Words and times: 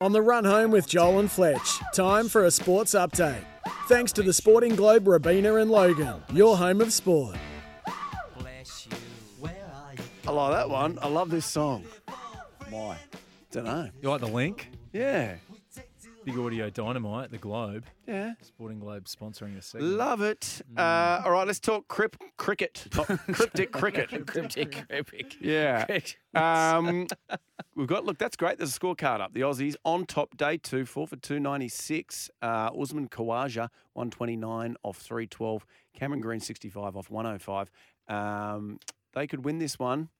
On 0.00 0.12
the 0.12 0.22
run 0.22 0.44
home 0.44 0.70
with 0.70 0.86
Joel 0.86 1.18
and 1.18 1.28
Fletch, 1.28 1.80
time 1.92 2.28
for 2.28 2.44
a 2.44 2.52
sports 2.52 2.94
update. 2.94 3.42
Thanks 3.88 4.12
to 4.12 4.22
the 4.22 4.32
Sporting 4.32 4.76
Globe, 4.76 5.08
Robina 5.08 5.56
and 5.56 5.72
Logan, 5.72 6.22
your 6.32 6.56
home 6.56 6.80
of 6.80 6.92
sport. 6.92 7.34
I 10.24 10.30
like 10.30 10.52
that 10.52 10.70
one. 10.70 11.00
I 11.02 11.08
love 11.08 11.30
this 11.30 11.46
song. 11.46 11.84
Why? 12.70 12.96
Don't 13.50 13.64
know. 13.64 13.88
You 14.00 14.10
like 14.10 14.20
the 14.20 14.28
link? 14.28 14.68
Yeah. 14.92 15.34
Big 16.28 16.38
Audio 16.38 16.68
Dynamite, 16.68 17.30
the 17.30 17.38
Globe. 17.38 17.86
Yeah. 18.06 18.34
Sporting 18.42 18.80
Globe 18.80 19.06
sponsoring 19.06 19.54
the 19.56 19.62
segment. 19.62 19.94
Love 19.94 20.20
it. 20.20 20.60
Uh, 20.76 21.22
all 21.24 21.30
right, 21.30 21.46
let's 21.46 21.58
talk 21.58 21.88
crip- 21.88 22.18
cricket. 22.36 22.86
Not 22.94 23.06
cryptic 23.32 23.72
cricket. 23.72 24.10
Cryptic, 24.26 24.86
cryptic. 24.88 25.36
Yeah. 25.40 25.86
Um, 26.34 27.06
we've 27.74 27.86
got, 27.88 28.04
look, 28.04 28.18
that's 28.18 28.36
great. 28.36 28.58
There's 28.58 28.76
a 28.76 28.78
scorecard 28.78 29.20
up. 29.22 29.32
The 29.32 29.40
Aussies 29.40 29.74
on 29.84 30.04
top, 30.04 30.36
day 30.36 30.58
two, 30.58 30.84
four 30.84 31.06
for 31.06 31.16
296. 31.16 32.30
Uh, 32.42 32.70
Usman 32.78 33.08
Khawaja, 33.08 33.70
129 33.94 34.76
off 34.82 34.98
312. 34.98 35.64
Cameron 35.94 36.20
Green, 36.20 36.38
65 36.40 36.94
off 36.96 37.10
105. 37.10 37.70
Um, 38.08 38.78
they 39.14 39.26
could 39.26 39.44
win 39.46 39.58
this 39.58 39.78
one 39.78 40.10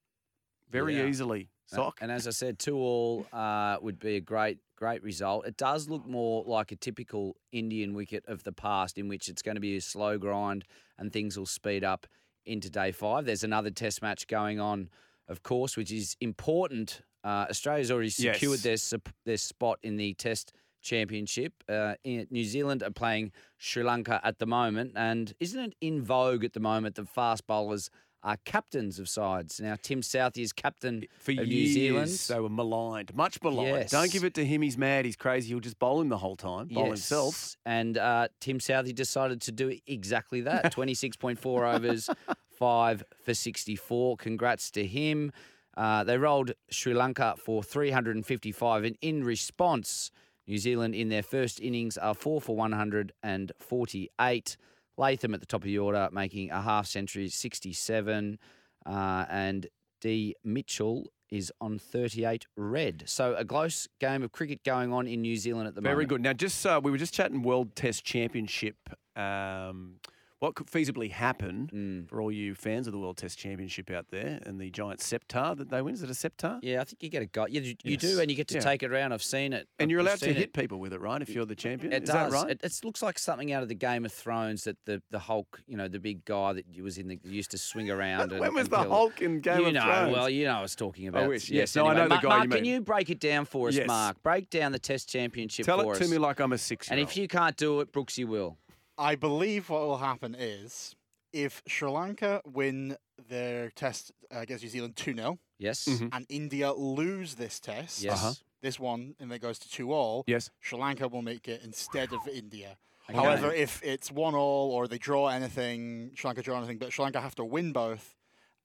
very 0.71 0.97
Yeah. 0.97 1.05
easily. 1.07 1.51
Sock. 1.77 1.99
And 2.01 2.11
as 2.11 2.27
I 2.27 2.31
said, 2.31 2.59
two 2.59 2.77
all 2.77 3.27
uh, 3.33 3.77
would 3.81 3.99
be 3.99 4.17
a 4.17 4.21
great, 4.21 4.59
great 4.77 5.03
result. 5.03 5.47
It 5.47 5.57
does 5.57 5.89
look 5.89 6.07
more 6.07 6.45
like 6.47 6.73
a 6.73 6.77
typical 6.77 7.37
Indian 7.53 7.95
wicket 7.95 8.25
of 8.27 8.43
the 8.45 8.53
past, 8.53 8.97
in 8.99 9.09
which 9.09 9.29
it's 9.29 9.43
going 9.43 9.57
to 9.57 9.61
be 9.61 9.77
a 9.77 9.81
slow 9.81 10.19
grind 10.19 10.65
and 10.99 11.13
things 11.13 11.39
will 11.39 11.47
speed 11.47 11.85
up 11.85 12.07
into 12.47 12.71
day 12.71 12.93
five. 12.93 13.27
There's 13.27 13.45
another 13.45 13.71
Test 13.71 14.01
match 14.01 14.27
going 14.27 14.59
on, 14.61 14.89
of 15.29 15.43
course, 15.43 15.77
which 15.77 15.93
is 15.93 16.17
important. 16.21 17.03
Uh, 17.23 17.47
Australia's 17.51 17.91
already 17.91 18.11
secured 18.11 18.65
Yes. 18.65 18.91
their 18.91 19.01
their 19.27 19.37
spot 19.37 19.79
in 19.83 19.97
the 19.97 20.15
Test 20.15 20.53
Championship. 20.81 21.53
Uh, 21.69 21.95
in, 22.05 22.27
New 22.31 22.45
Zealand 22.45 22.83
are 22.83 22.91
playing 22.91 23.33
Sri 23.59 23.83
Lanka 23.83 24.21
at 24.25 24.39
the 24.39 24.47
moment, 24.47 24.93
and 24.97 25.35
isn't 25.41 25.61
it 25.61 25.75
in 25.81 26.03
vogue 26.03 26.45
at 26.45 26.53
the 26.55 26.61
moment 26.61 26.95
that 26.95 27.09
fast 27.09 27.47
bowlers 27.47 27.91
are 28.29 28.37
captains 28.45 28.99
of 28.99 29.09
sides? 29.09 29.59
Now, 29.59 29.77
Tim 29.81 30.03
Southee 30.03 30.43
is 30.43 30.53
captain 30.53 31.05
For 31.19 31.33
of 31.33 31.47
years, 31.47 31.49
New 31.49 31.67
Zealand. 31.73 32.11
they 32.29 32.41
were 32.41 32.51
maligned, 32.51 33.17
much 33.17 33.43
maligned. 33.43 33.89
Don't 33.89 34.13
give 34.13 34.25
it 34.25 34.35
to 34.35 34.45
him. 34.45 34.61
He's 34.61 34.77
mad. 34.77 35.07
He's 35.07 35.17
crazy. 35.17 35.49
He'll 35.49 35.61
just 35.61 35.79
bowl 35.79 36.01
him 36.01 36.11
the 36.11 36.19
whole 36.19 36.37
time. 36.37 36.69
Bowl 36.69 36.87
himself. 36.87 37.57
And 37.65 37.97
uh, 37.97 38.29
Tim 38.41 38.59
Southee 38.59 38.95
decided 38.95 39.41
to 39.43 39.53
do 39.53 39.79
exactly 39.87 40.43
that 40.43 40.73
26.4 40.75 41.75
overs, 41.75 42.11
five 42.59 43.03
for 43.25 43.33
64. 43.33 44.17
Congrats 44.19 44.71
to 44.73 44.87
him. 44.87 45.33
Uh, 45.77 46.05
they 46.05 46.19
rolled 46.19 46.53
Sri 46.71 46.93
Lanka 46.93 47.35
for 47.39 47.63
355. 47.63 48.85
And 48.85 48.99
in 49.01 49.25
response, 49.25 50.11
New 50.47 50.59
Zealand 50.59 50.95
in 50.95 51.09
their 51.09 51.23
first 51.23 51.61
innings 51.61 51.97
are 51.97 52.15
four 52.15 52.41
for 52.41 52.57
148. 52.57 54.57
Latham 54.99 55.35
at 55.35 55.41
the 55.41 55.47
top 55.47 55.63
of 55.63 55.67
the 55.67 55.79
order, 55.79 56.09
making 56.13 56.51
a 56.51 56.61
half 56.61 56.87
century, 56.87 57.29
67. 57.29 58.39
Uh, 58.85 59.25
and 59.31 59.67
D. 60.01 60.35
Mitchell 60.45 61.11
is 61.31 61.53
on 61.61 61.79
38 61.79 62.47
red. 62.57 63.05
So 63.07 63.35
a 63.35 63.45
close 63.45 63.89
game 64.01 64.23
of 64.23 64.33
cricket 64.33 64.65
going 64.65 64.93
on 64.93 65.07
in 65.07 65.21
New 65.21 65.37
Zealand 65.37 65.69
at 65.69 65.75
the 65.75 65.81
Very 65.81 65.95
moment. 65.95 66.09
Very 66.09 66.19
good. 66.19 66.23
Now, 66.23 66.33
just 66.33 66.65
uh, 66.67 66.81
we 66.83 66.91
were 66.91 66.97
just 66.97 67.13
chatting 67.13 67.43
World 67.43 67.77
Test 67.77 68.05
Championship. 68.05 68.77
Um, 69.17 69.97
what 70.41 70.55
could 70.55 70.67
feasibly 70.69 71.11
happen 71.11 71.69
Mm. 71.73 72.09
for 72.09 72.21
all 72.21 72.31
you 72.31 72.55
fans 72.55 72.87
of 72.87 72.93
the 72.93 72.99
World 72.99 73.17
Test 73.17 73.39
Championship 73.39 73.91
out 73.91 74.07
there 74.11 74.39
and 74.47 74.61
the 74.61 74.71
giant 74.71 75.01
scepter 75.01 75.55
that 75.57 75.69
they 75.71 75.83
win? 75.83 75.95
Is 75.95 76.03
it 76.03 76.11
a 76.11 76.15
scepter? 76.15 76.59
Yeah, 76.63 76.81
I 76.81 76.85
think 76.85 77.03
you 77.03 77.09
get 77.09 77.23
a 77.23 77.27
go. 77.27 77.47
You, 77.47 77.61
you 77.63 77.75
Yes. 77.85 78.01
do, 78.01 78.21
and 78.21 78.31
you 78.31 78.37
get 78.37 78.47
to 78.49 78.55
Yeah. 78.55 78.61
take 78.61 78.83
it 78.83 78.91
around. 78.93 79.13
I've 79.13 79.23
seen 79.23 79.53
it. 79.53 79.69
And 79.79 79.87
I've 79.87 79.91
you're 79.91 80.01
allowed 80.01 80.19
to 80.21 80.27
hit 80.33 80.37
it. 80.39 80.53
people 80.53 80.79
with 80.79 80.93
it, 80.93 81.01
right? 81.01 81.21
If 81.21 81.31
you're 81.31 81.45
the 81.47 81.57
champion, 81.57 81.93
It 81.93 82.05
is 82.05 82.09
does. 82.11 82.31
that 82.33 82.37
right? 82.43 82.51
It, 82.53 82.61
it 82.63 82.81
looks 82.85 83.03
like 83.03 83.19
something 83.19 83.53
out 83.53 83.63
of 83.63 83.69
the 83.69 83.75
Game 83.75 84.05
of 84.05 84.13
Thrones 84.13 84.65
that 84.65 84.77
the, 84.85 85.03
the 85.11 85.19
Hulk, 85.19 85.61
you 85.67 85.77
know, 85.77 85.89
the 85.89 85.99
big 85.99 86.25
guy 86.25 86.53
that 86.53 86.65
was 86.83 86.99
in 86.99 87.09
the 87.09 87.19
used 87.25 87.51
to 87.51 87.59
swing 87.59 87.91
around. 87.91 88.31
And, 88.33 88.41
when 88.41 88.55
was 88.55 88.65
and 88.67 88.71
the 88.73 88.77
kill- 88.79 88.91
Hulk 88.91 89.21
in 89.23 89.41
Game 89.41 89.61
you 89.61 89.67
of 89.69 89.73
know, 89.75 89.81
Thrones? 89.83 90.13
well, 90.13 90.31
you 90.31 90.45
know, 90.45 90.59
I 90.59 90.63
was 90.63 90.75
talking 90.77 91.09
about. 91.09 91.29
wish. 91.29 91.51
Yes, 91.51 91.75
no, 91.75 91.87
I 91.87 91.91
anyway. 91.91 91.97
know 91.97 92.05
the 92.05 92.09
Mark, 92.11 92.23
guy 92.23 92.43
you 92.43 92.49
Mark, 92.49 92.51
can 92.59 92.65
you 92.65 92.81
break 92.81 93.11
it 93.11 93.19
down 93.21 93.45
for 93.45 93.69
us, 93.69 93.75
Yes. 93.75 93.87
Mark? 93.89 94.23
Break 94.23 94.51
down 94.51 94.73
the 94.73 94.79
Test 94.79 95.09
Championship 95.09 95.67
Tell 95.67 95.83
for 95.83 95.95
it 95.97 95.99
to 95.99 96.09
me 96.09 96.19
like 96.19 96.39
I'm 96.41 96.53
a 96.53 96.55
and 96.55 96.61
six-year-old. 96.61 97.09
if 97.09 97.17
you 97.17 97.27
can't 97.29 97.57
do 97.57 97.81
it, 97.81 97.93
Brooksy 97.93 98.25
will. 98.25 98.57
I 98.99 99.15
believe 99.15 99.71
what 99.71 99.83
will 99.83 99.99
happen 99.99 100.35
is 100.35 100.97
if 101.33 101.63
Sri 101.67 101.89
Lanka 101.89 102.43
win 102.45 102.97
their 103.29 103.71
test 103.71 104.13
uh, 104.35 104.41
against 104.41 104.65
New 104.65 104.71
Zealand 104.71 104.97
2 104.97 105.15
0 105.15 105.39
Yes. 105.59 105.87
Mhm. 105.87 106.11
and 106.13 106.27
India 106.29 106.73
lose 106.73 107.35
this 107.37 107.61
test, 107.61 108.03
Yes. 108.03 108.23
Uh-huh. 108.23 108.35
this 108.61 108.79
one, 108.79 109.15
and 109.21 109.33
it 109.33 109.41
goes 109.41 109.59
to 109.61 109.69
2 109.71 109.93
all, 109.93 110.25
yes. 110.27 110.51
Sri 110.61 110.79
Lanka 110.79 111.09
will 111.09 111.23
make 111.23 111.47
it 111.49 111.63
instead 111.63 112.13
of 112.13 112.27
India. 112.29 112.79
Okay. 113.11 113.19
However, 113.19 113.53
if 113.53 113.83
it's 113.83 114.11
1 114.13 114.35
all 114.35 114.71
or 114.73 114.87
they 114.89 114.99
draw 114.99 115.29
anything, 115.29 116.13
Sri 116.15 116.29
Lanka 116.29 116.43
draw 116.43 116.59
anything, 116.59 116.79
but 116.79 116.93
Sri 116.93 117.03
Lanka 117.05 117.21
have 117.21 117.35
to 117.37 117.45
win 117.45 117.73
both 117.73 118.17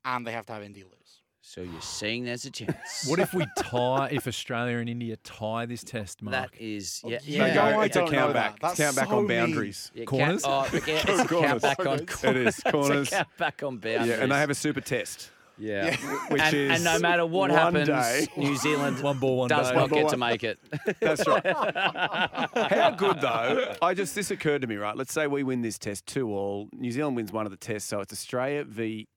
and 0.05 0.25
they 0.27 0.31
have 0.33 0.45
to 0.47 0.53
have 0.53 0.63
India 0.63 0.83
lose. 0.85 1.21
So 1.45 1.61
you're 1.61 1.81
seeing 1.81 2.23
there's 2.23 2.45
a 2.45 2.49
chance. 2.51 3.05
What 3.05 3.19
if 3.19 3.33
we 3.33 3.45
tie, 3.57 4.07
if 4.13 4.27
Australia 4.27 4.77
and 4.77 4.87
India 4.87 5.17
tie 5.17 5.65
this 5.65 5.83
test, 5.83 6.21
Mark? 6.21 6.33
that 6.53 6.61
is? 6.61 7.01
Oh, 7.03 7.09
yeah. 7.09 7.19
yeah. 7.25 7.39
So 7.39 7.45
yeah. 7.47 7.53
go, 7.53 7.69
No, 7.71 7.79
I 7.81 7.85
it's 7.85 7.95
a 7.97 7.99
don't 7.99 8.11
count 8.11 8.33
that. 8.33 8.51
back. 8.53 8.59
That's 8.61 8.77
count 8.79 8.95
back 8.95 9.09
so 9.09 9.17
on 9.17 9.27
boundaries. 9.27 9.91
Yeah, 9.93 10.05
Corners? 10.05 10.43
Count, 10.43 10.69
oh, 10.73 10.77
okay, 10.77 11.01
it's 11.05 11.19
a 11.21 11.27
Corners. 11.27 11.47
count 11.49 11.61
back 11.61 11.85
on. 11.85 11.99
It 11.99 12.37
is 12.37 12.59
corners. 12.61 13.07
It's 13.07 13.11
a 13.11 13.15
count 13.17 13.27
back 13.37 13.61
on 13.61 13.77
boundaries. 13.77 14.07
Yeah, 14.07 14.23
and 14.23 14.31
they 14.31 14.37
have 14.37 14.49
a 14.51 14.55
super 14.55 14.79
test, 14.79 15.31
Yeah. 15.57 15.93
which 16.29 16.41
and, 16.41 16.55
is 16.55 16.71
and 16.71 16.83
no 16.85 16.97
matter 16.99 17.25
what 17.25 17.51
happens, 17.51 17.87
day. 17.89 18.25
New 18.37 18.55
Zealand 18.55 18.99
One 19.03 19.19
ball, 19.19 19.35
one 19.39 19.49
does 19.49 19.67
day. 19.67 19.75
not 19.75 19.81
One 19.81 19.89
get 19.89 20.01
ball, 20.03 20.11
to 20.11 20.17
make 20.17 20.43
it. 20.45 20.59
That's 21.01 21.27
right. 21.27 21.45
How 21.45 22.91
good 22.97 23.19
though? 23.19 23.75
I 23.81 23.93
just 23.93 24.15
this 24.15 24.31
occurred 24.31 24.61
to 24.61 24.67
me, 24.67 24.77
right? 24.77 24.95
Let's 24.95 25.11
say 25.11 25.27
we 25.27 25.43
win 25.43 25.61
this 25.61 25.77
test 25.77 26.05
two 26.05 26.29
all. 26.31 26.69
New 26.71 26.91
Zealand 26.91 27.17
wins 27.17 27.33
one 27.33 27.45
of 27.45 27.51
the 27.51 27.57
tests, 27.57 27.89
so 27.89 27.99
it's 27.99 28.13
Australia 28.13 28.63
v 28.63 29.09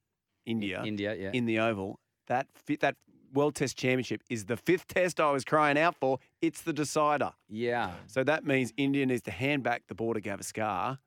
India 0.45 0.83
India, 0.85 1.15
yeah. 1.15 1.31
in 1.33 1.47
the 1.47 1.61
Oval. 1.61 2.01
That 2.27 2.47
fit 2.55 2.81
that 2.81 2.97
World 3.33 3.55
Test 3.55 3.77
Championship 3.77 4.23
is 4.31 4.47
the 4.47 4.57
fifth 4.57 4.87
test 4.95 5.21
I 5.21 5.31
was 5.31 5.45
crying 5.45 5.79
out 5.79 5.97
for. 5.97 6.19
It's 6.41 6.63
the 6.63 6.73
decider. 6.73 7.33
yeah. 7.49 7.93
So 8.07 8.25
that 8.25 8.45
means 8.45 8.73
India 8.77 9.05
needs 9.07 9.23
to 9.23 9.31
hand 9.31 9.63
back 9.63 9.83
the 9.89 9.95
ball 9.95 10.15
to 10.15 10.21
Gavaskar. 10.21 10.99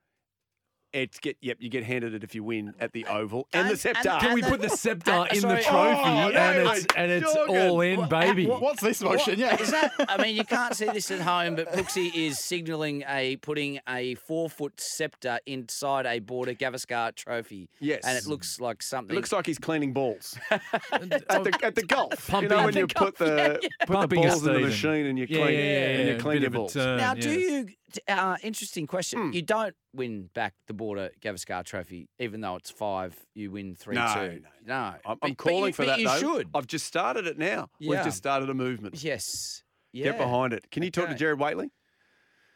It's 0.91 1.19
get 1.19 1.37
yep, 1.41 1.57
you 1.59 1.69
get 1.69 1.83
handed 1.83 2.15
it 2.15 2.23
if 2.23 2.33
you 2.33 2.43
win 2.43 2.73
at 2.79 2.93
the 2.93 3.05
Oval 3.05 3.47
and, 3.53 3.67
the 3.67 3.71
And- 3.71 3.79
scepter. 3.79 4.09
and- 4.09 4.21
Can 4.21 4.33
we 4.33 4.41
put 4.41 4.59
the 4.61 4.69
scepter 4.69 5.25
in 5.31 5.41
the 5.41 5.61
sorry. 5.61 5.63
trophy 5.63 6.01
Oh, 6.09 6.29
no, 6.29 6.39
and 6.39 6.67
it's 6.77 6.85
and 6.95 7.11
it's 7.11 7.31
Jorgen. 7.33 7.69
all 7.69 7.81
in, 7.81 8.09
baby? 8.09 8.47
What's 8.47 8.81
this 8.81 9.01
motion? 9.01 9.37
Yeah. 9.37 9.55
Is 9.61 9.69
that? 9.71 9.91
I 10.09 10.21
mean, 10.21 10.35
you 10.35 10.43
can't 10.43 10.73
see 10.75 10.85
this 10.85 11.11
at 11.11 11.21
home, 11.21 11.55
but 11.55 11.71
Brooksy 11.73 12.11
is 12.15 12.39
signalling 12.39 13.03
a 13.07 13.35
putting 13.37 13.79
a 13.87 14.15
four 14.15 14.49
foot 14.49 14.79
scepter 14.81 15.39
inside 15.45 16.05
a 16.07 16.19
border 16.19 16.53
Gavaskar 16.55 17.13
trophy. 17.15 17.69
Yes. 17.79 18.01
and 18.05 18.17
it 18.17 18.25
looks 18.25 18.59
like 18.59 18.81
something. 18.81 19.13
It 19.13 19.17
looks 19.17 19.31
like 19.31 19.45
he's 19.45 19.59
cleaning 19.59 19.93
balls 19.93 20.37
at 20.51 20.63
the 21.01 21.59
at 21.63 21.75
the 21.75 21.83
golf. 21.83 22.13
you 22.13 22.31
Pumping- 22.31 22.49
know 22.49 22.65
when 22.65 22.75
you 22.75 22.87
the 22.87 22.93
put 22.95 23.17
the 23.17 23.59
yeah, 23.61 23.69
put 23.85 23.87
the 23.87 23.93
Pumping 23.93 24.25
a 24.25 24.27
balls 24.29 24.41
in 24.41 24.47
the 24.47 24.53
Stephen. 24.53 24.69
machine 24.69 25.05
and 25.05 25.19
you 25.19 25.27
clean 25.27 25.39
yeah, 25.39 25.49
yeah, 25.49 25.87
and 25.99 26.09
you 26.09 26.17
clean 26.17 26.35
bit 26.35 26.41
your 26.41 26.47
of 26.47 26.53
a 26.55 26.57
balls. 26.57 26.73
turn, 26.73 26.97
now, 26.97 27.13
do 27.13 27.29
yes. 27.29 27.49
you? 27.51 27.67
Uh, 28.07 28.37
interesting 28.43 28.85
question. 28.85 29.19
Hmm. 29.19 29.31
You 29.33 29.41
don't 29.41 29.75
win 29.95 30.29
back 30.35 30.53
the 30.67 30.75
border 30.79 31.11
Gavaskar 31.21 31.63
trophy, 31.63 32.09
even 32.17 32.41
though 32.41 32.55
it's 32.55 32.71
five. 32.71 33.15
You 33.35 33.51
win 33.51 33.75
three 33.75 33.95
No, 33.95 34.11
two. 34.15 34.41
No, 34.65 34.73
I'm, 34.75 34.99
I'm 35.05 35.17
but 35.21 35.37
calling 35.37 35.67
you, 35.67 35.73
for 35.73 35.83
but 35.85 35.97
that 35.97 35.99
You 35.99 36.07
though. 36.07 36.17
should. 36.37 36.47
I've 36.55 36.65
just 36.65 36.87
started 36.87 37.27
it 37.27 37.37
now. 37.37 37.69
We've 37.79 38.03
just 38.03 38.17
started 38.17 38.49
a 38.49 38.53
movement. 38.55 39.03
Yes. 39.03 39.61
Yeah. 39.91 40.05
Get 40.05 40.17
behind 40.17 40.53
it. 40.53 40.71
Can 40.71 40.81
you 40.83 40.89
talk 40.91 41.09
to 41.09 41.15
Jared 41.15 41.37
Waitley? 41.39 41.69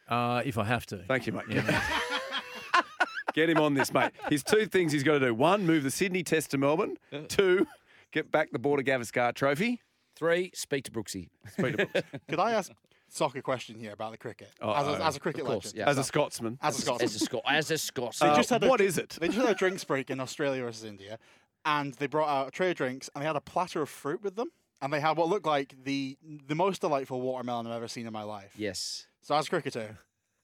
Uh, 0.08 0.42
if 0.46 0.58
I 0.58 0.64
have 0.64 0.86
to. 0.88 0.98
Thank 0.98 1.28
you, 1.28 1.34
mate. 1.34 1.46
Yeah. 1.50 1.84
Get 3.34 3.50
him 3.50 3.58
on 3.58 3.74
this, 3.74 3.92
mate. 3.94 4.12
His 4.30 4.44
two 4.44 4.66
things 4.68 4.92
he's 4.92 5.04
got 5.04 5.14
to 5.14 5.20
do: 5.20 5.34
one, 5.34 5.66
move 5.66 5.84
the 5.84 5.90
Sydney 5.92 6.24
Test 6.24 6.52
to 6.52 6.58
Melbourne; 6.58 6.98
two, 7.30 7.66
get 8.12 8.32
back 8.32 8.52
the 8.52 8.60
Border 8.60 8.84
Gavaskar 8.84 9.34
Trophy. 9.34 9.82
Three. 10.16 10.52
Speak 10.54 10.84
to 10.84 10.92
Brooksy. 10.92 11.30
Speak 11.52 11.78
to 11.78 11.86
Brooks. 11.88 12.08
Could 12.30 12.40
I 12.40 12.52
ask 12.52 12.72
soccer 13.14 13.42
question 13.42 13.80
here 13.80 13.94
about 13.94 14.12
the 14.12 14.18
cricket? 14.18 14.50
As 14.62 14.68
Uh-oh. 14.68 14.94
a, 14.96 15.00
as 15.06 15.16
a 15.16 15.20
cricket 15.20 15.46
course, 15.46 15.66
legend. 15.66 15.78
yeah. 15.80 15.90
As 15.90 15.98
a 15.98 16.04
Scotsman, 16.04 16.58
As 16.62 16.78
a 16.78 16.82
Scotsman. 16.82 17.06
As 17.06 17.16
a 17.16 17.20
Scot. 17.20 17.42
As 17.48 17.72
a 17.72 17.78
Scot. 17.78 18.18
They 18.20 18.28
Uh, 18.28 18.36
just 18.36 18.50
had 18.50 18.64
a- 18.64 18.68
what 18.68 18.82
is 18.82 18.98
it? 18.98 19.18
They 19.20 19.28
just 19.28 19.40
had 19.40 19.50
a 19.50 19.56
drinks 19.56 19.84
break 19.84 20.10
in 20.10 20.20
Australia 20.20 20.62
versus 20.64 20.84
India, 20.84 21.20
and 21.66 21.94
they 21.96 22.08
brought 22.08 22.30
out 22.30 22.48
a 22.48 22.52
tray 22.52 22.72
of 22.72 22.78
drinks, 22.78 23.10
and 23.14 23.22
they 23.22 23.28
had 23.28 23.36
a 23.36 23.42
platter 23.42 23.82
of 23.82 23.90
fruit 23.90 24.22
with 24.24 24.36
them, 24.36 24.50
and 24.82 24.92
they 24.92 25.00
had 25.00 25.16
what 25.18 25.30
looked 25.30 25.46
like 25.46 25.76
the 25.84 26.18
the 26.48 26.56
most 26.56 26.82
delightful 26.82 27.22
watermelon 27.22 27.68
I've 27.68 27.74
ever 27.74 27.88
seen 27.88 28.06
in 28.08 28.14
my 28.14 28.24
life. 28.24 28.54
yes. 28.58 29.08
So 29.22 29.36
as 29.36 29.48
a 29.48 29.50
cricketer, 29.50 30.00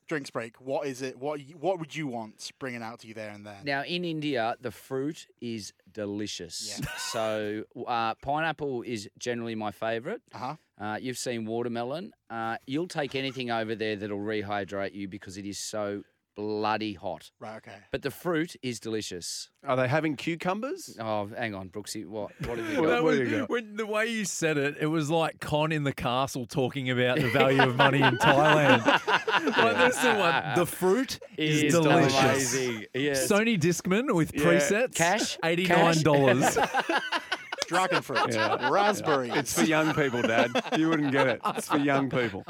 drinks 0.10 0.30
break. 0.30 0.60
What 0.60 0.88
is 0.88 1.02
it? 1.02 1.18
What 1.18 1.40
what 1.58 1.80
would 1.80 1.96
you 1.96 2.08
want 2.08 2.52
bringing 2.60 2.84
out 2.84 3.00
to 3.00 3.08
you 3.08 3.14
there 3.14 3.30
and 3.30 3.46
then? 3.46 3.64
Now 3.64 3.84
in 3.84 4.04
India, 4.04 4.56
the 4.60 4.72
fruit 4.72 5.28
is 5.40 5.72
delicious. 5.94 6.82
So 7.10 7.64
uh, 7.88 8.14
pineapple 8.16 8.84
is 8.84 9.10
generally 9.18 9.56
my 9.56 9.72
favourite. 9.72 10.22
Uh-huh. 10.34 10.56
Uh, 10.80 10.98
you've 11.02 11.18
seen 11.18 11.46
watermelon. 11.46 12.14
Uh, 12.30 12.58
you'll 12.68 12.88
take 12.88 13.16
anything 13.16 13.50
over 13.50 13.74
there 13.74 13.96
that'll 13.96 14.20
rehydrate 14.20 14.94
you 14.94 15.08
because 15.08 15.38
it 15.38 15.46
is 15.46 15.58
so 15.58 16.04
bloody 16.36 16.94
hot. 16.94 17.32
Right, 17.40 17.58
okay. 17.58 17.76
But 17.92 18.02
the 18.02 18.12
fruit 18.12 18.56
is 18.62 18.80
delicious. 18.80 19.50
Are 19.66 19.76
they 19.76 19.88
having 19.88 20.16
cucumbers? 20.16 20.98
Oh, 21.00 21.28
hang 21.38 21.54
on, 21.54 21.70
Brooksy. 21.70 22.06
What? 22.06 22.32
What 22.46 22.58
have 22.58 22.70
you 22.72 22.82
got? 22.82 23.04
Was- 23.04 23.20
you 23.20 23.26
got? 23.40 23.50
when- 23.50 23.76
the 23.76 23.86
way 23.86 24.08
you 24.08 24.26
said 24.26 24.58
it, 24.58 24.78
it 24.80 24.86
was 24.88 25.10
like 25.10 25.40
Con 25.40 25.72
in 25.72 25.84
the 25.84 25.94
castle 25.94 26.46
talking 26.46 26.90
about 26.90 27.18
the 27.20 27.30
value 27.30 27.62
of 27.62 27.76
money 27.76 28.02
in 28.02 28.18
Thailand. 28.20 28.86
like 29.08 29.76
that's 29.78 30.02
the 30.02 30.14
one. 30.16 30.56
The 30.56 30.66
fruit 30.66 31.20
is, 31.38 31.74
delicious. 31.74 32.54
Yes. 32.94 33.28
Sony 33.30 33.60
Discman 33.60 34.14
with 34.16 34.32
presets. 34.34 34.96
Cash? 34.96 35.38
Cash? 35.38 35.58
$89. 35.58 37.22
dragonfruit, 37.70 38.34
yeah. 38.34 38.70
raspberry. 38.72 39.30
It's 39.30 39.54
for 39.54 39.66
young 39.66 39.94
people, 39.94 40.22
Dad. 40.22 40.52
You 40.78 40.90
wouldn't 40.90 41.12
get 41.12 41.28
it. 41.28 41.42
It's 41.46 41.68
for 41.68 41.78
young 41.78 42.10
people. 42.10 42.44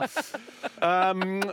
Um, 0.82 1.44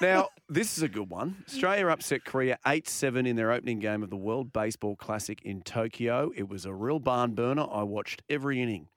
now, 0.00 0.28
this 0.48 0.76
is 0.76 0.82
a 0.82 0.88
good 0.88 1.10
one. 1.10 1.44
Australia 1.48 1.88
upset 1.88 2.24
Korea 2.24 2.58
8 2.66 2.88
7 2.88 3.26
in 3.26 3.36
their 3.36 3.50
opening 3.50 3.78
game 3.78 4.02
of 4.02 4.10
the 4.10 4.16
World 4.16 4.52
Baseball 4.52 4.96
Classic 4.96 5.40
in 5.42 5.62
Tokyo. 5.62 6.30
It 6.36 6.48
was 6.48 6.66
a 6.66 6.74
real 6.74 6.98
barn 6.98 7.34
burner. 7.34 7.66
I 7.70 7.82
watched 7.82 8.22
every 8.28 8.60
inning. 8.62 8.88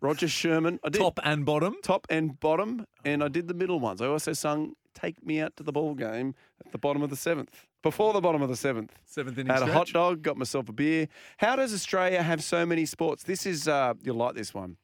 Roger 0.00 0.28
Sherman. 0.28 0.80
I 0.84 0.88
did. 0.90 0.98
Top 0.98 1.20
and 1.22 1.46
bottom. 1.46 1.76
Top 1.82 2.06
and 2.10 2.38
bottom. 2.40 2.86
And 3.04 3.22
I 3.22 3.28
did 3.28 3.48
the 3.48 3.54
middle 3.54 3.80
ones. 3.80 4.02
I 4.02 4.06
also 4.06 4.32
sung 4.32 4.74
Take 4.94 5.24
Me 5.24 5.40
Out 5.40 5.56
to 5.56 5.62
the 5.62 5.72
Ball 5.72 5.94
Game 5.94 6.34
at 6.64 6.72
the 6.72 6.78
bottom 6.78 7.02
of 7.02 7.10
the 7.10 7.16
seventh 7.16 7.66
before 7.82 8.12
the 8.12 8.20
bottom 8.20 8.42
of 8.42 8.48
the 8.48 8.56
seventh. 8.56 8.92
Seventh 9.04 9.36
inning 9.38 9.52
Had 9.52 9.62
a 9.62 9.72
hot 9.72 9.88
dog, 9.88 10.22
got 10.22 10.36
myself 10.36 10.68
a 10.68 10.72
beer. 10.72 11.08
How 11.38 11.56
does 11.56 11.72
Australia 11.74 12.22
have 12.22 12.42
so 12.42 12.64
many 12.66 12.86
sports? 12.86 13.24
This 13.24 13.46
is 13.46 13.68
uh, 13.68 13.94
you'll 14.02 14.16
like 14.16 14.34
this 14.34 14.54
one, 14.54 14.76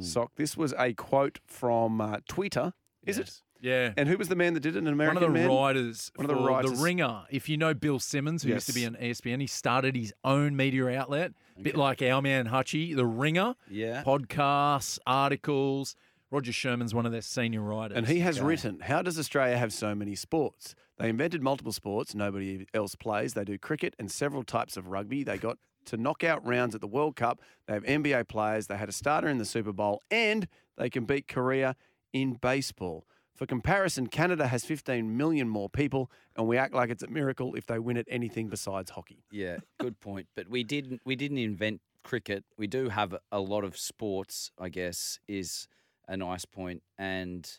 Sock. 0.00 0.32
This 0.36 0.56
was 0.56 0.72
a 0.78 0.92
quote 0.94 1.38
from 1.46 2.00
uh, 2.00 2.18
Twitter. 2.28 2.72
Is 3.04 3.18
it? 3.18 3.40
Yeah. 3.60 3.92
And 3.96 4.08
who 4.08 4.16
was 4.18 4.28
the 4.28 4.34
man 4.34 4.54
that 4.54 4.60
did 4.60 4.74
it? 4.74 4.80
An 4.80 4.88
American 4.88 5.22
One 5.22 5.24
of 5.24 5.32
the 5.32 5.38
man. 5.38 5.48
writers 5.48 6.10
One 6.16 6.28
of 6.28 6.36
the 6.36 6.42
writers. 6.42 6.72
The 6.78 6.82
Ringer. 6.84 7.22
If 7.30 7.48
you 7.48 7.56
know 7.56 7.74
Bill 7.74 8.00
Simmons, 8.00 8.42
who 8.42 8.48
used 8.50 8.66
to 8.66 8.72
be 8.74 8.80
Yes. 8.80 8.88
on 8.88 8.96
ESPN, 8.96 9.40
he 9.40 9.46
started 9.46 9.94
his 9.94 10.12
own 10.24 10.56
media 10.56 10.88
outlet, 10.98 11.32
a 11.56 11.62
bit 11.62 11.76
like 11.76 12.02
our 12.02 12.20
man 12.20 12.48
Hutchie, 12.48 12.96
The 12.96 13.06
Ringer. 13.06 13.54
Yeah. 13.70 14.02
Podcasts, 14.04 14.98
articles. 15.06 15.94
Roger 16.32 16.52
Sherman's 16.52 16.94
one 16.94 17.04
of 17.04 17.12
their 17.12 17.20
senior 17.20 17.60
writers. 17.60 17.98
And 17.98 18.08
he 18.08 18.20
has 18.20 18.40
written, 18.40 18.80
How 18.80 19.02
does 19.02 19.18
Australia 19.18 19.58
have 19.58 19.70
so 19.72 19.94
many 19.94 20.14
sports? 20.14 20.74
They 20.98 21.10
invented 21.10 21.42
multiple 21.42 21.72
sports 21.72 22.14
nobody 22.14 22.66
else 22.72 22.94
plays. 22.94 23.34
They 23.34 23.44
do 23.44 23.58
cricket 23.58 23.94
and 23.98 24.10
several 24.10 24.42
types 24.42 24.78
of 24.78 24.88
rugby. 24.88 25.24
They 25.24 25.36
got 25.36 25.58
to 25.86 25.98
knockout 25.98 26.44
rounds 26.46 26.74
at 26.74 26.80
the 26.80 26.86
World 26.86 27.16
Cup. 27.16 27.40
They 27.66 27.74
have 27.74 27.84
NBA 27.84 28.28
players. 28.28 28.66
They 28.66 28.78
had 28.78 28.88
a 28.88 28.92
starter 28.92 29.28
in 29.28 29.36
the 29.36 29.44
Super 29.44 29.72
Bowl 29.72 30.00
and 30.10 30.48
they 30.78 30.88
can 30.88 31.04
beat 31.04 31.28
Korea 31.28 31.76
in 32.14 32.34
baseball. 32.34 33.06
For 33.34 33.44
comparison, 33.44 34.06
Canada 34.06 34.46
has 34.46 34.64
15 34.64 35.16
million 35.16 35.48
more 35.48 35.68
people, 35.68 36.10
and 36.36 36.46
we 36.46 36.58
act 36.58 36.74
like 36.74 36.90
it's 36.90 37.02
a 37.02 37.08
miracle 37.08 37.54
if 37.54 37.66
they 37.66 37.78
win 37.78 37.96
at 37.96 38.06
anything 38.08 38.48
besides 38.48 38.90
hockey. 38.90 39.24
Yeah, 39.32 39.56
good 39.78 40.00
point. 40.00 40.28
But 40.36 40.48
we 40.48 40.64
didn't 40.64 41.00
we 41.04 41.16
didn't 41.16 41.38
invent 41.38 41.80
cricket. 42.04 42.44
We 42.56 42.66
do 42.66 42.90
have 42.90 43.16
a 43.32 43.40
lot 43.40 43.64
of 43.64 43.76
sports, 43.76 44.50
I 44.58 44.68
guess, 44.68 45.18
is 45.26 45.66
a 46.12 46.16
nice 46.16 46.44
point, 46.44 46.82
and 46.98 47.50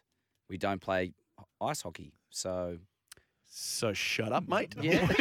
we 0.50 0.58
don't 0.58 0.80
play 0.80 1.12
ice 1.60 1.82
hockey. 1.82 2.14
So 2.30 2.78
So 3.46 3.94
shut 3.94 4.32
up, 4.32 4.48
mate. 4.48 4.76
yeah, 4.82 5.08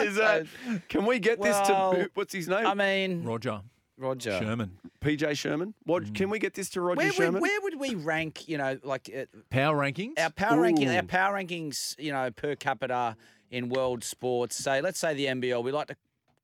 Is 0.00 0.16
that? 0.16 0.46
Can 0.88 1.04
we 1.06 1.18
get 1.18 1.40
this 1.40 1.56
Well, 1.68 1.92
to 1.94 2.10
what's 2.14 2.32
his 2.32 2.48
name? 2.48 2.66
I 2.66 2.74
mean 2.74 3.24
Roger 3.24 3.60
Roger. 3.98 4.38
Sherman. 4.38 4.78
PJ 5.00 5.36
Sherman. 5.36 5.74
What? 5.84 6.14
Can 6.14 6.30
we 6.30 6.38
get 6.38 6.54
this 6.54 6.70
to 6.70 6.80
Roger 6.80 6.98
Where 6.98 7.12
Sherman? 7.12 7.34
would, 7.34 7.42
where 7.42 7.60
would 7.62 7.80
we 7.80 7.94
rank? 7.96 8.48
You 8.48 8.58
know, 8.58 8.78
like 8.84 9.10
uh, 9.14 9.24
Power 9.50 9.76
rankings. 9.76 10.12
our 10.18 10.30
power 10.30 10.60
ranking, 10.60 10.88
our 10.88 11.02
power 11.02 11.34
rankings, 11.34 11.98
you 11.98 12.12
know, 12.12 12.30
per 12.30 12.54
capita 12.54 13.16
in 13.50 13.68
world 13.70 14.04
sports. 14.04 14.54
Say, 14.56 14.80
let's 14.80 15.00
say 15.00 15.14
the 15.14 15.26
NBL. 15.26 15.62
We 15.64 15.72
like 15.72 15.88
to 15.88 15.96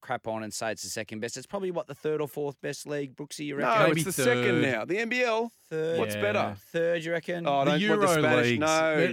crap 0.05 0.29
on 0.29 0.43
and 0.45 0.53
say 0.55 0.71
it's 0.71 0.83
the 0.83 0.89
second 0.89 1.21
best. 1.21 1.37
It's 1.37 1.47
probably 1.47 1.71
what 1.73 1.87
the 1.89 1.95
third 1.95 2.21
or 2.21 2.29
fourth 2.29 2.61
best 2.61 2.87
league. 2.87 3.17
Brooksy, 3.17 3.47
you 3.47 3.57
no, 3.59 3.67
reckon? 3.67 3.89
Maybe 3.89 4.01
it's 4.03 4.17
the 4.17 4.23
second 4.25 4.63
now. 4.63 4.85
The 4.85 4.97
NBL. 4.99 5.51
third. 5.71 5.99
What's 5.99 6.15
Yeah. 6.15 6.21
better? 6.23 6.57
Third, 6.73 7.05
you 7.05 7.11
reckon? 7.13 7.47
Oh, 7.49 7.65
the 7.65 7.73
don't 7.73 7.81
Euro 7.81 7.99
want 8.07 8.09
the 8.15 8.21
Spanish. 8.23 8.47
leagues. 8.47 8.61
No, 8.61 8.67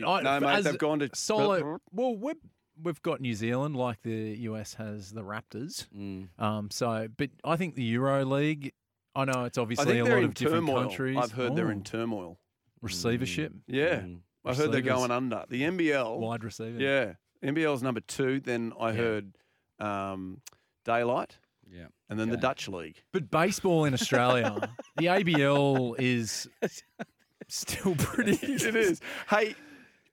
But 0.03 0.07
I, 0.09 0.21
no, 0.39 0.39
mate. 0.47 0.63
They've 0.65 0.77
gone 0.77 0.99
to 0.99 1.09
solo. 1.15 1.79
Well, 1.91 2.15
we've, 2.15 2.35
we've 2.83 3.01
got 3.01 3.21
New 3.21 3.33
Zealand, 3.33 3.75
like 3.75 4.01
the 4.03 4.35
US 4.41 4.73
has 4.75 5.11
the 5.11 5.21
Raptors. 5.23 5.87
Mm. 5.97 6.27
Um, 6.37 6.69
so, 6.69 7.07
but 7.17 7.29
I 7.43 7.55
think 7.55 7.75
the 7.75 7.83
Euro 7.83 8.23
League. 8.25 8.73
I 9.15 9.25
know 9.25 9.43
it's 9.45 9.57
obviously 9.57 9.99
a 9.99 10.05
lot 10.05 10.19
in 10.19 10.23
of 10.25 10.33
different 10.35 10.65
turmoil. 10.67 10.81
countries. 10.83 11.17
I've 11.17 11.31
heard 11.33 11.55
they're 11.55 11.71
in 11.71 11.79
Oh, 11.79 11.83
turmoil. 11.83 12.39
receivership, 12.81 13.53
Yeah, 13.67 13.99
Mm. 14.01 14.19
I 14.45 14.53
heard 14.55 14.71
they're 14.71 14.81
going 14.81 15.11
under. 15.11 15.45
The 15.49 15.63
NBL. 15.63 16.17
wide 16.19 16.43
receiver. 16.43 16.79
Yeah, 16.79 17.13
NBL's 17.43 17.83
number 17.83 17.99
two. 18.01 18.39
Then 18.39 18.73
I 18.79 18.89
Yeah. 18.91 18.95
heard 18.97 19.33
um, 19.79 20.41
Daylight, 20.83 21.37
Yeah. 21.71 21.87
and 22.09 22.19
then 22.19 22.29
the 22.29 22.37
Dutch 22.37 22.67
League. 22.67 23.01
But 23.11 23.29
baseball 23.31 23.85
in 23.85 23.93
Australia, 23.93 24.69
the 24.97 25.05
ABL 25.07 25.95
is 25.99 26.47
still 27.47 27.95
pretty. 27.95 28.31
it 28.41 28.75
is. 28.75 29.01
Hey. 29.29 29.55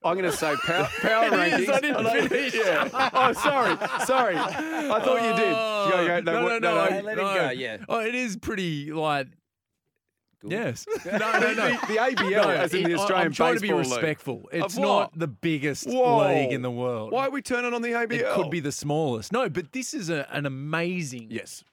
I'm 0.04 0.16
going 0.16 0.30
to 0.30 0.36
say 0.36 0.54
power, 0.64 0.88
power 1.00 1.24
It 1.24 1.32
is, 1.60 1.68
rankings. 1.68 1.72
I 1.74 1.80
didn't 1.80 2.28
finish. 2.28 2.54
Yeah. 2.54 3.10
Oh, 3.12 3.32
sorry. 3.32 3.76
Sorry. 4.06 4.36
I 4.36 5.00
thought 5.04 5.22
you 5.24 5.44
did. 5.44 5.52
Oh, 5.52 5.88
Go, 5.90 6.06
go, 6.06 6.20
no, 6.20 6.32
no, 6.32 6.42
what- 6.44 6.62
no, 6.62 6.74
let 7.02 7.18
him 7.18 7.24
go, 7.24 7.50
yeah. 7.50 7.78
Oh, 7.88 7.98
it 7.98 8.14
is 8.14 8.36
pretty 8.36 8.92
like 8.92 9.26
Good. 10.40 10.52
yes. 10.52 10.86
No, 11.04 11.12
no, 11.18 11.18
no. 11.40 11.54
The, 11.54 11.86
the 11.88 11.96
ABL, 11.96 12.30
No, 12.30 12.48
as 12.50 12.72
in 12.72 12.80
it- 12.84 12.88
the 12.88 12.94
Australian 12.94 13.26
I'm 13.26 13.32
trying 13.32 13.54
to 13.56 13.60
be 13.60 13.68
Baseball 13.68 13.82
League. 13.82 13.92
respectful. 13.92 14.48
It's 14.52 14.76
not 14.76 15.18
the 15.18 15.26
biggest 15.26 15.88
Whoa. 15.88 16.28
league 16.28 16.52
in 16.52 16.62
the 16.62 16.70
world. 16.70 17.10
Why 17.12 17.26
are 17.26 17.30
we 17.30 17.42
turning 17.42 17.74
on 17.74 17.82
the 17.82 17.88
ABL? 17.90 18.12
It 18.12 18.26
could 18.34 18.50
be 18.50 18.60
the 18.60 18.70
smallest. 18.72 19.32
No, 19.32 19.48
but 19.48 19.72
this 19.72 19.94
is 19.94 20.10
a, 20.10 20.28
an 20.30 20.46
amazing 20.46 21.26
Yes. 21.30 21.64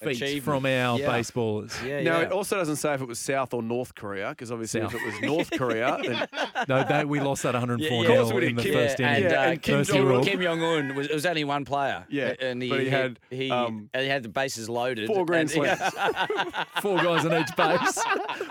Feat 0.00 0.42
from 0.42 0.64
our 0.66 0.98
Yeah. 0.98 1.06
baseballers. 1.08 1.72
Yeah, 1.86 2.00
Now, 2.02 2.18
yeah. 2.20 2.26
it 2.26 2.32
also 2.32 2.56
doesn't 2.56 2.76
say 2.76 2.94
if 2.94 3.02
it 3.02 3.08
was 3.08 3.18
South 3.18 3.52
or 3.54 3.62
North 3.62 3.94
Korea, 3.94 4.30
because 4.30 4.50
obviously 4.50 4.80
South. 4.80 4.94
if 4.94 5.00
it 5.00 5.06
was 5.06 5.20
North 5.22 5.50
Korea, 5.52 5.98
then 6.02 6.28
No, 6.68 6.84
they, 6.84 7.04
we 7.04 7.20
lost 7.20 7.42
that 7.42 7.54
104 7.54 7.86
Yeah, 7.88 8.02
yeah. 8.02 8.08
Of 8.18 8.22
course 8.30 8.32
we 8.34 8.40
nil 8.40 8.48
in 8.50 8.56
the 8.56 8.62
Kim- 8.62 8.72
first 8.74 8.98
yeah, 8.98 9.06
inning. 9.12 9.24
and, 9.24 9.32
Yeah, 9.32 9.40
uh, 9.40 9.50
and 9.50 9.62
Kim 9.62 9.84
Jong-un- 9.84 10.24
Kim 10.24 10.40
Jong 10.42 10.62
Un 10.62 10.94
was 10.94 11.08
was 11.10 11.26
only 11.26 11.44
one 11.44 11.64
player. 11.64 12.04
Yeah, 12.08 12.34
and 12.40 12.62
he 12.62 12.68
but 12.70 12.80
he 12.80 12.88
had, 12.88 13.18
he, 13.30 13.50
um, 13.50 13.90
and 13.92 14.02
he 14.02 14.08
had 14.08 14.22
the 14.22 14.28
bases 14.28 14.68
loaded. 14.68 15.06
four 15.06 15.24
grand 15.26 15.50
and- 15.54 15.78
slams. 15.78 15.92
Four 16.80 16.96
guys 16.98 17.26
on 17.26 17.38
each 17.40 17.54
base. 17.56 18.02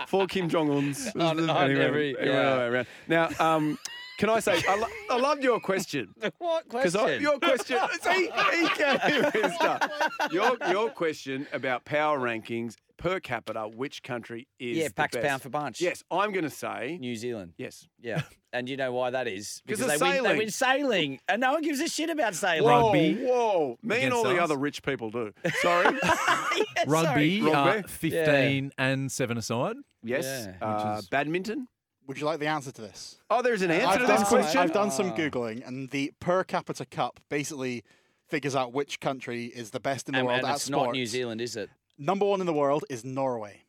four 0.06 0.26
Kim 0.26 0.48
Jong 0.48 0.70
Uns. 0.70 1.10
On- 1.16 1.50
on 1.50 1.70
every- 1.76 2.14
yeah. 2.20 2.84
Now, 3.08 3.28
um, 3.40 3.78
can 4.20 4.28
I 4.30 4.38
say, 4.40 4.62
I, 4.68 4.76
lo- 4.76 4.86
I 5.10 5.16
loved 5.18 5.42
your 5.42 5.58
question. 5.60 6.14
what 6.38 6.68
Because 6.68 6.94
question? 6.94 7.22
your 7.22 7.38
question, 7.38 7.78
see, 8.02 8.24
he 8.52 8.68
can't 8.68 9.02
even 9.34 9.50
start. 9.52 9.90
Your, 10.30 10.56
your 10.70 10.90
question 10.90 11.46
about 11.52 11.84
power 11.84 12.18
rankings 12.18 12.76
per 12.98 13.18
capita, 13.18 13.62
which 13.66 14.02
country 14.02 14.46
is 14.58 14.76
yeah, 14.76 14.88
the 14.88 14.94
packs 14.94 15.16
best? 15.16 15.26
pound 15.26 15.40
for 15.42 15.48
bunch. 15.48 15.80
Yes, 15.80 16.02
I'm 16.10 16.32
going 16.32 16.44
to 16.44 16.50
say 16.50 16.98
New 17.00 17.16
Zealand. 17.16 17.54
yes. 17.56 17.88
Yeah, 18.02 18.22
and 18.52 18.68
you 18.68 18.76
know 18.76 18.92
why 18.92 19.08
that 19.10 19.26
is? 19.26 19.62
'Cause 19.66 19.78
Because 19.78 19.94
of 19.94 20.00
they 20.00 20.06
win, 20.06 20.12
they 20.12 20.16
sailing. 20.22 20.38
win 20.38 20.50
sailing, 20.50 21.20
and 21.28 21.40
no 21.40 21.52
one 21.52 21.62
gives 21.62 21.80
a 21.80 21.88
shit 21.88 22.10
about 22.10 22.34
sailing. 22.34 22.64
Whoa, 22.70 22.82
Rugby 22.92 23.14
whoa! 23.24 23.78
Me 23.82 23.96
and 23.96 24.04
against 24.04 24.16
all 24.16 24.24
the 24.24 24.36
us. 24.36 24.42
other 24.44 24.56
rich 24.58 24.82
people 24.82 25.10
do. 25.10 25.32
Sorry. 25.62 25.96
Yeah, 26.76 26.84
Rugby, 26.86 27.40
sorry. 27.40 27.52
uh, 27.52 27.64
Rugby? 27.76 27.88
15 27.88 28.72
and 28.78 29.10
7 29.12 29.38
aside. 29.38 29.76
yes. 30.02 30.48
Yeah. 30.60 30.66
Uh, 30.66 30.96
is- 30.98 31.08
badminton. 31.08 31.68
Would 32.10 32.18
you 32.18 32.26
like 32.26 32.40
the 32.40 32.48
answer 32.48 32.72
to 32.72 32.80
this? 32.82 33.18
Oh, 33.30 33.40
there's 33.40 33.62
an 33.62 33.70
answer 33.70 33.86
I've 33.86 34.00
to 34.00 34.06
done, 34.08 34.18
this 34.18 34.28
some, 34.28 34.38
question. 34.40 34.60
I've 34.60 34.72
done 34.72 34.90
some 34.90 35.10
Ah. 35.12 35.14
googling, 35.16 35.64
and 35.64 35.90
the 35.90 36.12
per 36.18 36.42
capita 36.42 36.84
cup 36.84 37.20
basically 37.28 37.84
figures 38.26 38.56
out 38.56 38.72
which 38.72 38.98
country 38.98 39.44
is 39.44 39.70
the 39.70 39.78
best 39.78 40.08
in 40.08 40.14
the 40.14 40.18
And, 40.18 40.26
world 40.26 40.40
and 40.40 40.48
at 40.48 40.54
it's 40.56 40.64
sports. 40.64 40.86
not 40.86 40.92
New 40.94 41.06
Zealand, 41.06 41.40
is 41.40 41.54
it? 41.54 41.70
Number 41.96 42.26
one 42.26 42.40
in 42.40 42.46
the 42.46 42.52
world 42.52 42.84
is 42.90 43.04
Norway. 43.04 43.62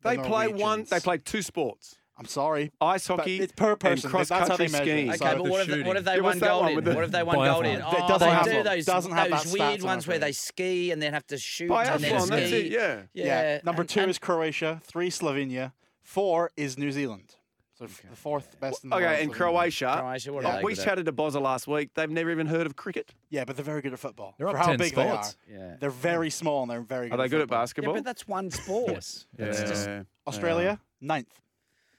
The 0.00 0.08
They 0.08 0.16
play 0.16 0.48
one. 0.48 0.84
They 0.88 0.98
play 0.98 1.18
two 1.18 1.42
sports: 1.42 1.96
I'm 2.16 2.24
sorry. 2.24 2.72
ice 2.80 3.06
hockey 3.06 3.38
it's 3.40 3.52
per 3.52 3.72
and 3.72 3.80
person. 3.80 4.08
cross 4.08 4.30
That's 4.30 4.48
how 4.48 4.56
they 4.56 4.68
country 4.68 4.72
measure 4.72 4.84
skiing. 4.84 5.08
Okay, 5.10 5.18
So 5.18 5.24
but 5.26 5.44
the 5.44 5.50
what 5.50 5.68
if, 5.68 5.86
what 5.86 5.96
if 5.98 6.04
they 6.04 6.14
Yeah, 6.16 6.20
won 6.22 6.38
gold 6.38 6.68
in? 6.70 6.84
the 6.84 6.94
What 6.94 7.04
if 7.04 7.10
they 7.10 7.22
won 7.22 7.36
gold 7.36 7.66
in? 7.66 7.82
Oh, 7.82 7.90
It 7.90 8.08
doesn't 8.08 8.18
they 8.28 8.34
have 8.34 8.44
do 8.46 8.54
one. 8.54 8.64
those, 8.64 8.84
Doesn't 8.86 9.12
have 9.12 9.30
those 9.30 9.52
weird 9.52 9.82
ones 9.82 10.06
where 10.06 10.18
they 10.18 10.32
ski 10.32 10.90
and 10.90 11.02
then 11.02 11.12
have 11.12 11.26
to 11.26 11.36
shoot 11.36 11.70
and 11.70 12.02
then 12.02 12.18
ski. 12.22 12.30
That's 12.30 12.50
it. 12.50 12.66
Yeah. 12.72 13.02
Yeah. 13.12 13.60
Number 13.62 13.82
and- 13.82 13.90
two 13.90 14.00
and- 14.00 14.10
is 14.10 14.18
Croatia. 14.18 14.80
Three 14.82 15.10
Slovenia. 15.10 15.72
Four 16.00 16.50
is 16.56 16.78
New 16.78 16.90
Zealand. 16.90 17.34
So 17.78 17.84
f- 17.84 18.02
the 18.10 18.16
fourth 18.16 18.58
best 18.58 18.82
in 18.82 18.90
the 18.90 18.96
world. 18.96 19.06
Okay, 19.08 19.22
in 19.22 19.30
Croatia. 19.30 19.98
Croatia. 20.00 20.32
What 20.32 20.42
Yeah. 20.42 20.48
are 20.50 20.56
they 20.58 20.64
We 20.64 20.72
good 20.72 20.80
at? 20.80 20.84
chatted 20.84 21.06
to 21.06 21.12
Bozza 21.12 21.40
last 21.40 21.68
week. 21.68 21.94
They've 21.94 22.10
never 22.10 22.30
even 22.32 22.46
heard 22.48 22.66
of 22.66 22.74
cricket. 22.74 23.14
Yeah, 23.30 23.44
but 23.44 23.56
they're 23.56 23.64
very 23.64 23.82
good 23.82 23.92
at 23.92 24.00
football. 24.00 24.34
They're 24.36 24.48
For 24.48 24.56
up 24.56 24.64
how 24.64 24.70
10 24.70 24.78
big 24.78 24.92
spots. 24.92 25.36
they 25.46 25.54
Yeah. 25.54 25.76
They're 25.78 25.90
very 25.90 26.28
small 26.30 26.62
and 26.62 26.70
they're 26.70 26.80
very 26.80 27.08
good 27.08 27.14
Are 27.14 27.18
they 27.18 27.24
at 27.24 27.30
good 27.30 27.40
at 27.40 27.42
football. 27.44 27.58
Yeah, 27.58 27.62
basketball? 27.62 27.94
but 27.94 28.04
that's 28.04 28.26
one 28.26 28.50
sport. 28.50 28.90
Yes. 28.90 29.26
That's 29.36 29.60
just- 29.60 29.86
Yeah. 29.86 30.02
Australia, 30.26 30.80
ninth. 31.00 31.40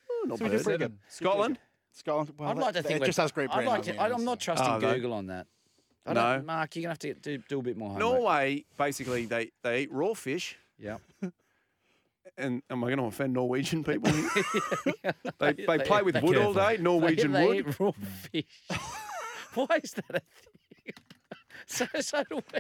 Oh, 0.10 0.26
not 0.28 0.38
So 0.40 0.44
we 0.46 0.50
did 0.52 0.58
bad. 0.58 0.64
pretty 0.66 0.78
good. 0.80 0.98
Scotland. 1.08 1.60
Scotland. 1.94 2.34
Well, 2.38 2.50
I'd 2.50 2.58
like 2.58 2.68
to 2.68 2.74
that- 2.74 2.84
think 2.84 2.98
it 2.98 3.00
we're- 3.00 3.08
just 3.08 3.18
has 3.20 3.32
Great 3.32 3.50
I'd 3.52 3.54
brand 3.54 3.68
like 3.70 3.84
to, 3.84 3.96
I- 3.98 4.12
I'm 4.12 4.26
not 4.26 4.40
trusting 4.42 4.70
Oh, 4.70 4.80
they- 4.80 4.96
Google 4.96 5.14
on 5.14 5.28
that. 5.28 5.48
I 6.06 6.14
No. 6.14 6.22
don't, 6.38 6.46
Mark, 6.46 6.76
you're 6.76 6.82
gonna 6.84 6.92
have 6.92 7.00
to 7.00 7.14
do, 7.14 7.38
do 7.48 7.60
a 7.60 7.62
bit 7.64 7.78
more 7.78 7.90
homework. 7.92 8.14
Norway, 8.22 8.66
basically, 8.78 9.26
they, 9.28 9.52
they 9.64 9.84
eat 9.84 9.92
raw 9.94 10.14
fish. 10.14 10.58
Yeah. 10.78 10.98
And 12.40 12.62
am 12.70 12.84
I 12.84 12.88
going 12.88 12.98
to 13.00 13.04
offend 13.06 13.34
Norwegian 13.34 13.84
people? 13.84 14.12
here? 14.12 14.30
they, 15.40 15.54
they 15.54 15.78
They- 15.78 15.84
play 15.84 16.02
with 16.02 16.16
they 16.16 16.22
wood 16.22 16.38
all 16.38 16.54
careful. 16.54 16.78
day, 16.78 16.82
Norwegian 16.82 17.32
they, 17.34 17.46
wood. 17.46 17.58
Eat 17.68 17.80
raw 17.80 17.92
fish. 18.32 18.46
Why 19.56 19.80
is 19.84 19.92
that 19.94 20.06
a 20.10 20.20
thing? 20.20 20.94
So, 21.72 21.86
so 22.00 22.24
do 22.30 22.38
we. 22.52 22.60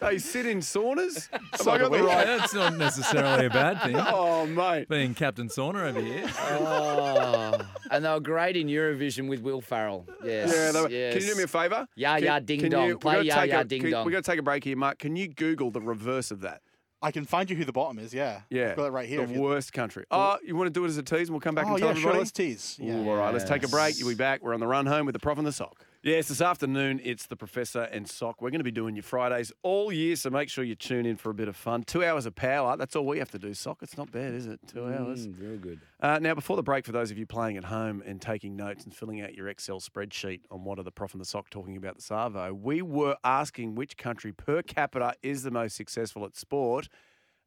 They 0.00 0.18
sit 0.18 0.46
in 0.46 0.58
saunas. 0.58 1.28
Have 1.30 1.42
So 1.60 1.70
I 1.72 1.78
got 1.78 1.92
the 1.92 2.02
right? 2.02 2.24
That's 2.26 2.54
not 2.54 2.76
necessarily 2.76 3.46
a 3.46 3.50
bad 3.50 3.82
thing. 3.82 3.96
Oh, 3.98 4.46
mate. 4.46 4.88
Being 4.88 5.14
Captain 5.14 5.48
Sauna 5.48 5.88
over 5.88 6.00
here. 6.00 6.24
Oh, 6.40 7.58
and 7.90 8.04
they 8.04 8.08
were 8.08 8.18
great 8.20 8.56
in 8.56 8.66
Eurovision 8.68 9.28
with 9.28 9.40
Will 9.42 9.60
Ferrell. 9.60 10.06
Yes. 10.24 10.52
Yeah, 10.54 10.72
they 10.72 10.80
were- 10.80 10.90
yes. 10.90 11.12
Can 11.14 11.22
you 11.22 11.28
do 11.30 11.36
me 11.36 11.42
a 11.44 11.46
favour? 11.48 11.86
Yeah, 11.94 12.16
yeah, 12.16 12.24
ya 12.34 12.38
ding 12.40 12.60
can 12.60 12.70
dong. 12.70 12.86
you- 12.88 12.94
we 12.94 12.98
Play 13.00 13.14
gotta 13.14 13.26
ya 13.26 13.34
take 13.40 13.52
a- 13.52 13.64
ding 13.64 13.82
can- 13.82 13.90
dong. 13.90 14.06
we 14.06 14.12
got 14.12 14.24
to 14.24 14.30
take 14.30 14.38
a 14.40 14.42
break 14.42 14.64
here, 14.64 14.76
Mark. 14.76 14.98
Can 14.98 15.14
you 15.16 15.28
Google 15.28 15.70
the 15.70 15.80
reverse 15.80 16.30
of 16.30 16.40
that? 16.42 16.62
I 17.02 17.10
can 17.10 17.24
find 17.24 17.50
you 17.50 17.56
who 17.56 17.64
the 17.64 17.72
bottom 17.72 17.98
is. 17.98 18.14
Yeah. 18.14 18.40
Yeah, 18.50 18.70
I've 18.70 18.76
got 18.76 18.86
it 18.86 18.90
right 18.90 19.08
here. 19.08 19.26
The 19.26 19.38
worst 19.38 19.72
country. 19.72 20.04
Oh, 20.10 20.38
you 20.44 20.56
want 20.56 20.66
to 20.66 20.72
do 20.72 20.84
it 20.84 20.88
as 20.88 20.96
a 20.96 21.02
tease, 21.02 21.28
and 21.28 21.30
we'll 21.30 21.40
come 21.40 21.54
back 21.54 21.66
oh 21.66 21.70
and 21.70 21.78
tell 21.78 21.88
yeah, 21.88 21.94
sure. 21.94 22.00
everybody. 22.00 22.18
Let's 22.18 22.32
tease. 22.32 22.76
Yeah. 22.80 22.96
Ooh, 22.96 23.08
all 23.10 23.16
right, 23.16 23.32
let's 23.32 23.44
take 23.44 23.64
a 23.64 23.68
break. 23.68 23.98
You'll 23.98 24.08
be 24.08 24.14
back. 24.14 24.42
We're 24.42 24.54
on 24.54 24.60
the 24.60 24.66
run 24.66 24.86
home 24.86 25.06
with 25.06 25.12
the 25.12 25.18
prof 25.18 25.38
and 25.38 25.46
the 25.46 25.52
sock. 25.52 25.84
Yes, 26.06 26.28
this 26.28 26.40
afternoon 26.40 27.00
it's 27.02 27.26
the 27.26 27.34
professor 27.34 27.80
and 27.80 28.08
sock. 28.08 28.40
We're 28.40 28.50
going 28.50 28.60
to 28.60 28.64
be 28.64 28.70
doing 28.70 28.94
your 28.94 29.02
Fridays 29.02 29.50
all 29.64 29.90
year, 29.90 30.14
so 30.14 30.30
make 30.30 30.48
sure 30.48 30.62
you 30.62 30.76
tune 30.76 31.04
in 31.04 31.16
for 31.16 31.30
a 31.30 31.34
bit 31.34 31.48
of 31.48 31.56
fun. 31.56 31.82
Two 31.82 32.04
hours 32.04 32.26
of 32.26 32.36
power. 32.36 32.76
That's 32.76 32.94
all 32.94 33.04
we 33.04 33.18
have 33.18 33.32
to 33.32 33.40
do, 33.40 33.52
sock. 33.54 33.78
It's 33.82 33.98
not 33.98 34.12
bad, 34.12 34.32
is 34.32 34.46
it? 34.46 34.60
Two 34.68 34.84
hours. 34.84 35.26
Mm, 35.26 35.40
real 35.40 35.56
good. 35.58 35.80
Uh, 35.98 36.20
now, 36.20 36.32
before 36.36 36.54
the 36.54 36.62
break, 36.62 36.86
for 36.86 36.92
those 36.92 37.10
of 37.10 37.18
you 37.18 37.26
playing 37.26 37.56
at 37.56 37.64
home 37.64 38.04
and 38.06 38.22
taking 38.22 38.54
notes 38.54 38.84
and 38.84 38.94
filling 38.94 39.20
out 39.20 39.34
your 39.34 39.48
Excel 39.48 39.80
spreadsheet 39.80 40.42
on 40.48 40.62
what 40.62 40.78
are 40.78 40.84
the 40.84 40.92
prof 40.92 41.12
and 41.12 41.20
the 41.20 41.24
sock 41.24 41.50
talking 41.50 41.76
about 41.76 41.96
the 41.96 42.02
Savo, 42.02 42.54
we 42.54 42.82
were 42.82 43.16
asking 43.24 43.74
which 43.74 43.96
country 43.96 44.30
per 44.30 44.62
capita 44.62 45.14
is 45.24 45.42
the 45.42 45.50
most 45.50 45.74
successful 45.74 46.24
at 46.24 46.36
sport. 46.36 46.88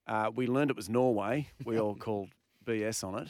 Uh, 0.05 0.31
we 0.35 0.47
learned 0.47 0.69
it 0.69 0.75
was 0.75 0.89
Norway. 0.89 1.47
We 1.63 1.79
all 1.79 1.95
called 2.07 2.31
BS 2.65 3.05
on 3.05 3.19
it. 3.19 3.29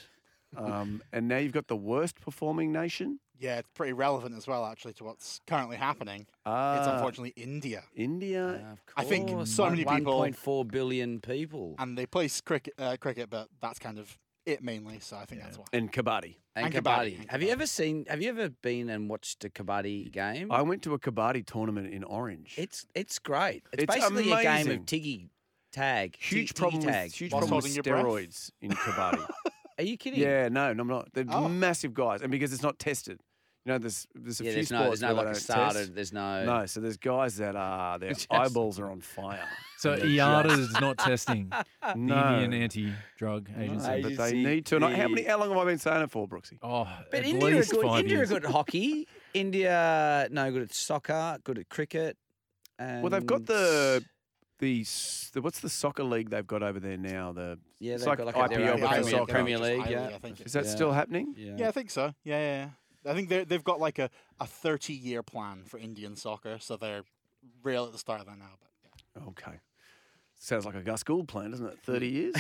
Um, 0.58 1.04
and 1.14 1.28
now 1.28 1.38
you've 1.38 1.54
got 1.54 1.68
the 1.68 1.76
worst 1.76 2.20
performing 2.20 2.72
nation. 2.72 3.20
Yeah, 3.40 3.60
it's 3.60 3.70
pretty 3.74 3.94
relevant 3.94 4.36
as 4.36 4.48
well, 4.48 4.66
actually, 4.66 4.94
to 4.94 5.04
what's 5.06 5.40
currently 5.48 5.78
happening. 5.78 6.22
it's 6.22 6.30
Ah, 6.46 6.94
unfortunately 6.96 7.34
India, 7.42 7.84
India. 7.96 8.46
of 8.74 8.80
I 8.98 9.04
think 9.06 9.30
course, 9.30 9.50
so 9.52 9.64
one- 9.64 9.72
many 9.74 9.86
people- 9.86 10.20
1.4 10.20 10.66
billion 10.66 11.22
people. 11.22 11.76
and 11.80 11.98
they 11.98 12.06
play 12.06 12.28
cricket, 12.44 12.74
uh, 12.78 12.98
cricket, 13.00 13.30
but 13.30 13.48
that's 13.62 13.80
kind 13.80 13.98
of 13.98 14.18
it 14.46 14.64
mainly. 14.64 15.00
So 15.00 15.16
I 15.16 15.26
think 15.26 15.42
that's 15.42 15.58
why. 15.58 15.66
and 15.74 15.92
kabaddi. 15.92 16.36
And, 16.56 16.66
and 16.66 16.74
kabaddi. 16.74 17.18
kabaddi, 17.20 17.30
Have 17.30 17.42
you 17.44 17.50
ever 17.50 17.66
seen? 17.68 18.06
Have 18.10 18.22
you 18.22 18.30
ever 18.30 18.50
been 18.50 18.90
and 18.90 19.10
watched 19.10 19.46
a 19.46 19.50
kabaddi 19.50 20.12
game? 20.12 20.52
I 20.52 20.62
went 20.62 20.82
to 20.84 20.94
a 20.94 21.00
kabaddi 21.00 21.46
tournament 21.46 21.94
in 21.94 22.04
Orange. 22.04 22.56
It's 22.58 22.86
it's 22.96 23.20
great. 23.20 23.64
It's, 23.72 23.84
It's 23.84 23.96
basically 23.96 24.32
a 24.32 24.42
game 24.42 24.70
of 24.72 24.86
tiggy 24.86 25.30
tag. 25.72 26.18
huge 26.18 26.50
tig- 26.50 26.56
problem 26.58 26.82
tiggy 26.82 26.86
with 26.88 26.96
tag. 26.96 27.12
huge 27.14 27.32
Whilst 27.32 27.48
problem 27.48 27.64
with 27.64 27.76
holding 27.76 27.94
your 27.94 28.04
breath? 28.04 28.06
steroids 28.06 28.52
in 28.62 28.72
kabaddi. 28.72 29.28
Are 29.80 29.84
you 29.84 29.96
kidding? 29.98 30.20
Yeah, 30.20 30.50
no, 30.50 30.74
no, 30.74 30.82
I'm 30.82 30.88
not. 30.90 31.14
They're 31.14 31.26
Oh. 31.30 31.48
massive 31.48 31.94
guys, 31.94 32.22
and 32.22 32.30
because 32.32 32.52
it's 32.52 32.64
not 32.64 32.80
tested, 32.80 33.22
you 33.70 33.74
know, 33.76 33.78
there's 33.80 34.08
there's 34.16 34.42
a 34.42 34.44
Yeah, 34.44 34.50
few 34.50 34.56
there's 34.56 34.72
no, 34.72 34.78
sports 34.84 35.00
there's 35.02 35.02
no 35.12 35.16
where 35.16 35.26
like 35.26 35.26
they 35.26 35.30
a 35.30 35.34
don't 35.34 35.42
starter. 35.42 35.80
test. 35.80 35.96
There's 35.96 36.14
no. 36.14 36.44
No, 36.46 36.66
so 36.66 36.80
there's 36.80 36.98
guys 36.98 37.38
that 37.38 37.56
are 37.56 38.00
their 38.00 38.10
Just- 38.14 38.28
eyeballs 38.32 38.80
are 38.80 38.90
on 38.90 39.02
fire. 39.02 39.48
So 39.78 39.94
And 39.94 40.02
they're 40.02 40.10
IATA 40.10 40.44
just- 40.50 40.60
is 40.60 40.82
not 40.82 40.98
testing 40.98 41.50
the 41.50 41.66
No. 41.96 42.40
Indian 42.42 42.64
anti-drug 42.64 43.50
agency. 43.58 43.88
No, 43.88 44.02
but 44.02 44.18
they 44.18 44.24
Agency, 44.30 44.44
need 44.44 44.66
to. 44.66 44.76
And 44.78 44.86
I- 44.86 44.96
how 44.96 45.08
many? 45.08 45.24
How 45.24 45.38
long 45.40 45.50
have 45.50 45.58
I 45.60 45.66
been 45.66 45.78
saying 45.80 46.02
it 46.02 46.10
for, 46.12 46.28
Brooksy? 46.28 46.58
Oh, 46.64 46.88
But 47.12 47.20
at 47.22 47.26
India 47.26 47.48
are 47.50 47.56
least 47.58 47.72
good. 47.72 47.86
five 47.86 48.00
India 48.02 48.22
are 48.22 48.26
good 48.26 48.44
at 48.46 48.52
hockey. 48.52 49.08
India 49.34 50.28
no 50.32 50.52
good 50.52 50.64
at 50.64 50.74
soccer. 50.74 51.38
Good 51.44 51.60
at 51.60 51.70
cricket. 51.70 52.18
Well, 52.80 53.10
they've 53.10 53.26
got 53.26 53.46
the 53.46 54.04
the, 54.60 54.82
s- 54.82 55.32
the 55.34 55.42
what's 55.42 55.60
the 55.62 55.70
soccer 55.70 56.04
league 56.04 56.30
they've 56.32 56.46
got 56.46 56.64
over 56.64 56.80
there 56.82 56.98
now? 56.98 57.32
The 57.32 57.58
yeah. 57.80 57.94
it's 57.94 58.04
They've 58.04 58.10
like 58.10 58.18
got 58.18 58.28
like 58.28 58.36
IPL, 58.36 58.56
a, 58.56 58.58
their 58.58 58.74
own 58.74 58.80
but 58.82 58.88
for 58.90 58.94
Premier, 58.96 59.12
soccer. 59.12 59.32
Premier 59.34 59.58
League. 59.58 59.90
Yeah. 59.90 60.10
I 60.14 60.18
think. 60.18 60.42
is 60.42 60.52
that 60.54 60.66
Yeah. 60.66 60.72
still 60.72 60.92
happening? 60.92 61.34
Yeah. 61.38 61.54
Yeah, 61.58 61.68
I 61.70 61.72
think 61.72 61.90
so. 61.92 62.14
Yeah, 62.26 62.40
yeah. 62.40 62.64
yeah. 62.64 62.70
I 63.06 63.14
think 63.14 63.30
they 63.30 63.44
they've 63.44 63.64
got 63.64 63.80
like 63.80 64.00
a, 64.00 64.10
a 64.40 64.46
30 64.46 64.94
year 64.94 65.24
plan 65.24 65.64
for 65.66 65.78
Indian 65.78 66.16
soccer, 66.16 66.58
so 66.60 66.78
they're 66.78 67.04
real 67.64 67.86
at 67.86 67.92
the 67.92 67.98
start 67.98 68.20
of 68.20 68.28
that 68.28 68.38
now. 68.38 68.52
But 68.60 68.70
yeah. 69.16 69.28
Okay. 69.30 69.60
Sounds 70.38 70.66
like 70.66 70.76
a 70.76 70.82
Gus 70.82 71.04
Gould 71.04 71.28
plan, 71.28 71.52
doesn't 71.52 71.66
it? 71.66 71.80
30 71.84 72.08
years? 72.08 72.36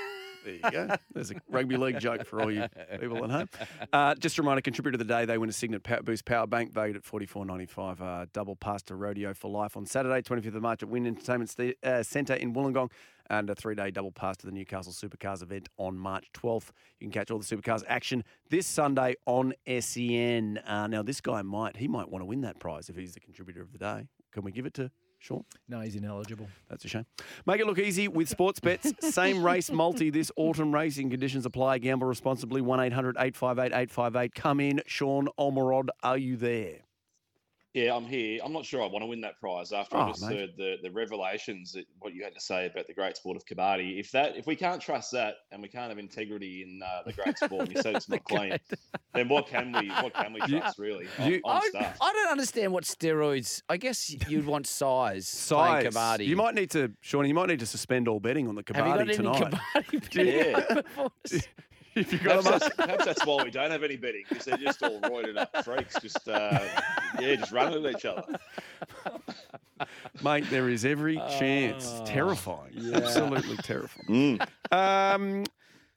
there 0.44 0.54
you 0.54 0.70
go. 0.70 0.94
There's 1.12 1.32
a 1.32 1.34
rugby 1.48 1.76
league 1.76 1.98
joke 1.98 2.24
for 2.24 2.40
all 2.40 2.50
you 2.50 2.66
people 3.00 3.24
at 3.24 3.30
home. 3.30 3.48
Uh, 3.92 4.14
just 4.14 4.38
a 4.38 4.42
reminder, 4.42 4.60
contributor 4.60 4.94
of 4.94 4.98
the 5.00 5.04
day, 5.12 5.24
they 5.24 5.36
win 5.36 5.48
a 5.48 5.52
Cygnett 5.52 5.82
Power 5.82 6.02
Boost 6.02 6.24
Power 6.24 6.46
Bank 6.46 6.72
valued 6.72 6.96
at 6.96 7.04
forty 7.04 7.26
four 7.26 7.44
ninety 7.44 7.66
five. 7.66 8.00
Uh, 8.00 8.26
double 8.32 8.54
pass 8.54 8.82
to 8.84 8.94
Rodeo 8.94 9.34
for 9.34 9.50
Life 9.50 9.76
on 9.76 9.84
Saturday, 9.84 10.22
25th 10.22 10.54
of 10.54 10.62
March 10.62 10.82
at 10.84 10.88
WIN 10.88 11.06
Entertainment 11.06 11.50
St- 11.50 11.76
uh, 11.82 12.02
Centre 12.04 12.34
in 12.34 12.54
Wollongong. 12.54 12.90
And 13.30 13.48
a 13.48 13.54
three 13.54 13.76
day 13.76 13.92
double 13.92 14.10
pass 14.10 14.36
to 14.38 14.46
the 14.46 14.52
Newcastle 14.52 14.92
Supercars 14.92 15.40
event 15.42 15.68
on 15.78 15.96
March 15.96 16.26
12th. 16.34 16.70
You 16.98 17.06
can 17.06 17.12
catch 17.12 17.30
all 17.30 17.38
the 17.38 17.44
Supercars 17.44 17.84
action 17.86 18.24
this 18.50 18.66
Sunday 18.66 19.14
on 19.24 19.54
SEN. 19.66 20.58
Uh, 20.66 20.88
now, 20.88 21.02
this 21.02 21.20
guy 21.20 21.40
might, 21.42 21.76
he 21.76 21.86
might 21.86 22.10
want 22.10 22.22
to 22.22 22.26
win 22.26 22.40
that 22.40 22.58
prize 22.58 22.88
if 22.88 22.96
he's 22.96 23.14
the 23.14 23.20
contributor 23.20 23.62
of 23.62 23.70
the 23.72 23.78
day. 23.78 24.08
Can 24.32 24.42
we 24.42 24.50
give 24.50 24.66
it 24.66 24.74
to 24.74 24.90
Sean? 25.20 25.44
No, 25.68 25.80
he's 25.80 25.94
ineligible. 25.94 26.48
That's 26.68 26.84
a 26.84 26.88
shame. 26.88 27.06
Make 27.46 27.60
it 27.60 27.66
look 27.66 27.78
easy 27.78 28.08
with 28.08 28.28
Sportsbet. 28.28 29.00
Same 29.12 29.44
race 29.44 29.70
multi 29.70 30.10
this 30.10 30.32
autumn 30.36 30.74
racing 30.74 31.10
conditions 31.10 31.46
apply. 31.46 31.78
Gamble 31.78 32.08
responsibly. 32.08 32.60
1 32.60 32.80
800 32.80 33.16
858 33.16 33.66
858. 33.72 34.34
Come 34.34 34.58
in. 34.60 34.82
Sean 34.86 35.28
Olmerod, 35.38 35.88
are 36.02 36.18
you 36.18 36.36
there? 36.36 36.78
Yeah, 37.72 37.94
I'm 37.94 38.04
here. 38.04 38.40
I'm 38.44 38.52
not 38.52 38.64
sure 38.64 38.82
I 38.82 38.86
want 38.86 39.02
to 39.02 39.06
win 39.06 39.20
that 39.20 39.38
prize 39.38 39.70
after 39.72 39.96
Oh, 39.96 40.00
I 40.00 40.08
just 40.08 40.22
mate. 40.28 40.36
heard 40.36 40.50
the, 40.56 40.76
the 40.82 40.90
revelations 40.90 41.70
that 41.74 41.84
what 42.00 42.12
you 42.12 42.24
had 42.24 42.34
to 42.34 42.40
say 42.40 42.66
about 42.66 42.88
the 42.88 42.94
great 42.94 43.16
sport 43.16 43.36
of 43.36 43.44
kabaddi. 43.46 44.00
If 44.00 44.10
that 44.10 44.36
if 44.36 44.44
we 44.48 44.56
can't 44.56 44.82
trust 44.82 45.12
that 45.12 45.34
and 45.52 45.62
we 45.62 45.68
can't 45.68 45.88
have 45.88 45.98
integrity 45.98 46.62
in 46.64 46.80
uh, 46.82 47.02
the 47.06 47.12
great 47.12 47.38
sport, 47.38 47.68
and 47.68 47.76
you 47.76 47.80
said 47.80 47.94
it's 47.94 48.08
not 48.08 48.24
clean, 48.24 48.56
then 49.14 49.28
what 49.28 49.46
can 49.46 49.70
we 49.70 49.88
what 49.88 50.12
can 50.14 50.32
we 50.32 50.40
You- 50.48 50.58
trust 50.58 50.80
really 50.80 51.06
on, 51.20 51.30
you- 51.30 51.40
on 51.44 51.58
I, 51.58 51.68
stuff? 51.68 51.96
I 52.00 52.12
don't 52.12 52.32
understand 52.32 52.72
what 52.72 52.82
steroids. 52.82 53.62
I 53.68 53.76
guess 53.76 54.10
you'd 54.28 54.46
want 54.46 54.66
size. 54.66 55.28
Size. 55.28 55.68
Playing 55.84 55.92
kabaddi. 55.92 56.26
You 56.26 56.34
might 56.34 56.56
need 56.56 56.70
to, 56.72 56.90
Sean, 57.02 57.24
you 57.26 57.34
might 57.34 57.50
need 57.50 57.60
to 57.60 57.66
suspend 57.66 58.08
all 58.08 58.18
betting 58.18 58.48
on 58.48 58.56
the 58.56 58.64
Have 58.74 58.84
kabaddi 58.84 59.14
tonight. 59.14 59.54
Yeah. 60.12 60.60
kabaddi 60.60 60.84
before? 60.84 61.10
if 61.94 62.12
you 62.12 62.18
got 62.18 62.42
Perhaps 62.44 62.44
them 62.44 62.58
that's, 62.60 62.76
perhaps 62.76 63.04
that's 63.04 63.26
why 63.26 63.42
we 63.44 63.50
don't 63.50 63.70
have 63.70 63.82
any 63.82 63.96
betting 63.96 64.24
because 64.28 64.44
they're 64.44 64.56
just 64.56 64.82
all 64.82 65.00
roided 65.00 65.36
up 65.36 65.64
freaks, 65.64 66.00
just 66.00 66.28
uh, 66.28 66.58
yeah, 67.20 67.34
just 67.36 67.52
running 67.52 67.84
at 67.84 67.96
each 67.96 68.04
other. 68.04 68.24
mate, 70.24 70.44
there 70.50 70.68
is 70.68 70.84
every 70.84 71.16
chance. 71.38 71.86
Oh, 72.00 72.04
terrifying. 72.04 72.72
yeah. 72.74 72.96
Absolutely 72.98 73.56
terrifying. 73.58 74.40
Um, 74.70 75.44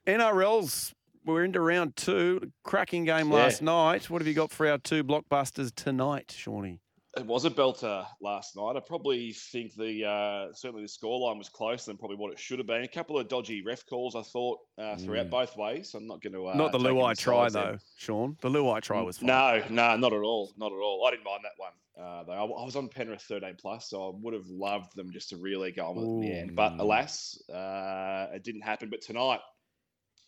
NRL's, 0.07 0.93
we're 1.25 1.43
into 1.43 1.59
round 1.61 1.95
two. 1.95 2.51
Cracking 2.63 3.05
game 3.05 3.29
Yeah. 3.29 3.35
last 3.35 3.61
night. 3.61 4.09
What 4.09 4.21
have 4.21 4.27
you 4.27 4.33
got 4.33 4.51
for 4.51 4.67
our 4.67 4.77
two 4.77 5.03
blockbusters 5.03 5.73
tonight, 5.75 6.33
Shawnee? 6.35 6.79
It 7.15 7.27
was 7.27 7.45
a 7.45 7.51
belter 7.51 8.05
last 8.21 8.55
night. 8.55 8.75
I 8.75 8.79
probably 8.79 9.33
think 9.33 9.75
the 9.75 10.03
uh, 10.03 10.53
certainly 10.53 10.81
the 10.81 10.89
scoreline 10.89 11.37
was 11.37 11.47
closer 11.47 11.91
than 11.91 11.97
probably 11.97 12.17
what 12.17 12.31
it 12.31 12.39
should 12.39 12.57
have 12.57 12.65
been. 12.65 12.83
A 12.83 12.87
couple 12.87 13.19
of 13.19 13.27
dodgy 13.27 13.61
ref 13.61 13.85
calls, 13.85 14.15
I 14.15 14.23
thought, 14.23 14.57
uh, 14.79 14.95
throughout 14.95 15.29
both 15.29 15.55
ways. 15.55 15.93
I'm 15.93 16.07
not 16.07 16.21
going 16.21 16.33
to 16.33 16.47
uh, 16.47 16.55
Not 16.55 16.71
the 16.71 16.79
Luai 16.79 17.15
try, 17.15 17.49
though, 17.49 17.77
Sean. 17.97 18.35
The 18.41 18.49
Luai 18.49 18.81
try 18.81 19.01
was 19.01 19.19
fine. 19.19 19.27
No, 19.27 19.61
no, 19.69 19.95
not 19.95 20.11
at 20.11 20.23
all. 20.23 20.53
Not 20.57 20.71
at 20.71 20.77
all. 20.77 21.05
I 21.07 21.11
didn't 21.11 21.25
mind 21.25 21.41
that 21.43 21.51
one. 21.57 21.71
Uh, 21.95 22.23
though 22.23 22.31
I, 22.31 22.61
I 22.61 22.65
was 22.65 22.75
on 22.75 22.89
Penrith 22.89 23.21
13 23.21 23.57
plus, 23.59 23.91
so 23.91 24.09
I 24.09 24.11
would 24.21 24.33
have 24.33 24.47
loved 24.47 24.95
them 24.95 25.11
just 25.11 25.29
to 25.29 25.37
really 25.37 25.71
go 25.71 25.89
on 25.89 25.95
with 25.95 26.25
it 26.25 26.27
the 26.27 26.39
end. 26.39 26.55
But 26.55 26.79
alas, 26.79 27.37
uh, 27.47 28.27
it 28.33 28.43
didn't 28.43 28.61
happen. 28.61 28.89
But 28.89 29.01
tonight, 29.01 29.41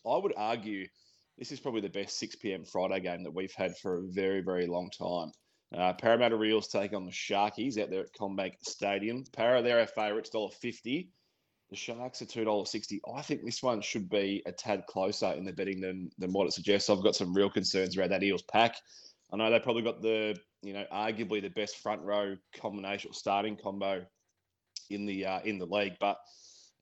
I 0.06 0.16
would 0.16 0.34
argue 0.36 0.86
this 1.36 1.50
is 1.50 1.58
probably 1.58 1.80
the 1.80 1.88
best 1.88 2.16
6 2.20 2.36
p.m. 2.36 2.64
Friday 2.64 3.00
game 3.00 3.24
that 3.24 3.34
we've 3.34 3.52
had 3.54 3.76
for 3.76 3.98
a 3.98 4.02
very, 4.02 4.40
very 4.40 4.68
long 4.68 4.88
time. 4.96 5.32
Uh, 5.74 5.92
Parramatta 5.94 6.36
Reels 6.36 6.68
take 6.68 6.92
on 6.92 7.06
the 7.06 7.12
Sharkies 7.12 7.80
out 7.80 7.90
there 7.90 8.00
at 8.00 8.12
CommBank 8.14 8.54
Stadium. 8.60 9.24
Para, 9.32 9.62
they're 9.62 9.80
our 9.80 9.86
favourites, 9.86 10.30
$1.50. 10.30 11.08
The 11.70 11.76
Sharks 11.76 12.22
are 12.22 12.26
$2.60. 12.26 13.00
I 13.14 13.22
think 13.22 13.44
this 13.44 13.62
one 13.62 13.80
should 13.80 14.08
be 14.08 14.42
a 14.46 14.52
tad 14.52 14.86
closer 14.86 15.32
in 15.32 15.44
the 15.44 15.52
betting 15.52 15.80
than, 15.80 16.10
than 16.18 16.32
what 16.32 16.46
it 16.46 16.52
suggests. 16.52 16.88
I've 16.88 17.02
got 17.02 17.16
some 17.16 17.34
real 17.34 17.50
concerns 17.50 17.96
around 17.96 18.10
that 18.10 18.22
Eels 18.22 18.42
pack. 18.42 18.76
I 19.32 19.36
know 19.36 19.50
they 19.50 19.58
probably 19.58 19.82
got 19.82 20.00
the, 20.00 20.36
you 20.62 20.72
know, 20.72 20.84
arguably 20.92 21.42
the 21.42 21.48
best 21.48 21.78
front 21.78 22.02
row 22.02 22.36
combination 22.60 23.12
starting 23.12 23.56
combo 23.56 24.06
in 24.90 25.04
the 25.04 25.26
uh, 25.26 25.40
in 25.44 25.58
the 25.58 25.66
league, 25.66 25.96
but 25.98 26.18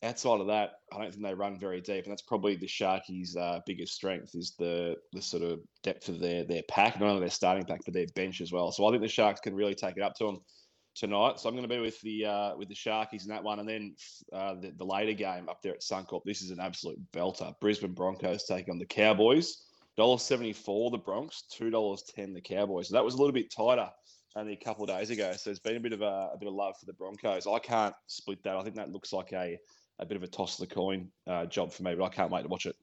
outside 0.02 0.40
of 0.40 0.46
that, 0.48 0.72
I 0.92 0.98
don't 0.98 1.10
think 1.10 1.22
they 1.22 1.34
run 1.34 1.58
very 1.58 1.80
deep, 1.80 2.04
and 2.04 2.12
that's 2.12 2.22
probably 2.22 2.56
the 2.56 2.66
Sharkies' 2.66 3.36
uh, 3.36 3.60
biggest 3.66 3.94
strength 3.94 4.34
is 4.34 4.54
the 4.58 4.96
the 5.12 5.22
sort 5.22 5.42
of 5.42 5.60
depth 5.82 6.08
of 6.08 6.20
their 6.20 6.44
their 6.44 6.62
pack, 6.68 7.00
not 7.00 7.08
only 7.08 7.20
their 7.20 7.30
starting 7.30 7.64
pack 7.64 7.80
but 7.84 7.94
their 7.94 8.06
bench 8.14 8.40
as 8.40 8.52
well. 8.52 8.70
So 8.72 8.86
I 8.86 8.90
think 8.90 9.02
the 9.02 9.08
Sharks 9.08 9.40
can 9.40 9.54
really 9.54 9.74
take 9.74 9.96
it 9.96 10.02
up 10.02 10.14
to 10.16 10.24
them 10.26 10.40
tonight. 10.94 11.40
So 11.40 11.48
I'm 11.48 11.54
going 11.54 11.68
to 11.68 11.74
be 11.74 11.80
with 11.80 12.00
the 12.02 12.26
uh, 12.26 12.56
with 12.56 12.68
the 12.68 12.74
Sharkies 12.74 13.22
in 13.22 13.28
that 13.30 13.44
one, 13.44 13.60
and 13.60 13.68
then 13.68 13.96
uh, 14.32 14.54
the, 14.60 14.72
the 14.76 14.84
later 14.84 15.14
game 15.14 15.48
up 15.48 15.62
there 15.62 15.74
at 15.74 15.80
Suncorp. 15.80 16.22
This 16.24 16.42
is 16.42 16.50
an 16.50 16.60
absolute 16.60 16.98
belter. 17.12 17.54
Brisbane 17.60 17.94
Broncos 17.94 18.44
taking 18.44 18.72
on 18.72 18.78
the 18.78 18.86
Cowboys. 18.86 19.62
Dollar 19.96 20.18
seventy 20.18 20.52
four 20.52 20.90
the 20.90 20.98
Bronx, 20.98 21.44
two 21.50 21.70
dollars 21.70 22.02
ten 22.14 22.34
the 22.34 22.40
Cowboys. 22.40 22.88
So 22.88 22.94
that 22.94 23.04
was 23.04 23.14
a 23.14 23.18
little 23.18 23.32
bit 23.32 23.52
tighter 23.56 23.88
only 24.36 24.52
a 24.52 24.64
couple 24.64 24.82
of 24.82 24.90
days 24.90 25.10
ago. 25.10 25.32
So 25.36 25.42
there's 25.50 25.60
been 25.60 25.76
a 25.76 25.80
bit 25.80 25.92
of 25.92 26.02
a, 26.02 26.30
a 26.34 26.36
bit 26.38 26.48
of 26.48 26.54
love 26.54 26.74
for 26.78 26.86
the 26.86 26.92
Broncos. 26.94 27.46
I 27.46 27.60
can't 27.60 27.94
split 28.08 28.42
that. 28.42 28.56
I 28.56 28.62
think 28.64 28.74
that 28.74 28.90
looks 28.90 29.12
like 29.12 29.32
a 29.32 29.56
a 29.98 30.06
bit 30.06 30.16
of 30.16 30.22
a 30.22 30.26
toss 30.26 30.58
of 30.60 30.68
the 30.68 30.74
coin 30.74 31.08
uh, 31.26 31.46
job 31.46 31.72
for 31.72 31.82
me, 31.82 31.94
but 31.94 32.04
I 32.04 32.08
can't 32.08 32.30
wait 32.30 32.42
to 32.42 32.48
watch 32.48 32.66
it. 32.66 32.76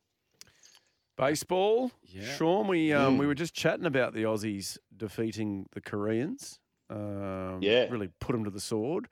Baseball. 1.18 1.92
Yeah. 2.04 2.24
Sean, 2.38 2.68
we 2.68 2.94
um, 2.94 3.16
Mm. 3.16 3.20
we 3.20 3.28
were 3.28 3.36
just 3.36 3.54
chatting 3.54 3.86
about 3.86 4.14
the 4.14 4.24
Aussies 4.24 4.78
defeating 4.96 5.68
the 5.74 5.82
Koreans. 5.82 6.60
Um, 6.90 7.60
Yeah. 7.62 7.88
Really 7.90 8.10
put 8.20 8.32
them 8.34 8.44
to 8.46 8.50
the 8.50 8.60
sword. 8.62 9.08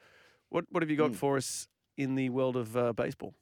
What 0.49 0.65
what 0.71 0.81
have 0.81 0.89
you 0.89 0.95
got 0.97 1.11
Mm. 1.11 1.15
for 1.15 1.37
us 1.37 1.67
in 1.97 2.15
the 2.15 2.29
world 2.29 2.55
of 2.55 2.75
uh, 2.75 2.93
baseball? 2.93 3.35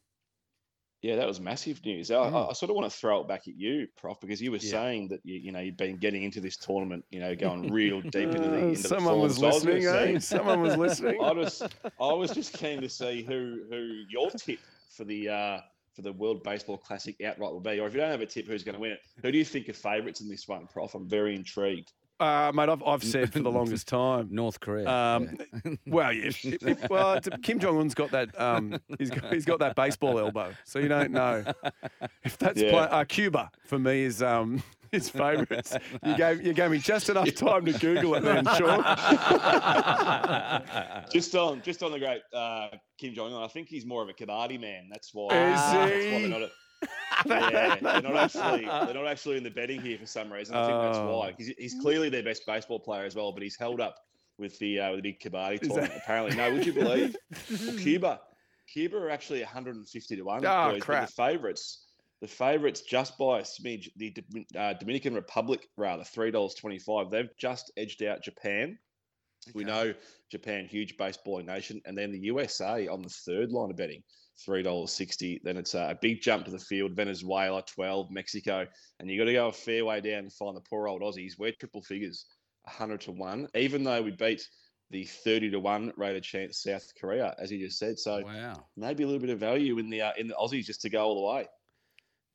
Yeah, 1.07 1.15
that 1.15 1.25
was 1.25 1.39
massive 1.39 1.85
news. 1.85 2.11
I, 2.11 2.17
I, 2.17 2.49
I 2.49 2.51
sort 2.51 2.69
of 2.69 2.75
want 2.75 2.91
to 2.91 2.97
throw 2.97 3.21
it 3.21 3.29
back 3.29 3.47
at 3.47 3.55
you, 3.55 3.87
Prof, 3.95 4.19
because 4.19 4.41
you 4.41 4.51
were 4.51 4.57
Yeah. 4.57 4.71
saying 4.71 5.07
that 5.07 5.21
you, 5.23 5.39
you 5.39 5.51
know 5.53 5.61
you've 5.61 5.77
been 5.77 5.95
getting 5.95 6.23
into 6.23 6.41
this 6.41 6.57
tournament, 6.57 7.05
you 7.11 7.21
know, 7.21 7.33
going 7.33 7.71
real 7.71 8.01
deep 8.11 8.15
into 8.35 8.49
the. 8.49 8.57
Uh, 8.57 8.65
Into 8.65 8.89
someone 8.89 9.15
the 9.15 9.21
was 9.21 9.37
form. 9.37 9.53
So 9.53 9.69
I 9.69 9.71
listening, 9.71 9.83
gonna 9.83 10.15
eh? 10.15 10.19
Someone 10.19 10.61
was 10.61 10.75
listening. 10.75 11.17
I 11.23 11.31
was 11.31 11.63
I 11.97 12.11
was 12.11 12.31
just 12.31 12.51
keen 12.51 12.81
to 12.81 12.89
see 12.89 13.23
who 13.23 13.63
who 13.69 14.03
your 14.09 14.29
tip 14.31 14.59
for 14.89 15.05
the 15.05 15.29
uh, 15.29 15.59
for 15.95 16.01
the 16.01 16.11
World 16.11 16.43
Baseball 16.43 16.77
Classic 16.77 17.15
outright 17.21 17.53
will 17.53 17.61
be, 17.61 17.79
or 17.79 17.87
if 17.87 17.93
you 17.93 18.01
don't 18.01 18.11
have 18.11 18.19
a 18.19 18.25
tip, 18.25 18.45
who's 18.45 18.65
going 18.65 18.75
to 18.75 18.81
win 18.81 18.91
it? 18.91 18.99
Who 19.23 19.31
do 19.31 19.37
you 19.37 19.45
think 19.45 19.69
are 19.69 19.73
favourites 19.73 20.19
in 20.19 20.27
this 20.27 20.45
one, 20.45 20.67
Prof? 20.67 20.93
I'm 20.93 21.07
very 21.07 21.37
intrigued. 21.37 21.93
Uh, 22.19 22.51
mate, 22.55 22.67
I've, 22.67 22.81
I've 22.83 23.03
said 23.03 23.31
for 23.31 23.39
the 23.39 23.51
longest 23.51 23.87
time. 23.89 24.29
North 24.31 24.59
Korea. 24.59 24.89
Um, 24.89 25.37
well, 25.85 26.11
yeah, 26.11 26.25
if- 26.27 26.45
if- 26.45 26.89
well, 26.89 27.19
Kim 27.43 27.59
Jong 27.59 27.79
Un's 27.79 27.93
got 27.93 28.09
that. 28.11 28.39
Um, 28.41 28.79
he's 28.97 29.09
got, 29.11 29.31
he's 29.33 29.45
got 29.45 29.59
that 29.59 29.75
baseball 29.75 30.17
elbow, 30.17 30.51
so 30.63 30.79
you 30.79 30.87
don't 30.87 31.11
know 31.11 31.43
if 32.23 32.37
that's 32.39 32.59
Yeah. 32.59 32.71
play, 32.71 32.79
uh, 32.99 33.03
Cuba 33.03 33.51
for 33.65 33.77
me 33.77 34.01
is 34.03 34.23
um, 34.23 34.63
his 34.91 35.09
favourites. 35.09 35.75
You 36.03 36.17
gave 36.17 36.43
you 36.43 36.53
gave 36.53 36.71
me 36.71 36.79
just 36.79 37.09
enough 37.09 37.33
time 37.35 37.65
to 37.65 37.73
Google 37.73 38.15
it, 38.15 38.21
then, 38.23 38.45
Sean. 38.57 38.83
Just 41.11 41.35
on 41.35 41.61
just 41.61 41.83
on 41.83 41.91
the 41.91 41.99
great 41.99 42.21
uh, 42.33 42.69
Kim 42.97 43.13
Jong 43.13 43.31
Un, 43.33 43.43
I 43.43 43.47
think 43.47 43.67
he's 43.69 43.85
more 43.85 44.01
of 44.01 44.09
a 44.09 44.13
kabaddi 44.13 44.59
man. 44.59 44.87
That's 44.89 45.13
why. 45.13 45.27
Is 45.27 45.59
that's 45.59 46.31
why 46.33 46.49
he? 46.81 46.87
they're 47.29 47.39
not. 47.39 47.51
Yeah, 47.53 47.75
they're 47.81 48.01
not 48.01 48.15
actually 48.17 48.65
they're 48.65 48.93
not 48.93 49.07
actually 49.07 49.37
in 49.37 49.43
the 49.43 49.49
betting 49.51 49.81
here 49.81 49.97
for 49.97 50.05
some 50.05 50.31
reason. 50.31 50.55
I 50.55 50.65
think 50.67 50.81
that's 50.81 50.97
why. 50.99 51.05
why. 51.11 51.31
'Cause 51.33 51.47
he's 51.57 51.75
clearly 51.81 52.09
their 52.09 52.23
best 52.23 52.43
baseball 52.45 52.79
player 52.79 53.05
as 53.05 53.15
well, 53.15 53.31
but 53.31 53.43
he's 53.43 53.57
held 53.57 53.81
up 53.81 53.95
with 54.37 54.57
the 54.59 54.79
uh, 54.79 54.91
with 54.91 55.03
the 55.03 55.11
big 55.13 55.19
kabaddi 55.19 55.53
Is 55.55 55.59
that- 55.61 55.67
tournament. 55.69 55.93
Apparently, 56.03 56.35
no. 56.37 56.53
Would 56.53 56.65
you 56.65 56.73
believe? 56.73 57.15
Well, 57.49 57.77
Cuba, 57.79 58.21
Cuba 58.71 58.97
are 58.97 59.09
actually 59.09 59.41
150 59.41 60.15
to 60.15 60.21
one. 60.23 60.45
Oh, 60.45 60.71
boys, 60.71 60.81
crap. 60.81 61.07
The 61.07 61.13
favourites, 61.13 61.85
the 62.21 62.27
favourites 62.27 62.81
just 62.81 63.17
by 63.17 63.39
a 63.39 63.43
smidge. 63.43 63.89
The 63.95 64.13
uh, 64.55 64.73
Dominican 64.73 65.13
Republic, 65.15 65.67
rather, 65.77 66.03
three 66.03 66.31
dollars 66.31 66.53
twenty-five. 66.55 67.09
They've 67.09 67.29
just 67.39 67.71
edged 67.77 68.03
out 68.03 68.21
Japan. 68.23 68.77
We 69.53 69.63
know 69.63 69.93
Japan, 70.29 70.65
huge 70.65 70.97
baseballing 70.97 71.45
nation, 71.45 71.81
and 71.85 71.97
then 71.97 72.11
the 72.11 72.19
USA 72.19 72.87
on 72.89 73.01
the 73.01 73.07
third 73.09 73.51
line 73.53 73.69
of 73.71 73.77
betting, 73.77 74.03
three 74.45 74.63
dollars 74.63 74.91
sixty. 74.91 75.41
Then 75.43 75.57
it's 75.57 75.73
a 75.73 75.97
big 76.01 76.21
jump 76.21 76.45
to 76.45 76.51
the 76.51 76.59
field. 76.59 76.95
Venezuela, 76.95 77.63
twelve. 77.63 78.11
Mexico, 78.11 78.65
and 78.99 79.09
you 79.09 79.17
got 79.17 79.25
to 79.25 79.33
go 79.33 79.47
a 79.47 79.51
fair 79.51 79.85
way 79.85 80.01
down 80.01 80.19
and 80.19 80.33
find 80.33 80.55
the 80.55 80.61
poor 80.61 80.87
old 80.87 81.01
Aussies. 81.01 81.33
We're 81.37 81.51
triple 81.51 81.81
figures, 81.81 82.25
hundred 82.65 83.01
to 83.01 83.11
one. 83.11 83.47
Even 83.55 83.83
though 83.83 84.01
we 84.01 84.11
beat 84.11 84.47
the 84.89 85.03
thirty 85.03 85.49
to 85.51 85.59
one 85.59 85.91
rated 85.97 86.23
chance 86.23 86.61
South 86.61 86.85
Korea, 86.99 87.35
as 87.39 87.51
you 87.51 87.59
just 87.59 87.79
said. 87.79 87.99
So 87.99 88.21
wow. 88.25 88.65
maybe 88.75 89.03
a 89.03 89.05
little 89.05 89.21
bit 89.21 89.29
of 89.29 89.39
value 89.39 89.77
in 89.79 89.89
the 89.89 90.01
uh, 90.01 90.11
in 90.17 90.27
the 90.27 90.35
Aussies 90.35 90.65
just 90.65 90.81
to 90.81 90.89
go 90.89 91.03
all 91.03 91.15
the 91.15 91.35
way. 91.35 91.47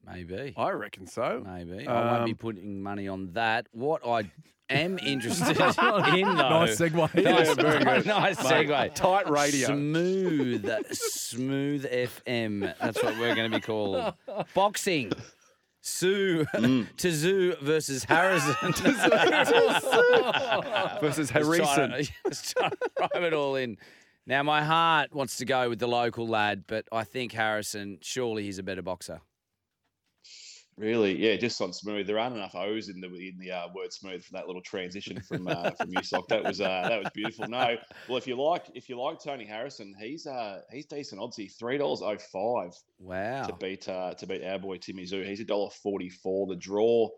Maybe. 0.06 0.54
I 0.56 0.70
reckon 0.70 1.06
so. 1.06 1.42
Maybe. 1.46 1.86
I 1.86 2.12
won't 2.12 2.24
be 2.26 2.32
Um, 2.32 2.36
putting 2.38 2.82
money 2.82 3.08
on 3.08 3.32
that. 3.32 3.66
What 3.72 4.06
I 4.06 4.30
am 4.70 4.98
interested 4.98 5.48
in, 5.50 5.56
though. 5.56 5.74
Nice 5.76 6.78
segue. 6.78 7.14
Nice, 7.22 7.56
nice 8.06 8.36
segue. 8.38 8.94
Tight 8.94 9.30
radio. 9.30 9.68
Smooth, 9.68 10.86
smooth 10.92 11.84
FM. 11.86 12.74
That's 12.80 13.02
what 13.02 13.18
we're 13.18 13.34
going 13.34 13.50
to 13.50 13.56
be 13.58 13.62
called. 13.62 14.14
Boxing. 14.54 15.12
Sue, 15.84 16.46
Mm. 16.54 16.86
Tazoo 16.96 17.56
versus 17.60 18.04
Harrison. 18.04 18.54
Versus 21.00 21.30
Harrison. 21.30 21.90
to- 21.90 22.08
just 22.28 22.56
trying 22.56 22.70
to 22.70 22.76
throw 23.12 23.24
it 23.24 23.32
all 23.34 23.56
in. 23.56 23.76
Now, 24.26 24.42
my 24.44 24.62
heart 24.62 25.12
wants 25.12 25.38
to 25.38 25.44
go 25.44 25.68
with 25.68 25.80
the 25.80 25.88
local 25.88 26.28
lad, 26.28 26.64
but 26.68 26.86
I 26.92 27.02
think 27.04 27.32
Harrison, 27.32 27.98
surely 28.00 28.44
he's 28.44 28.58
a 28.58 28.62
better 28.62 28.82
boxer. 28.82 29.20
Really, 30.78 31.16
yeah, 31.18 31.36
just 31.36 31.60
on 31.60 31.72
smooth. 31.72 32.06
There 32.06 32.18
aren't 32.18 32.34
enough 32.34 32.54
O's 32.54 32.88
in 32.88 33.00
the 33.00 33.08
in 33.08 33.36
the 33.38 33.50
uh, 33.50 33.68
word 33.74 33.92
smooth 33.92 34.24
for 34.24 34.32
that 34.32 34.46
little 34.46 34.62
transition 34.62 35.20
from 35.20 35.46
uh, 35.46 35.70
from 35.72 35.90
Usoc. 35.90 36.28
That 36.28 36.44
was 36.44 36.60
uh, 36.62 36.86
that 36.88 36.98
was 36.98 37.10
beautiful. 37.14 37.46
No, 37.46 37.76
well, 38.08 38.16
if 38.16 38.26
you 38.26 38.40
like 38.42 38.64
if 38.74 38.88
you 38.88 38.98
like 39.00 39.22
Tony 39.22 39.44
Harrison, 39.44 39.94
he's 40.00 40.26
uh 40.26 40.60
he's 40.72 40.86
decent 40.86 41.20
oddsy. 41.20 41.52
Three 41.58 41.76
dollars 41.76 42.00
oh 42.02 42.16
five 42.16 42.72
Wow. 42.98 43.46
to 43.48 43.52
beat 43.60 43.86
uh, 43.88 44.14
to 44.14 44.26
beat 44.26 44.42
our 44.44 44.58
boy 44.58 44.78
Timmy 44.78 45.04
Tszyu. 45.04 45.26
He's 45.26 45.40
a 45.40 45.44
dollar 45.44 45.68
forty 45.82 46.08
four. 46.08 46.46
The 46.46 46.56
draw 46.56 47.08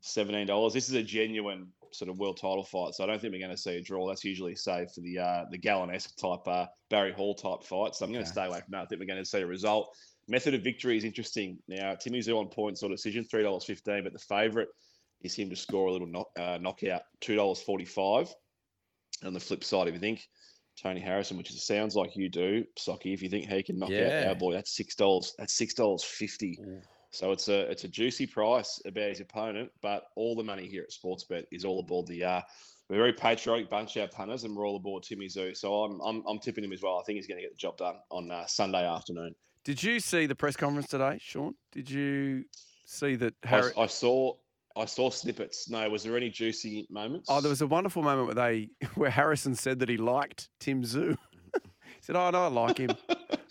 seventeen 0.00 0.48
dollars. 0.48 0.72
This 0.72 0.88
is 0.88 0.94
a 0.96 1.02
genuine 1.02 1.68
sort 1.92 2.10
of 2.10 2.18
world 2.18 2.38
title 2.40 2.64
fight, 2.64 2.94
so 2.94 3.04
I 3.04 3.06
don't 3.06 3.20
think 3.20 3.32
we're 3.32 3.38
going 3.38 3.52
to 3.52 3.56
see 3.56 3.76
a 3.76 3.80
draw. 3.80 4.08
That's 4.08 4.24
usually 4.24 4.56
saved 4.56 4.90
for 4.92 5.02
the 5.02 5.20
uh, 5.20 5.44
the 5.52 5.58
Gallen-esque 5.58 6.16
type 6.16 6.46
uh, 6.48 6.66
Barry 6.90 7.12
Hall 7.12 7.36
type 7.36 7.62
fight. 7.62 7.94
So 7.94 8.04
I'm 8.04 8.12
going 8.12 8.24
to 8.24 8.28
Okay. 8.30 8.40
stay 8.40 8.46
away 8.46 8.58
from 8.58 8.72
that. 8.72 8.82
I 8.82 8.86
think 8.86 8.98
we're 9.00 9.06
going 9.06 9.22
to 9.22 9.24
see 9.24 9.38
a 9.40 9.46
result. 9.46 9.96
Method 10.28 10.54
of 10.54 10.62
victory 10.62 10.96
is 10.96 11.04
interesting. 11.04 11.58
Now 11.68 11.94
Timmy 11.94 12.20
Tszyu 12.20 12.38
on 12.38 12.48
points 12.48 12.82
or 12.82 12.88
decision 12.88 13.24
three 13.24 13.42
dollars 13.42 13.64
fifteen, 13.64 14.04
but 14.04 14.12
the 14.12 14.18
favourite 14.18 14.68
is 15.22 15.34
him 15.34 15.50
to 15.50 15.56
score 15.56 15.88
a 15.88 15.92
little 15.92 16.06
knock, 16.06 16.28
uh, 16.38 16.58
knockout 16.60 17.02
two 17.20 17.36
dollars 17.36 17.60
forty 17.60 17.84
five. 17.84 18.32
On 19.22 19.32
the 19.32 19.40
flip 19.40 19.62
side, 19.64 19.88
if 19.88 19.94
you 19.94 20.00
think 20.00 20.26
Tony 20.82 21.00
Harrison, 21.00 21.36
which 21.36 21.50
it 21.50 21.58
sounds 21.58 21.94
like 21.94 22.16
you 22.16 22.28
do, 22.28 22.64
Socky, 22.78 23.14
if 23.14 23.22
you 23.22 23.28
think 23.28 23.46
he 23.48 23.62
can 23.62 23.78
knock 23.78 23.90
Yeah. 23.90 24.20
out 24.22 24.26
our 24.28 24.34
boy, 24.34 24.52
that's 24.52 24.76
six 24.76 24.94
dollars. 24.96 25.34
That's 25.38 25.54
six 25.56 25.74
dollars 25.74 26.02
fifty. 26.04 26.58
Ooh. 26.60 26.80
So 27.10 27.30
it's 27.30 27.48
a 27.48 27.70
it's 27.70 27.84
a 27.84 27.88
juicy 27.88 28.26
price 28.26 28.80
about 28.86 29.08
his 29.10 29.20
opponent, 29.20 29.70
but 29.82 30.04
all 30.16 30.34
the 30.34 30.42
money 30.42 30.66
here 30.66 30.82
at 30.82 30.90
Sportsbet 30.90 31.44
is 31.52 31.64
all 31.64 31.80
aboard 31.80 32.06
the. 32.08 32.24
Uh, 32.24 32.40
we're 32.90 32.96
a 32.96 32.98
very 32.98 33.12
patriotic 33.14 33.70
bunch, 33.70 33.96
our 33.96 34.08
punters, 34.08 34.44
and 34.44 34.54
we're 34.54 34.66
all 34.66 34.76
aboard 34.76 35.04
Timmy 35.04 35.26
Tszyu. 35.28 35.56
So 35.56 35.84
I'm 35.84 36.00
I'm, 36.00 36.24
I'm 36.28 36.38
tipping 36.40 36.64
him 36.64 36.72
as 36.72 36.82
well. 36.82 36.98
I 36.98 37.02
think 37.04 37.16
he's 37.16 37.28
going 37.28 37.38
to 37.38 37.42
get 37.42 37.52
the 37.52 37.56
job 37.56 37.76
done 37.78 37.94
on 38.10 38.30
uh, 38.30 38.44
Sunday 38.46 38.84
afternoon. 38.84 39.34
Did 39.64 39.82
you 39.82 39.98
see 39.98 40.26
the 40.26 40.34
press 40.34 40.56
conference 40.56 40.88
today, 40.88 41.18
Sean? 41.20 41.54
Did 41.72 41.88
you 41.88 42.44
see 42.84 43.16
that 43.16 43.34
I, 43.44 43.48
Harry? 43.48 43.72
I 43.78 43.86
saw 43.86 44.34
I 44.76 44.84
saw 44.84 45.08
snippets. 45.10 45.70
No, 45.70 45.88
was 45.88 46.02
there 46.02 46.16
any 46.16 46.30
juicy 46.30 46.86
moments? 46.90 47.28
Oh, 47.30 47.40
there 47.40 47.48
was 47.48 47.62
a 47.62 47.66
wonderful 47.66 48.02
moment 48.02 48.26
where 48.26 48.34
they 48.34 48.70
where 48.94 49.10
Harrison 49.10 49.54
said 49.54 49.78
that 49.80 49.88
he 49.88 49.96
liked 49.96 50.48
Tim 50.60 50.82
Tszyu. 50.82 51.16
he 51.54 51.60
said, 52.00 52.16
"Oh 52.16 52.30
no, 52.30 52.44
I 52.44 52.48
like 52.48 52.78
him." 52.78 52.90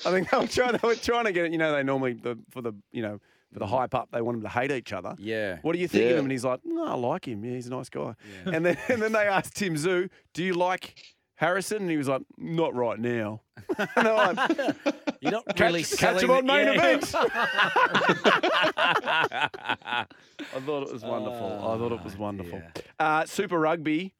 I 0.05 0.11
think 0.11 0.29
they 0.29 0.37
were 0.37 0.47
trying. 0.47 0.73
They 0.73 0.87
were 0.87 0.95
trying 0.95 1.25
to 1.25 1.31
get 1.31 1.45
it. 1.45 1.51
You 1.51 1.57
know, 1.57 1.71
they 1.71 1.83
normally 1.83 2.13
the 2.13 2.37
for 2.51 2.61
the 2.61 2.73
you 2.91 3.01
know 3.01 3.19
for 3.51 3.59
the 3.59 3.67
hype 3.67 3.95
up, 3.95 4.09
they 4.11 4.21
want 4.21 4.37
them 4.37 4.43
to 4.43 4.49
hate 4.49 4.71
each 4.71 4.93
other. 4.93 5.15
Yeah. 5.17 5.59
What 5.61 5.73
do 5.73 5.79
you 5.79 5.87
think 5.87 6.11
of 6.11 6.17
him? 6.17 6.25
And 6.25 6.31
he's 6.31 6.45
like, 6.45 6.59
"No, 6.63 6.85
I 6.85 6.93
like 6.93 7.27
him. 7.27 7.43
Yeah, 7.43 7.53
he's 7.53 7.67
a 7.67 7.71
nice 7.71 7.89
guy." 7.89 8.13
And 8.45 8.65
then 8.65 8.77
and 8.87 9.01
then 9.01 9.13
they 9.13 9.27
asked 9.27 9.55
Tim 9.55 9.75
Tszyu, 9.75 10.09
"Do 10.33 10.43
you 10.43 10.53
like 10.53 10.95
Harrison?" 11.43 11.81
And 11.83 11.91
he 11.91 11.97
was 11.97 12.07
like, 12.07 12.21
"Not 12.37 12.73
right 12.73 12.99
now." 12.99 13.41
and 13.77 13.87
they're 13.95 14.13
like, 14.13 14.49
You're 15.21 15.31
not 15.31 15.45
Catch- 15.47 15.59
really 15.59 15.81
catch 15.83 15.99
selling 15.99 16.23
him 16.25 16.31
on 16.31 16.45
main 16.45 16.67
yeah. 16.67 16.73
event. 16.73 17.13
I 17.15 17.27
thought 20.65 20.83
it 20.87 20.93
was 20.93 21.03
wonderful. 21.03 21.59
I 21.59 21.77
thought 21.77 21.91
it 21.91 22.03
was 22.03 22.15
Oh, 22.15 22.21
wonderful. 22.21 22.59
dear. 22.59 22.71
Uh, 22.99 23.25
Super 23.25 23.59
Rugby. 23.59 24.13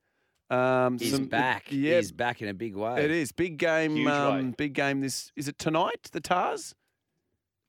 Um, 0.50 1.00
He's 1.00 1.12
some- 1.12 1.26
back. 1.26 1.66
Yeah, 1.72 1.98
He's 1.98 2.12
back 2.12 2.42
in 2.42 2.48
a 2.48 2.54
big 2.54 2.76
way. 2.76 3.04
it 3.04 3.12
is 3.12 3.32
big 3.32 3.58
game. 3.58 3.96
Huge 3.96 4.08
Um, 4.10 4.36
way. 4.50 4.54
big 4.58 4.74
game. 4.74 5.02
This 5.02 5.32
is 5.36 5.48
it 5.48 5.58
tonight. 5.58 6.10
The 6.12 6.22
Tahs. 6.22 6.76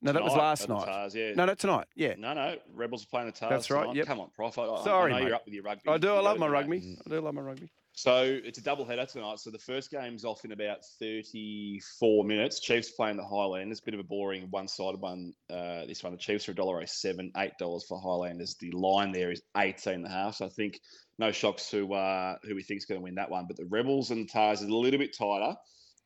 No, 0.01 0.11
that 0.11 0.21
was 0.21 0.33
Tonight 0.33 0.43
last 0.43 0.61
at 0.63 0.67
the 0.67 0.73
night. 0.75 0.85
Tahs, 0.85 1.15
yeah. 1.15 1.33
No, 1.33 1.45
no, 1.45 1.55
tonight. 1.55 1.87
Yeah, 1.95 2.13
No, 2.19 2.33
no, 2.33 2.57
Rebels 2.73 3.03
are 3.03 3.07
playing 3.07 3.27
the 3.27 3.31
Tahs. 3.31 3.49
That's 3.49 3.71
right, 3.71 3.81
tonight. 3.83 3.95
yep. 3.95 4.05
Come 4.05 4.19
on, 4.19 4.29
Prof. 4.35 4.59
I, 4.59 4.63
I- 4.65 4.83
Sorry, 4.83 5.11
I 5.11 5.15
know 5.15 5.19
mate. 5.21 5.27
you're 5.27 5.35
up 5.35 5.45
with 5.45 5.53
your 5.55 5.63
rugby. 5.63 5.89
I 5.89 5.97
do. 5.97 6.09
I 6.09 6.17
You 6.17 6.21
love 6.21 6.37
gotta 6.37 6.39
my 6.39 6.45
do 6.47 6.51
that. 6.51 6.57
rugby. 6.59 6.97
I 7.05 7.09
do 7.09 7.21
love 7.21 7.33
my 7.33 7.41
rugby. 7.41 7.71
So 7.97 8.39
it's 8.43 8.57
a 8.57 8.61
double 8.61 8.83
header 8.83 9.05
tonight. 9.05 9.39
So 9.39 9.49
the 9.49 9.57
first 9.57 9.89
game's 9.89 10.25
off 10.25 10.43
in 10.43 10.51
about 10.51 10.79
34 10.99 12.25
minutes. 12.25 12.59
Chiefs 12.59 12.91
playing 12.91 13.15
the 13.15 13.23
Highlanders. 13.23 13.79
Bit 13.79 13.93
of 13.93 14.01
a 14.01 14.03
boring 14.03 14.47
one-sided 14.49 14.99
one. 14.99 15.31
Uh, 15.49 15.85
this 15.87 16.03
one, 16.03 16.11
the 16.11 16.17
Chiefs 16.17 16.49
are 16.49 16.53
$1.07, 16.53 17.31
$8 17.31 17.87
for 17.87 17.97
Highlanders. 17.97 18.55
The 18.59 18.71
line 18.71 19.13
there 19.13 19.31
is 19.31 19.41
18 19.55 19.93
and 19.93 20.05
a 20.05 20.09
half. 20.09 20.35
So 20.35 20.45
I 20.45 20.49
think 20.49 20.77
no 21.19 21.31
shocks 21.31 21.71
who 21.71 21.93
uh, 21.93 22.35
who 22.43 22.53
we 22.53 22.63
think 22.63 22.79
is 22.79 22.85
going 22.85 22.99
to 22.99 23.03
win 23.03 23.15
that 23.15 23.31
one. 23.31 23.45
But 23.47 23.55
the 23.55 23.65
Rebels 23.65 24.11
and 24.11 24.27
the 24.27 24.31
Tahs 24.31 24.61
is 24.61 24.67
a 24.67 24.75
little 24.75 24.99
bit 24.99 25.15
tighter. 25.17 25.55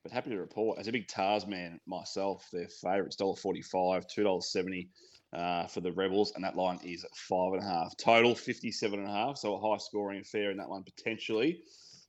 But 0.04 0.12
happy 0.12 0.30
to 0.30 0.38
report, 0.38 0.78
as 0.80 0.88
a 0.88 0.92
big 0.92 1.08
Tahs 1.08 1.48
man 1.48 1.80
myself, 1.88 2.48
their 2.54 2.70
favourites 2.70 3.18
$1.45, 3.18 4.06
$2.70 4.16 4.88
uh, 5.34 5.68
for 5.68 5.82
the 5.82 5.92
Rebels, 5.92 6.32
and 6.36 6.44
that 6.44 6.56
line 6.56 6.80
is 6.84 7.06
five 7.14 7.54
and 7.54 7.62
a 7.64 7.66
half. 7.66 7.96
Total 7.98 8.34
57 8.36 9.00
and 9.00 9.08
a 9.08 9.12
half, 9.12 9.38
so 9.38 9.56
a 9.56 9.60
high 9.60 9.78
scoring 9.78 10.22
affair 10.22 10.52
in 10.52 10.58
that 10.58 10.70
one 10.70 10.84
potentially. 10.84 11.62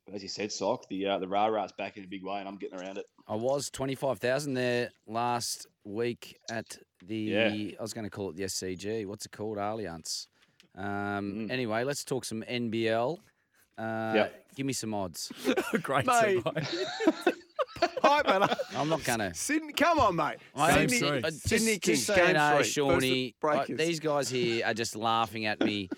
But 0.06 0.14
as 0.14 0.22
you 0.22 0.28
said, 0.28 0.50
Sock, 0.50 0.88
the 0.88 1.06
uh, 1.06 1.18
the 1.18 1.28
rah 1.28 1.46
rah's 1.46 1.72
back 1.72 1.96
in 1.98 2.04
a 2.04 2.06
big 2.06 2.24
way, 2.24 2.38
and 2.40 2.48
I'm 2.48 2.56
getting 2.56 2.78
around 2.80 2.96
it. 2.98 3.04
I 3.28 3.34
was 3.36 3.70
25,000 3.70 4.54
there 4.54 4.90
last 5.06 5.66
week 5.84 6.36
at 6.50 6.78
the, 7.06 7.16
Yeah. 7.16 7.48
I 7.78 7.82
was 7.82 7.92
going 7.92 8.04
to 8.04 8.10
call 8.10 8.30
it 8.30 8.36
the 8.36 8.42
SCG. 8.44 9.06
What's 9.06 9.26
it 9.26 9.32
called? 9.32 9.58
Allianz. 9.58 10.26
Um, 10.76 10.84
Mm. 11.46 11.50
Anyway, 11.50 11.84
let's 11.84 12.04
talk 12.04 12.24
some 12.24 12.42
NBL. 12.42 13.18
Uh, 13.78 14.12
Yep. 14.16 14.46
Give 14.56 14.66
me 14.66 14.72
some 14.72 14.94
odds. 14.94 15.30
Great 15.82 16.06
Mate. 16.06 16.42
segue. 17.80 17.98
Hype 18.02 18.50
it. 18.50 18.58
I'm 18.76 18.88
not 18.88 19.04
gonna. 19.04 19.34
Sydney, 19.34 19.72
come 19.72 19.98
on, 19.98 20.16
mate. 20.16 20.36
I- 20.54 20.74
Game 20.74 20.88
Sydney, 20.88 21.08
uh, 21.18 21.30
just, 21.30 21.48
Sydney 21.48 21.66
just 21.72 21.82
Kings, 21.82 22.06
so 22.06 22.14
game 22.16 22.26
you 22.28 22.32
know, 22.34 22.62
Shawnee, 22.62 23.34
the 23.40 23.48
uh, 23.48 23.64
these 23.68 24.00
guys 24.00 24.28
here 24.28 24.64
are 24.66 24.74
just 24.74 24.96
laughing 24.96 25.46
at 25.46 25.60
me 25.60 25.88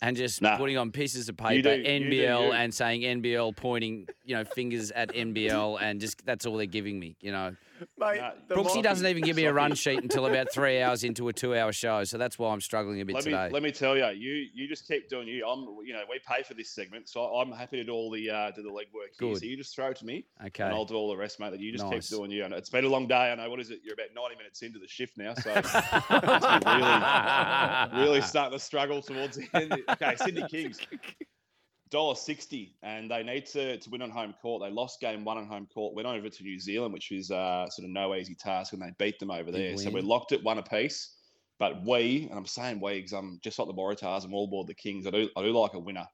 and 0.00 0.16
just 0.16 0.42
Nah. 0.42 0.56
putting 0.56 0.76
on 0.78 0.90
pieces 0.90 1.28
of 1.28 1.34
You 1.40 1.46
paper 1.46 1.76
do- 1.76 1.82
you 1.82 1.84
do 1.84 2.06
NBL 2.10 2.46
you. 2.46 2.52
and 2.52 2.72
saying 2.74 3.02
NBL, 3.02 3.54
pointing 3.56 4.08
you 4.24 4.34
know 4.36 4.44
fingers 4.44 4.90
at 4.92 5.12
NBL, 5.14 5.78
and 5.80 6.00
just 6.00 6.24
that's 6.24 6.46
all 6.46 6.56
they're 6.56 6.66
giving 6.66 6.98
me. 6.98 7.16
You 7.20 7.32
know, 7.32 7.56
Mate, 7.98 8.20
Brooksy 8.48 8.82
doesn't 8.82 9.06
even 9.06 9.22
give 9.22 9.36
me 9.36 9.44
a 9.44 9.52
run 9.52 9.74
sheet 9.74 10.02
until 10.02 10.26
about 10.26 10.50
three 10.52 10.80
hours 10.80 11.04
into 11.04 11.28
a 11.28 11.32
two-hour 11.32 11.72
show, 11.72 12.04
so 12.04 12.18
that's 12.18 12.38
why 12.38 12.52
I'm 12.52 12.60
struggling 12.60 13.00
a 13.00 13.04
bit 13.04 13.14
Let 13.14 13.24
me 13.24 13.30
today. 13.32 13.48
let 13.50 13.62
me 13.62 13.72
tell 13.72 13.96
you, 13.96 14.06
you 14.08 14.46
you 14.54 14.68
just 14.68 14.86
keep 14.88 15.08
doing 15.08 15.28
you. 15.28 15.46
I'm 15.46 15.60
you 15.86 15.92
know 15.92 16.02
we 16.08 16.20
pay 16.26 16.42
for 16.42 16.54
this 16.54 16.70
segment, 16.70 17.08
so 17.08 17.22
I'm 17.22 17.52
happy 17.52 17.76
to 17.76 17.84
do 17.84 17.92
all 17.92 18.10
the 18.10 18.30
uh, 18.30 18.50
do 18.50 18.62
the 18.62 18.70
legwork 18.70 19.18
here. 19.18 19.30
Good. 19.30 19.38
So 19.38 19.44
you 19.44 19.56
just 19.56 19.74
throw 19.74 19.88
it 19.88 19.96
to 19.98 20.06
me, 20.06 20.24
okay, 20.46 20.64
and 20.64 20.72
I'll 20.72 20.84
do 20.84 20.94
all 20.94 21.08
the 21.08 21.16
rest, 21.16 21.40
mate. 21.40 21.50
That 21.50 21.60
you 21.60 21.72
just 21.72 21.84
Nice. 21.84 22.08
keep 22.08 22.18
doing 22.18 22.30
you. 22.30 22.44
And 22.44 22.54
it's 22.54 22.70
been 22.70 22.84
a 22.84 22.88
long 22.88 23.06
day. 23.06 23.32
I 23.32 23.34
know. 23.34 23.50
What 23.50 23.60
is 23.60 23.70
it? 23.70 23.80
You're 23.84 23.94
about 23.94 24.08
90 24.14 24.36
minutes 24.36 24.62
into 24.62 24.78
the 24.78 24.88
shift 24.88 25.16
now, 25.16 25.34
so 25.34 25.52
really 27.92 28.04
really 28.04 28.20
starting 28.22 28.58
to 28.58 28.64
struggle 28.64 29.02
towards 29.02 29.36
the 29.36 29.48
end. 29.54 29.82
Okay, 29.90 30.16
Sydney 30.16 30.46
Kings. 30.48 30.78
Dollar 31.92 32.16
sixty, 32.16 32.74
and 32.82 33.10
they 33.10 33.22
need 33.22 33.44
to, 33.46 33.76
to 33.76 33.90
win 33.90 34.00
on 34.00 34.10
home 34.10 34.34
court. 34.40 34.62
They 34.62 34.70
lost 34.70 34.98
game 34.98 35.24
one 35.24 35.36
on 35.36 35.46
home 35.46 35.68
court, 35.72 35.94
went 35.94 36.08
over 36.08 36.28
to 36.30 36.42
New 36.42 36.58
Zealand, 36.58 36.94
which 36.94 37.12
is 37.12 37.30
uh, 37.30 37.68
sort 37.68 37.84
of 37.84 37.90
no 37.90 38.14
easy 38.14 38.34
task, 38.34 38.72
and 38.72 38.80
they 38.80 38.92
beat 38.98 39.18
them 39.18 39.30
over 39.30 39.52
there. 39.52 39.76
So 39.76 39.90
we're 39.90 40.02
locked 40.02 40.32
at 40.32 40.42
one 40.42 40.58
apiece. 40.58 41.16
But 41.58 41.84
we, 41.86 42.26
and 42.30 42.38
I'm 42.38 42.46
saying 42.46 42.80
we, 42.80 42.94
because 42.94 43.12
I'm 43.12 43.38
just 43.44 43.58
like 43.58 43.68
the 43.68 43.74
Waratahs, 43.74 44.24
I'm 44.24 44.34
all 44.34 44.46
aboard 44.46 44.66
the 44.66 44.74
Kings. 44.74 45.06
I 45.06 45.10
do 45.10 45.28
I 45.36 45.42
do 45.42 45.52
like 45.52 45.74
a 45.74 45.78
winner. 45.78 46.06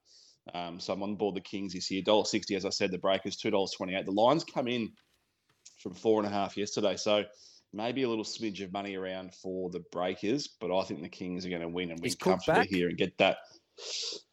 Um, 0.52 0.80
so 0.80 0.92
I'm 0.92 1.02
on 1.02 1.14
board 1.14 1.36
the 1.36 1.40
Kings 1.40 1.74
this 1.74 1.90
year. 1.90 2.02
Dollar 2.02 2.24
sixty, 2.24 2.56
as 2.56 2.64
I 2.64 2.70
said, 2.70 2.90
the 2.90 2.98
Breakers 2.98 3.36
two 3.36 3.50
dollars 3.50 3.70
twenty 3.76 3.94
eight. 3.94 4.04
The 4.04 4.10
lines 4.10 4.42
come 4.42 4.66
in 4.66 4.90
from 5.80 5.94
four 5.94 6.18
and 6.18 6.26
a 6.26 6.30
half 6.30 6.56
yesterday, 6.56 6.96
so 6.96 7.24
maybe 7.72 8.02
a 8.02 8.08
little 8.08 8.24
smidge 8.24 8.64
of 8.64 8.72
money 8.72 8.96
around 8.96 9.32
for 9.34 9.70
the 9.70 9.84
Breakers. 9.92 10.48
But 10.60 10.76
I 10.76 10.82
think 10.82 11.02
the 11.02 11.08
Kings 11.08 11.46
are 11.46 11.50
going 11.50 11.62
to 11.62 11.68
win 11.68 11.92
and 11.92 12.00
win 12.00 12.08
Is 12.08 12.16
comfortably 12.16 12.66
here 12.66 12.88
and 12.88 12.98
get 12.98 13.16
that. 13.18 13.38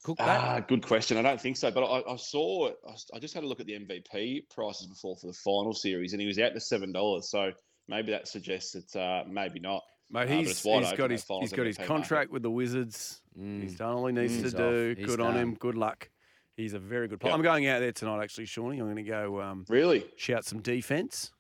Cook 0.03 0.17
back? 0.17 0.41
Ah, 0.41 0.60
good 0.60 0.86
question. 0.86 1.17
I 1.17 1.21
don't 1.21 1.39
think 1.39 1.58
so, 1.58 1.71
but 1.71 1.84
I, 1.84 2.13
I 2.13 2.15
saw. 2.15 2.69
I 3.13 3.19
just 3.19 3.34
had 3.34 3.43
a 3.43 3.47
look 3.47 3.60
at 3.60 3.65
the 3.65 3.73
MVP 3.73 4.49
prices 4.49 4.88
before 4.88 5.15
for 5.17 5.27
the 5.27 5.34
final 5.34 5.73
series, 5.73 6.13
and 6.13 6.21
he 6.21 6.27
was 6.27 6.39
out 6.39 6.53
to 6.53 6.60
seven 6.60 6.91
dollars. 6.91 7.29
So 7.29 7.51
maybe 7.88 8.12
that 8.12 8.27
suggests 8.27 8.73
that 8.73 8.99
uh, 8.99 9.23
maybe 9.29 9.60
not. 9.60 9.81
Mate, 10.12 10.21
Uh, 10.21 10.25
but 10.25 10.29
he's, 10.38 10.51
it's 10.51 10.63
wide 10.65 10.84
he's 10.84 10.93
got 10.93 11.10
his 11.12 11.25
he's 11.41 11.51
got 11.53 11.65
his 11.65 11.75
MVP 11.77 11.79
market. 11.79 11.88
contract 11.88 12.31
with 12.31 12.43
the 12.43 12.51
Wizards. 12.51 13.21
Mm. 13.39 13.62
He's 13.63 13.75
done 13.75 13.93
all 13.95 14.05
he 14.05 14.13
needs 14.13 14.34
Mm. 14.34 14.38
to 14.38 14.43
He's 14.43 14.53
do. 14.53 14.91
off. 14.91 14.97
He's 14.97 15.05
Good 15.08 15.19
on 15.21 15.36
him. 15.36 15.55
Good 15.55 15.75
luck. 15.75 16.10
He's 16.55 16.73
a 16.73 16.79
very 16.79 17.08
good 17.08 17.19
player. 17.19 17.31
Yep. 17.31 17.38
I'm 17.39 17.43
going 17.43 17.67
out 17.67 17.79
there 17.79 17.91
tonight, 17.91 18.23
actually, 18.23 18.45
Shawnee. 18.45 18.77
I'm 18.79 18.86
going 18.86 18.95
to 18.95 19.03
go 19.03 19.41
um, 19.41 19.65
Really? 19.67 20.05
shout 20.15 20.45
some 20.45 20.62
defense. 20.62 21.31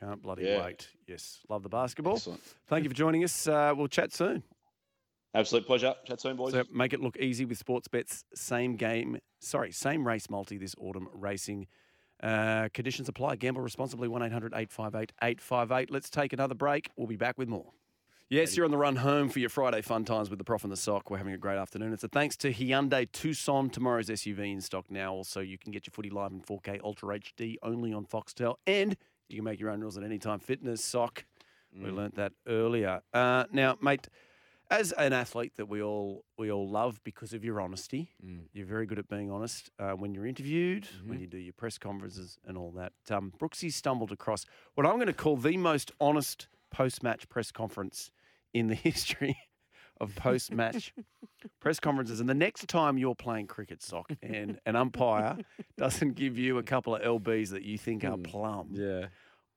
Can't 0.00 0.20
bloody 0.20 0.44
Yeah. 0.46 0.64
wait. 0.64 0.88
Yes, 1.06 1.38
love 1.48 1.62
the 1.62 1.68
basketball. 1.68 2.16
Excellent. 2.16 2.40
Thank 2.66 2.82
you 2.84 2.90
for 2.90 2.96
joining 2.96 3.22
us. 3.22 3.46
Uh, 3.46 3.72
we'll 3.76 3.86
chat 3.86 4.12
soon. 4.12 4.42
Absolute 5.34 5.66
pleasure. 5.66 5.94
Chat 6.06 6.20
soon, 6.20 6.36
boys. 6.36 6.52
So 6.52 6.64
make 6.72 6.92
it 6.92 7.00
look 7.00 7.16
easy 7.16 7.44
with 7.44 7.62
Sportsbet. 7.64 8.22
Same 8.34 8.76
game, 8.76 9.18
sorry, 9.40 9.72
same 9.72 10.06
race 10.06 10.30
multi 10.30 10.58
this 10.58 10.74
autumn 10.78 11.08
racing. 11.12 11.66
Uh, 12.22 12.68
conditions 12.72 13.08
apply. 13.08 13.36
Gamble 13.36 13.60
responsibly. 13.60 14.08
1 14.08 14.22
800 14.22 14.52
858 14.54 15.12
858. 15.22 15.90
Let's 15.90 16.08
take 16.08 16.32
another 16.32 16.54
break. 16.54 16.90
We'll 16.96 17.08
be 17.08 17.16
back 17.16 17.36
with 17.36 17.48
more. 17.48 17.72
Yes, 18.30 18.56
you're 18.56 18.64
on 18.64 18.70
the 18.70 18.78
run 18.78 18.96
home 18.96 19.28
for 19.28 19.38
your 19.38 19.50
Friday 19.50 19.82
fun 19.82 20.04
times 20.04 20.30
with 20.30 20.38
the 20.38 20.44
Prof 20.44 20.62
and 20.64 20.72
the 20.72 20.76
Sock. 20.76 21.10
We're 21.10 21.18
having 21.18 21.34
a 21.34 21.38
great 21.38 21.58
afternoon. 21.58 21.92
It's 21.92 22.04
a 22.04 22.08
thanks 22.08 22.36
to 22.38 22.52
Hyundai 22.52 23.10
Tucson, 23.12 23.68
tomorrow's 23.68 24.08
SUV 24.08 24.50
in 24.50 24.60
stock 24.62 24.90
now. 24.90 25.12
Also, 25.12 25.40
you 25.40 25.58
can 25.58 25.72
get 25.72 25.86
your 25.86 25.92
footy 25.92 26.08
live 26.08 26.32
in 26.32 26.40
4K 26.40 26.80
Ultra 26.82 27.18
HD 27.18 27.56
only 27.62 27.92
on 27.92 28.06
Foxtel. 28.06 28.54
And 28.66 28.96
you 29.28 29.36
can 29.36 29.44
make 29.44 29.60
your 29.60 29.70
own 29.70 29.80
rules 29.80 29.98
at 29.98 30.04
any 30.04 30.18
time. 30.18 30.38
Fitness, 30.38 30.82
Sock. 30.82 31.24
We 31.76 31.90
learnt 31.90 32.14
that 32.14 32.32
earlier. 32.46 33.02
Uh, 33.12 33.44
now, 33.52 33.76
mate, 33.82 34.08
as 34.70 34.92
an 34.92 35.12
athlete 35.12 35.52
that 35.56 35.66
we 35.66 35.82
all 35.82 36.24
we 36.38 36.50
all 36.50 36.68
love 36.68 37.00
because 37.04 37.32
of 37.34 37.44
your 37.44 37.60
honesty, 37.60 38.10
Mm. 38.24 38.44
you're 38.52 38.66
very 38.66 38.86
good 38.86 38.98
at 38.98 39.08
being 39.08 39.30
honest 39.30 39.70
uh, 39.78 39.92
when 39.92 40.14
you're 40.14 40.26
interviewed, 40.26 40.84
Mm-hmm. 40.84 41.08
when 41.08 41.20
you 41.20 41.26
do 41.26 41.38
your 41.38 41.52
press 41.52 41.78
conferences 41.78 42.38
and 42.46 42.56
all 42.56 42.70
that. 42.72 42.92
Um, 43.10 43.32
Brooksy 43.38 43.72
stumbled 43.72 44.10
across 44.12 44.46
what 44.74 44.86
I'm 44.86 44.94
going 44.94 45.06
to 45.06 45.12
call 45.12 45.36
the 45.36 45.56
most 45.56 45.92
honest 46.00 46.48
post-match 46.70 47.28
press 47.28 47.52
conference 47.52 48.10
in 48.52 48.66
the 48.68 48.74
history 48.88 49.36
of 50.00 50.16
post-match 50.16 50.92
press 51.60 51.78
conferences. 51.78 52.18
And 52.18 52.28
the 52.28 52.34
next 52.34 52.66
time 52.68 52.98
you're 52.98 53.14
playing 53.14 53.46
cricket 53.46 53.80
sock 53.82 54.10
and 54.22 54.58
an 54.66 54.74
umpire 54.76 55.36
doesn't 55.76 56.14
give 56.14 56.36
you 56.36 56.58
a 56.58 56.62
couple 56.64 56.96
of 56.96 57.02
lbs 57.02 57.50
that 57.50 57.62
you 57.62 57.78
think 57.78 58.02
are 58.04 58.16
plum, 58.16 58.70
Yeah. 58.72 59.06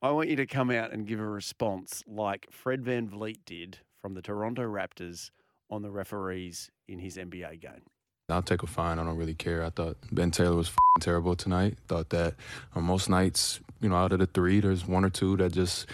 I 0.00 0.12
want 0.12 0.28
you 0.28 0.36
to 0.36 0.46
come 0.46 0.70
out 0.70 0.92
and 0.92 1.06
give 1.08 1.18
a 1.18 1.26
response 1.26 2.04
like 2.06 2.46
Fred 2.52 2.84
VanVleet 2.84 3.38
did 3.44 3.78
from 4.00 4.14
the 4.14 4.22
Toronto 4.22 4.62
Raptors 4.62 5.30
on 5.70 5.82
the 5.82 5.90
referees 5.90 6.70
in 6.88 6.98
his 6.98 7.16
NBA 7.16 7.60
game. 7.60 7.82
I'll 8.30 8.42
take 8.42 8.62
a 8.62 8.66
fine. 8.66 8.98
I 8.98 9.04
don't 9.04 9.16
really 9.16 9.34
care. 9.34 9.64
I 9.64 9.70
thought 9.70 9.96
Ben 10.12 10.30
Taylor 10.30 10.56
was 10.56 10.70
terrible 11.00 11.34
tonight. 11.34 11.78
Thought 11.88 12.10
that 12.10 12.34
on 12.74 12.84
most 12.84 13.08
nights, 13.08 13.60
you 13.80 13.88
know, 13.88 13.96
out 13.96 14.12
of 14.12 14.18
the 14.18 14.26
three, 14.26 14.60
there's 14.60 14.86
one 14.86 15.04
or 15.04 15.08
two 15.10 15.36
that 15.38 15.52
just 15.52 15.86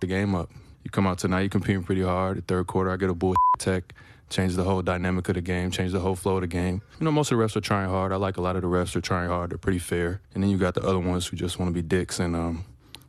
the 0.00 0.06
game 0.08 0.34
up. 0.34 0.50
You 0.82 0.90
come 0.90 1.06
out 1.06 1.18
tonight, 1.18 1.40
you're 1.42 1.48
competing 1.48 1.84
pretty 1.84 2.02
hard. 2.02 2.38
The 2.38 2.42
third 2.42 2.66
quarter, 2.66 2.90
I 2.90 2.96
get 2.96 3.10
a 3.10 3.14
bull 3.14 3.34
tech, 3.58 3.94
change 4.30 4.56
the 4.56 4.64
whole 4.64 4.82
dynamic 4.82 5.28
of 5.28 5.36
the 5.36 5.40
game, 5.40 5.70
change 5.70 5.92
the 5.92 6.00
whole 6.00 6.16
flow 6.16 6.36
of 6.36 6.40
the 6.40 6.46
game. 6.48 6.82
You 6.98 7.04
know, 7.04 7.12
most 7.12 7.30
of 7.30 7.38
the 7.38 7.44
refs 7.44 7.54
are 7.54 7.60
trying 7.60 7.88
hard. 7.88 8.12
I 8.12 8.16
like 8.16 8.36
a 8.36 8.40
lot 8.40 8.56
of 8.56 8.62
the 8.62 8.68
refs 8.68 8.96
are 8.96 9.00
trying 9.00 9.28
hard. 9.28 9.50
They're 9.50 9.58
pretty 9.58 9.78
fair. 9.78 10.20
And 10.34 10.42
then 10.42 10.50
you 10.50 10.58
got 10.58 10.74
the 10.74 10.82
other 10.82 10.98
ones 10.98 11.26
who 11.26 11.36
just 11.36 11.58
want 11.58 11.68
to 11.68 11.72
be 11.74 11.82
dicks 11.82 12.18
and 12.18 12.34
um, 12.34 12.64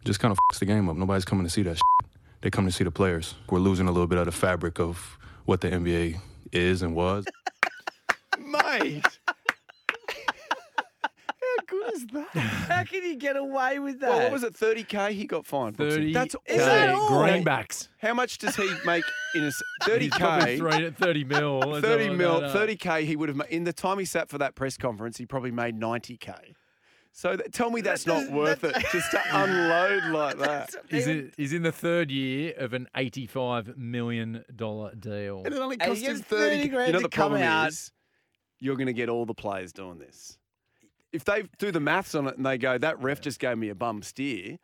just 0.06 0.20
kind 0.20 0.32
of 0.32 0.38
f- 0.54 0.60
the 0.60 0.66
game 0.66 0.88
up. 0.88 0.96
Nobody's 0.96 1.26
coming 1.26 1.46
to 1.46 1.50
see 1.50 1.64
that. 1.64 1.78
Shit. 1.78 1.82
They 2.42 2.50
come 2.50 2.66
to 2.66 2.72
see 2.72 2.84
the 2.84 2.92
players. 2.92 3.36
We're 3.50 3.60
losing 3.60 3.88
a 3.88 3.92
little 3.92 4.08
bit 4.08 4.18
of 4.18 4.26
the 4.26 4.32
fabric 4.32 4.80
of 4.80 5.18
what 5.46 5.62
the 5.62 5.70
NBA 5.70 6.20
is 6.52 6.82
and 6.82 6.96
was. 6.96 7.26
Mate! 8.40 9.04
How 11.42 11.64
good 11.68 11.94
is 11.94 12.06
that? 12.08 12.28
How 12.36 12.84
can 12.84 13.04
you 13.04 13.16
get 13.18 13.36
away 13.36 13.80
with 13.80 14.00
that? 14.00 14.10
Well, 14.10 14.20
what 14.24 14.32
was 14.32 14.44
it? 14.44 14.54
30k 14.54 15.12
he 15.12 15.26
got 15.26 15.46
fined. 15.46 15.78
30 15.78 16.14
That's 16.14 16.36
Is 16.46 16.58
that 16.60 16.90
all. 16.94 17.14
all? 17.14 17.24
greenbacks. 17.24 17.90
How 17.98 18.14
much 18.14 18.38
does 18.38 18.56
he 18.56 18.70
make 18.86 19.04
in 19.36 19.44
a 19.44 19.48
s- 19.48 19.62
He's 20.00 20.10
probably 20.12 20.48
30k? 20.56 20.58
throwing 20.58 20.84
it 20.84 20.96
30 20.98 21.24
mil. 21.26 21.62
30 21.82 22.10
mil, 22.10 22.42
30k. 22.42 22.86
Uh, 22.88 22.96
he 23.06 23.16
would 23.16 23.30
have 23.30 23.42
in 23.50 23.64
the 23.66 23.74
time 23.74 24.00
he 24.00 24.06
sat 24.06 24.30
for 24.30 24.38
that 24.38 24.56
press 24.56 24.78
conference. 24.78 25.18
He 25.18 25.26
probably 25.26 25.52
made 25.52 25.78
90k. 25.80 26.54
So 27.20 27.36
th- 27.36 27.52
tell 27.52 27.70
me 27.70 27.82
that's 27.82 28.06
not 28.08 28.32
worth 28.32 28.64
it 28.64 28.74
just 28.94 29.12
to 29.12 29.22
unload 29.34 30.06
like 30.14 30.38
that. 30.38 30.74
He's 30.90 31.06
in, 31.06 31.34
he's 31.36 31.52
in 31.52 31.64
the 31.64 31.72
third 31.74 32.12
year 32.12 32.54
of 32.58 32.72
an 32.72 32.88
$85 32.96 33.76
million 33.76 34.46
deal. 34.98 35.42
And 35.44 35.54
it 35.54 35.60
only 35.60 35.76
And 35.82 35.90
cost 35.92 36.02
him 36.02 36.16
30 36.16 36.24
30 36.24 36.68
grand 36.70 36.88
You 36.88 36.94
know 36.94 37.00
to 37.00 37.04
the 37.04 37.10
come 37.10 37.32
problem 37.32 37.42
out. 37.44 37.68
is 37.68 37.92
you're 38.62 38.78
going 38.78 38.88
to 38.88 38.94
get 38.94 39.10
all 39.10 39.26
the 39.26 39.34
players 39.34 39.74
doing 39.74 40.00
this. 40.00 40.38
If 41.12 41.26
they 41.26 41.44
do 41.58 41.74
the 41.74 41.82
maths 41.82 42.16
on 42.16 42.26
it 42.26 42.38
and 42.38 42.46
they 42.46 42.58
go, 42.58 42.78
that 42.78 43.02
ref 43.02 43.20
just 43.20 43.40
gave 43.42 43.58
me 43.58 43.68
a 43.68 43.76
bum 43.76 44.02
steer, 44.02 44.58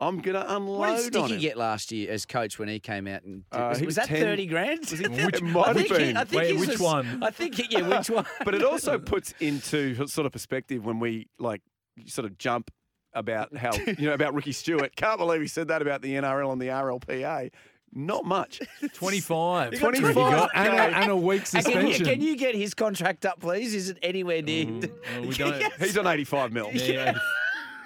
I'm 0.00 0.20
going 0.20 0.34
to 0.36 0.54
unload 0.54 0.78
What 0.78 0.96
did 1.02 1.16
on 1.16 1.24
Sticky 1.26 1.34
him. 1.34 1.40
get 1.40 1.56
last 1.56 1.90
year 1.90 2.12
as 2.12 2.24
coach 2.24 2.56
when 2.60 2.68
he 2.68 2.78
came 2.78 3.08
out 3.08 3.24
and 3.24 3.42
did, 3.50 3.58
Uh, 3.60 3.68
was, 3.70 3.78
he 3.80 3.86
was 3.86 3.96
was 3.96 4.06
that 4.06 4.06
10 4.06 4.20
thirty 4.22 4.46
grand? 4.46 4.78
Was 4.88 4.90
he- 4.92 5.08
Which- 5.08 5.42
might 5.42 5.66
have 5.66 5.76
think, 5.76 5.88
he, 5.88 6.12
been. 6.12 6.26
Wait, 6.32 6.52
his 6.52 6.60
which 6.60 6.68
was- 6.70 6.80
one? 6.80 7.20
I 7.22 7.30
think 7.30 7.56
he- 7.56 7.66
yeah, 7.68 7.88
which 7.98 8.08
one? 8.10 8.26
but 8.44 8.54
it 8.54 8.62
also 8.62 8.96
puts 8.98 9.34
into 9.40 10.06
sort 10.06 10.26
of 10.26 10.30
perspective 10.32 10.84
when 10.86 11.00
we 11.00 11.26
like 11.40 11.62
sort 12.06 12.26
of 12.26 12.38
jump 12.38 12.70
about 13.12 13.56
how 13.56 13.72
you 13.74 14.06
know 14.06 14.14
about 14.14 14.34
Ricky 14.34 14.52
Stuart. 14.52 14.96
Can't 14.96 15.18
believe 15.18 15.40
he 15.40 15.48
said 15.48 15.68
that 15.68 15.82
about 15.82 16.02
the 16.02 16.14
NRL 16.14 16.52
and 16.52 16.60
the 16.60 16.68
RLPA. 16.68 17.50
Not 17.92 18.24
much. 18.24 18.60
25. 18.94 19.72
got 19.72 19.78
25. 19.80 20.14
Got- 20.14 20.50
and, 20.54 20.68
a, 20.68 20.80
and 20.98 21.10
a 21.10 21.16
week 21.16 21.42
And 21.52 21.64
can, 21.64 21.72
you, 21.88 21.92
suspension. 21.94 22.06
can 22.06 22.20
you 22.20 22.36
get 22.36 22.54
his 22.54 22.72
contract 22.72 23.26
up, 23.26 23.40
please? 23.40 23.74
Is 23.74 23.88
it 23.90 23.98
anywhere 24.00 24.42
near? 24.42 24.66
Mm, 24.66 24.90
well, 25.18 25.28
we 25.28 25.34
don't- 25.34 25.72
He's 25.80 25.98
on 25.98 26.06
85 26.06 26.52
mil. 26.52 26.70
Yeah, 26.72 27.18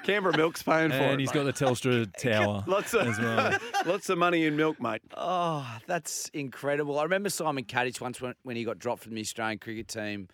Canberra 0.05 0.37
Milk's 0.37 0.63
paying 0.63 0.91
for 0.91 0.97
it. 0.97 1.11
and 1.13 1.21
he's 1.21 1.33
got 1.33 1.45
the 1.45 1.55
Telstra 1.55 2.15
tower 2.19 2.63
lots 2.67 2.93
of 2.93 3.07
as 3.09 3.19
well. 3.19 3.59
lots 3.87 4.11
of 4.11 4.19
money 4.19 4.45
in 4.45 4.55
milk, 4.57 4.79
mate. 4.79 5.01
Oh, 5.17 5.67
that's 5.87 6.29
incredible. 6.35 6.99
I 6.99 7.05
remember 7.05 7.31
Simon 7.31 7.65
Katich 7.65 8.03
once 8.03 8.21
when, 8.21 8.35
when 8.43 8.57
he 8.57 8.65
got 8.65 8.79
dropped 8.79 9.03
from 9.05 9.15
the 9.15 9.23
Australian 9.23 9.59
cricket 9.59 9.89
team. 9.89 10.29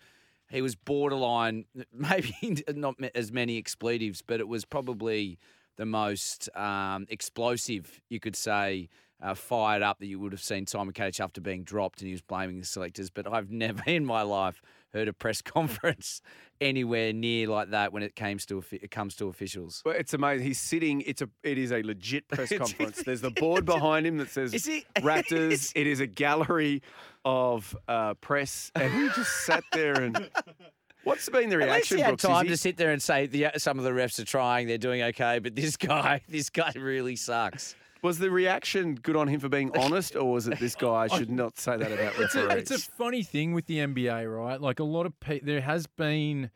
He 0.51 0.61
was 0.61 0.75
borderline, 0.75 1.65
maybe 1.93 2.63
not 2.67 2.95
as 3.15 3.31
many 3.31 3.57
expletives, 3.57 4.21
but 4.21 4.39
it 4.39 4.47
was 4.47 4.65
probably 4.65 5.39
the 5.77 5.85
most 5.85 6.49
um, 6.55 7.05
explosive, 7.09 8.01
you 8.09 8.19
could 8.19 8.35
say, 8.35 8.89
uh, 9.21 9.35
fired 9.35 9.83
up 9.83 9.99
that 9.99 10.07
you 10.07 10.19
would 10.19 10.31
have 10.31 10.41
seen 10.41 10.65
Simon 10.65 10.93
Katich 10.93 11.19
after 11.19 11.39
being 11.41 11.63
dropped 11.63 12.01
and 12.01 12.07
he 12.07 12.11
was 12.13 12.21
blaming 12.21 12.59
the 12.59 12.65
selectors. 12.65 13.09
But 13.09 13.31
I've 13.31 13.51
never 13.51 13.83
in 13.85 14.05
my 14.05 14.23
life 14.23 14.61
heard 14.93 15.07
a 15.07 15.13
press 15.13 15.41
conference 15.43 16.21
anywhere 16.59 17.13
near 17.13 17.47
like 17.47 17.69
that 17.71 17.93
when 17.93 18.03
it 18.03 18.15
comes 18.15 18.45
to 18.47 18.63
it 18.71 18.91
comes 18.91 19.15
to 19.17 19.27
officials. 19.27 19.81
Well, 19.85 19.95
it's 19.97 20.13
amazing. 20.13 20.45
He's 20.47 20.59
sitting. 20.59 21.01
It's 21.01 21.21
a. 21.21 21.29
It 21.43 21.57
is 21.57 21.71
a 21.71 21.81
legit 21.83 22.27
press 22.27 22.51
conference. 22.57 23.03
There's 23.03 23.21
the 23.21 23.31
board 23.31 23.65
behind 23.65 24.05
him 24.07 24.17
that 24.17 24.29
says 24.29 24.53
Is 24.53 24.65
he- 24.65 24.85
Raptors. 24.97 25.71
It 25.75 25.87
is 25.87 25.99
a 25.99 26.07
gallery 26.07 26.81
of 27.23 27.75
uh, 27.87 28.15
press, 28.15 28.71
and 28.75 28.91
he 28.91 29.07
just 29.15 29.45
sat 29.45 29.63
there 29.71 30.01
and 30.01 30.29
What's 31.03 31.27
been 31.29 31.49
the 31.49 31.55
At 31.55 31.61
least 31.61 31.91
reaction, 31.91 31.97
he 31.97 32.03
had 32.03 32.09
Brooks? 32.11 32.23
Is 32.23 32.29
time 32.29 32.45
he- 32.45 32.49
to 32.51 32.57
sit 32.57 32.77
there 32.77 32.91
and 32.91 33.01
say 33.01 33.25
the, 33.27 33.47
some 33.57 33.77
of 33.79 33.83
the 33.83 33.91
refs 33.91 34.19
are 34.19 34.25
trying, 34.25 34.67
they're 34.67 34.77
doing 34.77 35.01
okay, 35.01 35.39
but 35.39 35.55
this 35.55 35.75
guy, 35.77 36.21
this 36.29 36.49
guy 36.49 36.71
really 36.75 37.15
sucks. 37.15 37.75
Was 38.03 38.17
the 38.17 38.31
reaction 38.31 38.95
good 38.95 39.15
on 39.15 39.27
him 39.27 39.39
for 39.39 39.49
being 39.49 39.75
honest, 39.77 40.15
or 40.15 40.31
was 40.31 40.47
it 40.47 40.59
this 40.59 40.75
guy 40.75 41.07
should 41.17 41.29
not 41.29 41.59
say 41.59 41.77
that 41.77 41.91
about 41.91 42.13
It's 42.19 42.33
a, 42.35 42.47
referees? 42.47 42.71
it's 42.71 42.87
a 42.87 42.91
funny 42.91 43.21
thing 43.23 43.53
with 43.53 43.67
the 43.67 43.77
NBA, 43.77 44.35
right? 44.35 44.59
Like 44.59 44.79
a 44.79 44.83
lot 44.83 45.05
of 45.05 45.19
people, 45.19 45.45
there 45.45 45.61
has 45.61 45.85
been. 45.87 46.49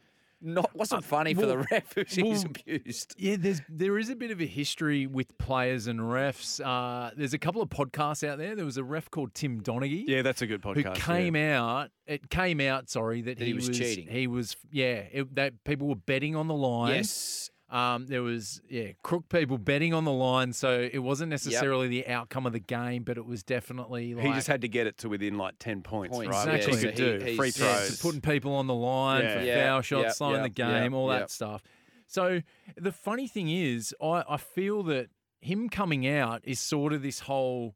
Not 0.45 0.75
wasn't 0.75 1.03
funny 1.03 1.33
for 1.33 1.45
the 1.47 1.55
well- 1.55 1.65
ref 1.71 1.93
who 1.93 2.03
he 2.07 2.23
was 2.23 2.43
well, 2.45 2.53
abused. 2.67 3.15
Yeah, 3.17 3.35
there's 3.39 3.61
there 3.67 3.97
is 3.97 4.09
a 4.09 4.15
bit 4.15 4.29
of 4.29 4.39
a 4.39 4.45
history 4.45 5.07
with 5.07 5.35
players 5.39 5.87
and 5.87 5.99
refs. 5.99 6.63
Uh, 6.63 7.11
there's 7.17 7.33
a 7.33 7.39
couple 7.39 7.61
of 7.61 7.69
podcasts 7.69 8.27
out 8.27 8.37
there. 8.37 8.55
There 8.55 8.63
was 8.65 8.77
a 8.77 8.83
ref 8.83 9.09
called 9.09 9.33
Tim 9.33 9.61
Donaghy. 9.61 10.03
yeah, 10.07 10.21
that's 10.21 10.41
a 10.41 10.47
good 10.47 10.61
podcast. 10.61 10.75
Who 10.75 10.83
podcast. 10.83 10.95
came 11.05 11.35
out? 11.35 11.89
It 12.05 12.29
came 12.29 12.61
out. 12.61 12.89
Sorry, 12.89 13.21
that, 13.23 13.39
That 13.39 13.45
he 13.45 13.53
was 13.53 13.69
cheating. 13.69 14.07
He 14.07 14.27
was, 14.27 14.55
yeah. 14.71 15.03
It, 15.11 15.35
that 15.35 15.63
people 15.63 15.87
were 15.87 15.95
betting 15.95 16.35
on 16.35 16.47
the 16.47 16.53
line. 16.53 16.95
Yes. 16.95 17.49
Um, 17.67 18.05
there 18.05 18.21
was 18.21 18.61
yeah 18.69 18.89
crook 19.01 19.27
people 19.27 19.57
betting 19.57 19.91
on 19.93 20.05
the 20.05 20.11
line, 20.11 20.53
so 20.53 20.87
it 20.91 20.99
wasn't 20.99 21.31
necessarily 21.31 21.87
the 21.87 22.07
outcome 22.07 22.45
of 22.45 22.53
the 22.53 22.59
game, 22.59 23.01
but 23.03 23.17
it 23.17 23.25
was 23.25 23.41
definitely 23.41 24.13
like 24.13 24.23
He 24.25 24.31
just 24.33 24.45
had 24.47 24.61
to 24.61 24.67
get 24.67 24.85
it 24.85 24.99
to 24.99 25.09
within 25.09 25.37
like 25.37 25.55
ten 25.57 25.81
points, 25.81 26.15
Points, 26.15 26.29
right? 26.31 26.45
yeah. 26.47 26.53
Which 26.53 26.65
he 26.65 26.71
could 26.85 26.91
he- 26.91 26.95
do 26.95 27.19
he's- 27.25 27.35
free 27.35 27.49
throws. 27.51 27.97
so 27.97 28.07
putting 28.07 28.21
people 28.21 28.53
on 28.53 28.67
the 28.67 28.75
line 28.75 29.23
Yeah. 29.23 29.39
for 29.39 29.45
Yeah, 29.45 29.65
foul 29.65 29.81
shots, 29.81 30.03
yeah, 30.03 30.11
slowing 30.11 30.43
the 30.43 30.53
yeah, 30.55 30.81
game, 30.83 30.93
all 30.93 31.11
yeah. 31.11 31.19
that 31.19 31.31
stuff. 31.31 31.63
So 32.07 32.41
the 32.77 32.91
funny 32.91 33.27
thing 33.27 33.49
is, 33.49 33.95
I, 33.99 34.23
I 34.29 34.37
feel 34.37 34.83
that 34.83 35.07
him 35.41 35.67
coming 35.67 36.07
out 36.07 36.41
is 36.43 36.59
sort 36.59 36.93
of 36.93 37.01
this 37.01 37.21
whole 37.21 37.75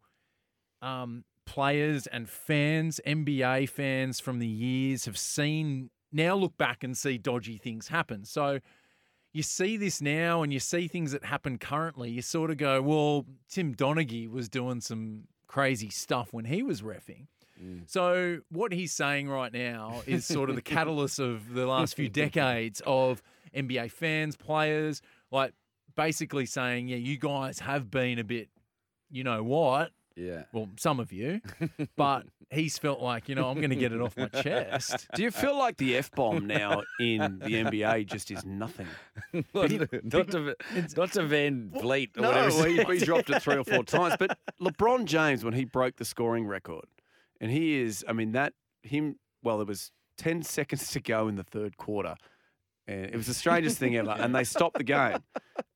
um, 0.84 1.26
players 1.46 2.06
and 2.08 2.30
fans, 2.30 3.02
NBA 3.08 3.68
fans 3.70 4.20
from 4.20 4.38
the 4.40 4.48
years 4.48 5.06
have 5.06 5.18
seen 5.18 5.90
now 6.12 6.36
look 6.36 6.58
back 6.58 6.84
and 6.84 6.96
see 6.98 7.18
dodgy 7.18 7.58
things 7.58 7.88
happen. 7.90 8.24
So 8.24 8.60
you 9.32 9.44
see 9.44 9.78
this 9.78 10.02
now 10.02 10.42
and 10.42 10.52
you 10.52 10.60
see 10.60 10.88
things 10.88 11.12
that 11.12 11.24
happen 11.24 11.58
currently. 11.58 12.10
You 12.10 12.22
sort 12.22 12.50
of 12.50 12.58
go, 12.58 12.82
well, 12.82 13.26
Tim 13.50 13.76
Donaghy 13.76 14.30
was 14.30 14.50
doing 14.50 14.82
some 14.82 15.26
crazy 15.48 15.90
stuff 15.90 16.34
when 16.34 16.46
he 16.46 16.64
was 16.64 16.82
refing. 16.82 17.28
Mm. 17.62 17.90
So 17.90 18.40
what 18.50 18.72
he's 18.72 18.92
saying 18.92 19.30
right 19.30 19.54
now 19.54 20.02
is 20.08 20.26
sort 20.26 20.50
of 20.50 20.56
the 20.56 20.62
catalyst 20.76 21.20
of 21.20 21.54
the 21.54 21.66
last 21.66 21.96
few 21.96 22.10
decades 22.10 22.82
of 22.86 23.22
NBA 23.56 23.92
fans, 23.92 24.36
players, 24.36 25.02
like 25.32 25.54
basically 25.96 26.46
saying, 26.46 26.88
yeah, 26.88 26.98
you 26.98 27.18
guys 27.18 27.60
have 27.60 27.92
been 27.92 28.20
a 28.20 28.24
bit, 28.24 28.50
you 29.12 29.24
know 29.24 29.44
what? 29.44 29.92
Yeah. 30.20 30.44
Well, 30.52 30.70
some 30.78 31.00
of 31.00 31.12
you, 31.14 31.40
but 31.96 32.26
he's 32.52 32.78
felt 32.78 33.00
like, 33.00 33.30
you 33.30 33.36
know, 33.36 33.50
I'm 33.50 33.58
going 33.58 33.70
to 33.70 33.76
get 33.76 33.94
it 33.94 34.02
off 34.02 34.18
my 34.18 34.28
chest. 34.42 35.08
Do 35.16 35.24
you 35.24 35.32
feel 35.32 35.58
like 35.58 35.78
the 35.78 35.96
f 35.98 36.12
bomb 36.12 36.46
now 36.46 36.84
in 37.00 37.40
the 37.40 37.54
NBA 37.64 38.06
just 38.08 38.30
is 38.30 38.44
nothing? 38.46 38.88
not, 39.54 39.72
not 39.72 40.32
to, 40.32 40.56
not 40.98 41.12
to 41.14 41.22
VanVleet 41.22 42.18
or 42.18 42.22
No, 42.22 42.28
whatever. 42.30 42.68
he, 42.68 43.00
he 43.00 43.06
dropped 43.06 43.30
it 43.30 43.42
three 43.42 43.56
or 43.58 43.64
four 43.64 43.84
times. 43.84 44.16
But 44.20 44.38
LeBron 44.62 45.06
James, 45.06 45.44
when 45.44 45.54
he 45.54 45.64
broke 45.66 45.96
the 45.96 46.06
scoring 46.06 46.46
record, 46.46 46.86
and 47.40 47.50
he 47.50 47.80
is, 47.80 48.04
I 48.08 48.14
mean, 48.14 48.34
that 48.34 48.54
him. 48.84 49.16
Well, 49.42 49.62
it 49.62 49.68
was 49.68 49.92
ten 50.18 50.44
seconds 50.44 50.92
to 50.92 51.00
go 51.00 51.30
in 51.30 51.36
the 51.36 51.44
third 51.44 51.78
quarter, 51.78 52.16
and 52.90 53.06
it 53.06 53.16
was 53.16 53.28
the 53.28 53.34
strangest 53.34 53.78
thing 53.78 53.96
ever. 53.96 54.12
And 54.12 54.34
they 54.34 54.44
stopped 54.44 54.78
the 54.78 54.84
game, 54.84 55.20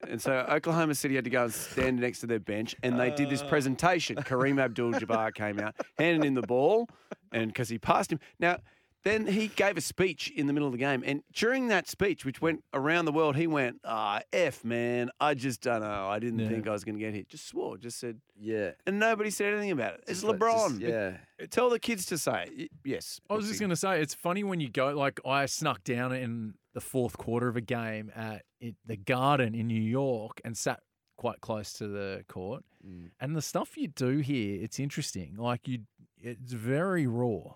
and 0.08 0.22
so 0.22 0.34
Oklahoma 0.50 0.96
City 0.96 1.16
had 1.16 1.24
to 1.26 1.30
go 1.30 1.44
and 1.44 1.54
stand 1.54 2.00
next 2.00 2.20
to 2.22 2.28
their 2.28 2.40
bench, 2.40 2.76
and 2.84 3.00
they 3.00 3.12
did 3.12 3.30
this 3.30 3.42
uh. 3.42 3.48
presentation. 3.48 4.16
Kareem 4.18 4.60
Abdul-Jabbar 4.60 5.34
came 5.34 5.60
out, 5.60 5.76
handing 5.98 6.24
him 6.24 6.34
the 6.34 6.42
ball, 6.42 6.90
and 7.32 7.48
because 7.48 7.70
he 7.70 7.78
passed 7.78 8.12
him. 8.12 8.20
Now, 8.40 8.58
then 9.04 9.28
he 9.28 9.48
gave 9.50 9.78
a 9.78 9.82
speech 9.82 10.32
in 10.36 10.48
the 10.48 10.54
middle 10.54 10.68
of 10.68 10.72
the 10.72 10.78
game, 10.78 11.04
and 11.06 11.22
during 11.34 11.68
that 11.68 11.88
speech, 11.90 12.24
which 12.26 12.42
went 12.42 12.64
around 12.74 13.06
the 13.06 13.12
world, 13.12 13.36
he 13.36 13.48
went, 13.48 13.80
"Ah, 13.84 14.22
f 14.32 14.64
man, 14.64 15.10
I 15.20 15.34
just 15.34 15.62
don't 15.62 15.82
know. 15.82 16.08
I 16.08 16.20
didn't 16.20 16.40
Yeah. 16.40 16.50
think 16.50 16.68
I 16.68 16.72
was 16.72 16.84
going 16.84 16.96
to 16.96 17.00
get 17.02 17.14
hit." 17.14 17.28
Just 17.30 17.48
swore, 17.48 17.78
just 17.78 18.00
said, 18.00 18.22
Yeah. 18.40 18.72
and 18.88 19.00
nobody 19.00 19.30
said 19.30 19.54
anything 19.54 19.72
about 19.72 19.96
it. 19.96 20.00
It's 20.08 20.22
Just 20.22 20.24
like- 20.24 20.40
LeBron. 20.40 20.80
just- 20.80 20.82
yeah. 20.82 21.18
Tell 21.50 21.70
the 21.70 21.80
kids 21.80 22.06
to 22.08 22.18
say 22.18 22.44
it. 22.44 22.54
Y- 22.58 22.70
yes. 22.86 23.20
I 23.30 23.34
was 23.34 23.48
just 23.48 23.60
going 23.60 23.70
to 23.72 23.76
say, 23.76 24.02
it's 24.02 24.14
funny 24.14 24.44
when 24.44 24.60
you 24.60 24.70
go, 24.70 24.92
like, 24.96 25.20
I 25.26 25.46
snuck 25.48 25.84
down 25.84 26.14
in 26.14 26.54
the 26.74 26.82
fourth 26.82 27.18
quarter 27.18 27.48
of 27.48 27.56
a 27.58 27.62
game 27.62 28.12
at 28.16 28.44
it, 28.62 28.76
the 28.86 28.96
Garden 28.98 29.54
in 29.54 29.68
New 29.68 29.82
York 29.82 30.40
and 30.46 30.58
sat 30.58 30.82
quite 31.18 31.42
close 31.42 31.74
to 31.74 31.88
the 31.88 32.24
court. 32.28 32.64
Mm. 32.86 33.12
And 33.20 33.36
the 33.36 33.42
stuff 33.42 33.78
you 33.78 33.88
do 33.90 34.20
here, 34.20 34.62
it's 34.64 34.80
interesting. 34.80 35.36
Like, 35.36 35.68
you, 35.68 35.80
it's 36.20 36.54
very 36.54 37.06
raw. 37.06 37.56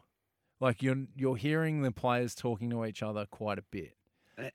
Like, 0.60 0.82
you're, 0.82 1.06
you're 1.16 1.36
hearing 1.36 1.82
the 1.82 1.92
players 1.92 2.34
talking 2.34 2.70
to 2.72 2.86
each 2.86 3.04
other 3.04 3.26
quite 3.26 3.60
a 3.60 3.64
bit. 3.70 3.94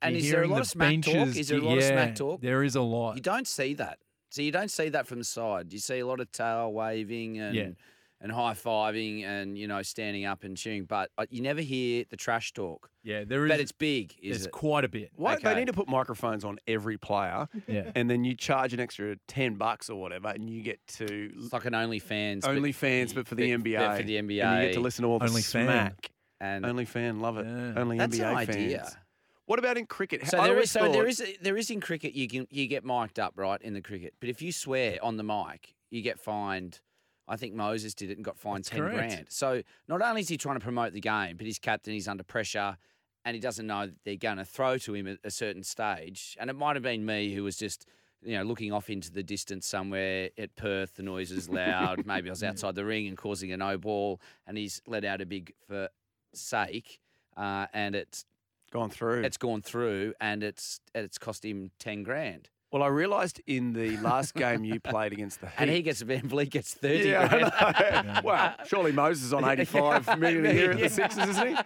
And, 0.00 0.16
is 0.16 0.30
there 0.30 0.42
a 0.42 0.46
lot 0.46 0.56
the 0.56 0.60
of 0.62 0.66
smack 0.68 1.02
talk? 1.02 1.36
Is 1.36 1.48
there 1.48 1.58
a 1.58 1.62
lot 1.62 1.78
of 1.78 1.84
smack 1.84 2.14
talk? 2.14 2.40
There 2.40 2.62
is 2.62 2.76
a 2.76 2.80
lot. 2.82 3.16
You 3.16 3.22
don't 3.22 3.48
see 3.48 3.74
that. 3.74 3.98
So 4.30 4.40
you 4.40 4.52
don't 4.52 4.70
see 4.70 4.88
that 4.90 5.06
from 5.06 5.18
the 5.18 5.24
side. 5.24 5.72
You 5.72 5.78
see 5.78 5.98
a 5.98 6.06
lot 6.06 6.20
of 6.20 6.30
tail 6.32 6.72
waving 6.72 7.38
and 7.38 7.54
Yeah. 7.54 7.68
And 8.22 8.30
high 8.32 8.54
fiving 8.54 9.24
and 9.24 9.58
you 9.58 9.66
know 9.66 9.82
standing 9.82 10.24
up 10.24 10.44
and 10.44 10.56
cheering, 10.56 10.85
but 10.85 11.11
uh, 11.18 11.26
you 11.28 11.42
never 11.42 11.61
hear 11.61 12.04
the 12.08 12.16
trash 12.16 12.52
talk. 12.52 12.88
Yeah, 13.02 13.24
there 13.24 13.44
is. 13.46 13.50
But 13.50 13.61
it's 13.61 13.72
big, 13.72 14.14
is 14.22 14.38
there's 14.38 14.46
it? 14.46 14.52
quite 14.52 14.85
a 14.85 14.88
bit. 14.88 15.11
Why 15.16 15.37
they 15.37 15.54
need 15.56 15.66
to 15.66 15.72
put 15.72 15.88
microphones 15.88 16.44
on 16.44 16.58
every 16.68 16.96
player, 16.98 17.48
Yeah. 17.66 17.90
and 17.94 18.08
then 18.08 18.24
you 18.24 18.35
charge 18.37 18.72
an 18.72 18.80
extra 18.80 19.16
ten 19.28 19.54
bucks 19.56 19.90
or 19.90 20.00
whatever, 20.00 20.28
and 20.28 20.48
you 20.48 20.62
get 20.62 20.78
to 20.98 21.32
It's 21.37 21.52
like 21.52 21.64
an 21.64 21.72
OnlyFans. 21.74 22.42
but- 22.42 22.56
OnlyFans, 22.56 23.14
but 23.14 23.26
for 23.26 23.35
the 23.35 23.52
but- 23.56 23.62
but 23.64 23.70
NBA. 23.70 23.96
For 23.98 24.02
the 24.04 24.16
NBA, 24.18 24.44
And 24.44 24.62
you 24.62 24.68
get 24.68 24.74
to 24.74 24.80
listen 24.80 25.02
to 25.02 25.08
all 25.08 25.18
the 25.18 25.26
Only 25.26 25.42
fan. 25.42 25.66
smack. 25.66 26.11
And 26.40 26.64
Only 26.66 26.85
fan, 26.87 27.20
love 27.20 27.38
it. 27.38 27.46
Yeah. 27.46 27.74
Only 27.80 27.98
that's 27.98 28.16
NBA 28.18 28.30
an 28.30 28.37
idea. 28.37 28.78
fans. 28.80 28.96
What 29.46 29.58
about 29.58 29.76
in 29.76 29.87
cricket? 29.87 30.26
So 30.28 30.38
I 30.38 30.42
there 30.44 30.50
always 30.52 30.64
is 30.66 30.70
so 30.70 30.80
there 30.82 30.92
thought- 30.92 31.06
is 31.06 31.22
there 31.40 31.56
is 31.56 31.70
in 31.70 31.80
cricket 31.80 32.14
you 32.14 32.28
can 32.28 32.46
you 32.50 32.66
get 32.68 32.85
mic'd 32.85 33.18
up 33.18 33.35
right 33.37 33.61
in 33.61 33.74
the 33.74 33.80
cricket, 33.82 34.14
but 34.20 34.28
if 34.28 34.40
you 34.40 34.52
swear 34.52 34.98
on 35.02 35.16
the 35.16 35.24
mic, 35.24 35.74
you 35.90 36.00
get 36.02 36.18
fined. 36.20 36.80
I 37.28 37.37
think 37.37 37.54
Moses 37.54 37.94
did 37.94 38.11
it 38.11 38.16
and 38.18 38.24
got 38.24 38.38
fined 38.38 38.58
That's 38.64 38.70
ten 38.70 38.80
correct. 38.80 38.96
grand. 38.96 39.26
So 39.30 39.62
not 39.88 40.02
only 40.02 40.22
is 40.22 40.28
he 40.28 40.37
trying 40.37 40.56
to 40.56 40.61
promote 40.64 40.92
the 40.92 41.00
game, 41.00 41.37
but 41.37 41.46
he's 41.46 41.58
captain, 41.58 41.92
he's 41.92 42.08
under 42.08 42.24
pressure, 42.24 42.76
and 43.24 43.35
he 43.35 43.40
doesn't 43.40 43.66
know 43.66 43.87
that 43.87 43.94
they're 44.04 44.16
going 44.16 44.38
to 44.38 44.44
throw 44.44 44.78
to 44.78 44.94
him 44.94 45.06
at 45.06 45.18
a 45.24 45.30
certain 45.30 45.62
stage. 45.62 46.37
And 46.40 46.50
it 46.50 46.56
might 46.56 46.76
have 46.76 46.82
been 46.82 47.06
me 47.06 47.32
who 47.35 47.44
was 47.44 47.56
just 47.56 47.87
you 48.24 48.37
know 48.37 48.42
looking 48.44 48.72
off 48.72 48.90
into 48.90 49.11
the 49.12 49.22
distance 49.22 49.66
somewhere 49.66 50.30
at 50.37 50.54
Perth. 50.56 50.96
The 50.96 51.02
noise 51.02 51.30
is 51.30 51.48
loud. 51.48 52.04
Maybe 52.06 52.28
I 52.28 52.32
was 52.32 52.42
outside 52.42 52.74
the 52.74 52.85
ring 52.85 53.06
and 53.06 53.16
causing 53.16 53.52
a 53.52 53.56
no 53.56 53.78
ball, 53.78 54.20
and 54.46 54.58
he's 54.58 54.82
let 54.87 55.04
out 55.04 55.20
a 55.20 55.26
big 55.26 55.54
for 55.68 55.88
sake, 56.35 57.00
uh, 57.37 57.66
and 57.72 57.94
it's 57.94 58.24
gone 58.72 58.90
through. 58.90 59.22
it's 59.22 59.37
gone 59.37 59.61
through 59.62 60.14
and 60.20 60.42
it's 60.42 60.80
it's 60.94 61.18
cost 61.18 61.44
him 61.44 61.70
ten 61.78 62.02
grand. 62.02 62.48
Well, 62.72 62.82
I 62.82 62.87
realised 62.87 63.42
in 63.46 63.74
the 63.74 63.98
last 63.98 64.35
game 64.35 64.64
you 64.64 64.80
played 64.80 65.12
against 65.12 65.42
the 65.42 65.46
Heat. 65.48 65.54
And 65.58 65.70
he 65.70 65.82
gets 65.82 66.02
VanVleet 66.02 66.48
gets 66.48 66.72
thirty 66.72 67.11
yeah, 67.11 67.28
grand. 67.28 67.52
I 67.54 68.02
know. 68.02 68.20
well, 68.24 68.54
surely 68.66 68.92
Moses 68.92 69.24
is 69.24 69.35
on 69.35 69.44
85 69.44 70.18
million 70.18 70.46
a 70.46 70.52
year 70.52 70.70
at 70.72 70.78
Yeah. 70.78 70.88
the 70.88 70.94
Sixers, 70.94 71.28
isn't 71.28 71.48
he? 71.48 71.56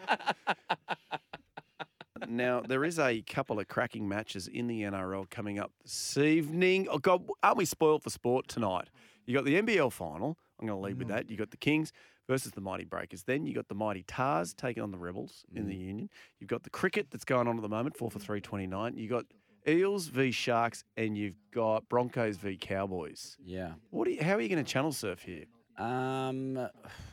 Now, 2.29 2.61
there 2.61 2.85
is 2.85 2.99
a 2.99 3.23
couple 3.23 3.61
of 3.61 3.69
cracking 3.69 4.09
matches 4.09 4.49
in 4.49 4.66
the 4.66 4.83
NRL 4.83 5.31
coming 5.31 5.61
up 5.61 5.71
this 5.85 6.16
evening. 6.16 6.88
Oh, 6.90 6.99
God, 6.99 7.25
aren't 7.40 7.59
we 7.59 7.66
spoiled 7.66 8.03
for 8.03 8.11
sport 8.11 8.49
tonight? 8.49 8.88
You 9.27 9.35
got 9.35 9.45
the 9.45 9.62
NBL 9.62 9.92
final. 9.92 10.37
I'm 10.59 10.66
going 10.66 10.81
to 10.81 10.85
lead 10.85 10.99
with 10.99 11.07
mm. 11.09 11.12
that. 11.12 11.31
You 11.31 11.37
got 11.37 11.53
the 11.53 11.57
Kings 11.57 11.92
versus 12.29 12.51
the 12.53 12.61
Mighty 12.61 12.85
Breakers. 12.85 13.23
Then 13.23 13.47
you 13.47 13.55
got 13.55 13.69
the 13.69 13.75
Mighty 13.75 14.03
Tahs 14.03 14.55
taking 14.55 14.83
on 14.83 14.90
the 14.90 14.99
Rebels 14.99 15.45
in 15.55 15.69
the 15.69 15.75
mm. 15.75 15.87
Union. 15.87 16.11
You've 16.40 16.51
got 16.51 16.64
the 16.64 16.71
cricket 16.71 17.09
that's 17.11 17.25
going 17.25 17.47
on 17.47 17.57
at 17.57 17.62
the 17.62 17.69
moment, 17.69 17.97
4 17.97 18.11
for 18.11 18.19
mm. 18.19 18.23
329. 18.23 18.97
You 18.97 19.09
got 19.09 19.27
Eels 19.68 20.07
v 20.09 20.31
Sharks, 20.31 20.85
and 20.96 21.16
you've 21.16 21.38
got 21.52 21.88
Broncos 21.88 22.37
v 22.37 22.57
Cowboys. 22.57 23.37
Yeah. 23.44 23.72
What? 23.90 24.07
Are 24.09 24.11
you, 24.12 24.22
how 24.22 24.35
are 24.35 24.40
you 24.40 24.48
going 24.48 24.64
to 24.64 24.70
channel 24.70 24.92
surf 24.92 25.22
here? 25.22 25.44
Um. 25.79 26.68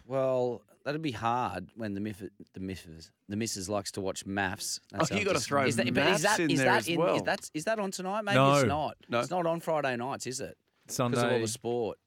Well, 0.06 0.62
that'd 0.86 1.02
be 1.02 1.12
hard 1.12 1.70
when 1.76 1.94
the 1.94 2.00
miff, 2.02 2.22
the 2.54 2.60
missus 2.60 3.12
the 3.30 3.36
missus 3.36 3.68
likes 3.70 3.92
to 3.94 4.02
watch 4.02 4.26
maths. 4.26 4.80
That's 4.92 5.12
Oh, 5.12 5.16
you 5.16 5.24
gotta 5.26 5.36
just- 5.36 5.48
throw 5.48 5.66
is 5.66 5.76
that, 5.78 5.86
but 5.94 6.04
is 6.04 6.22
maths 6.22 6.22
that 6.24 6.40
in 6.40 6.52
is 6.52 6.60
there 6.60 6.68
that 6.72 6.78
as 6.80 6.88
in, 6.88 7.00
well. 7.00 7.16
Is 7.16 7.22
that 7.24 7.50
is 7.54 7.64
that 7.66 7.80
on 7.80 7.92
tonight? 7.92 8.22
Maybe 8.24 8.36
No. 8.36 8.56
it's 8.56 8.68
not. 8.68 8.98
No. 9.10 9.20
It's 9.20 9.30
not 9.30 9.46
on 9.46 9.60
Friday 9.60 9.96
nights, 9.98 10.28
is 10.28 10.40
it? 10.40 10.58
Sunday. 10.88 11.16
Because 11.16 11.24
of 11.26 11.32
all 11.34 11.40
the 11.40 11.48
sport. 11.48 11.98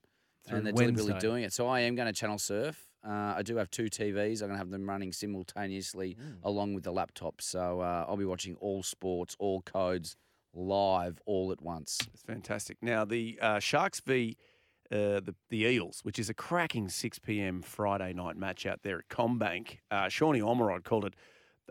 through 0.47 0.59
and 0.59 0.67
they're 0.67 0.73
deliberately 0.73 1.13
Wednesday. 1.13 1.29
doing 1.29 1.43
it. 1.45 1.53
So 1.53 1.67
I 1.67 1.81
am 1.81 1.95
going 1.97 2.07
to 2.07 2.13
channel 2.13 2.39
surf. 2.39 2.87
Uh, 3.05 3.35
I 3.37 3.43
do 3.43 3.57
have 3.57 3.69
two 3.71 3.87
TVs. 3.87 4.43
I'm 4.43 4.49
going 4.49 4.53
to 4.53 4.59
have 4.59 4.71
them 4.71 4.89
running 4.89 5.13
simultaneously 5.13 6.17
Mm. 6.21 6.37
along 6.45 6.75
with 6.75 6.85
the 6.85 6.93
laptop. 6.93 7.41
So 7.41 7.81
uh, 7.81 8.05
I'll 8.09 8.17
be 8.17 8.25
watching 8.25 8.55
all 8.61 8.83
sports, 8.85 9.35
all 9.41 9.63
codes, 9.63 10.17
live, 10.57 11.21
all 11.27 11.53
at 11.53 11.61
once. 11.63 11.99
It's 12.13 12.23
fantastic. 12.23 12.79
Now 12.83 13.05
the 13.05 13.39
uh, 13.41 13.59
Sharks 13.61 14.01
v 14.01 14.37
uh, 14.91 15.21
the 15.21 15.35
the 15.51 15.65
Eels, 15.65 16.01
which 16.03 16.19
is 16.19 16.29
a 16.31 16.35
cracking 16.35 16.89
6 16.89 17.19
p.m. 17.21 17.61
Friday 17.63 18.13
night 18.13 18.37
match 18.37 18.67
out 18.67 18.81
there 18.83 18.99
at 18.99 19.09
CommBank. 19.09 19.79
Uh, 19.91 20.09
Shawnee 20.09 20.41
Omerod 20.41 20.85
called 20.85 21.05
it 21.05 21.15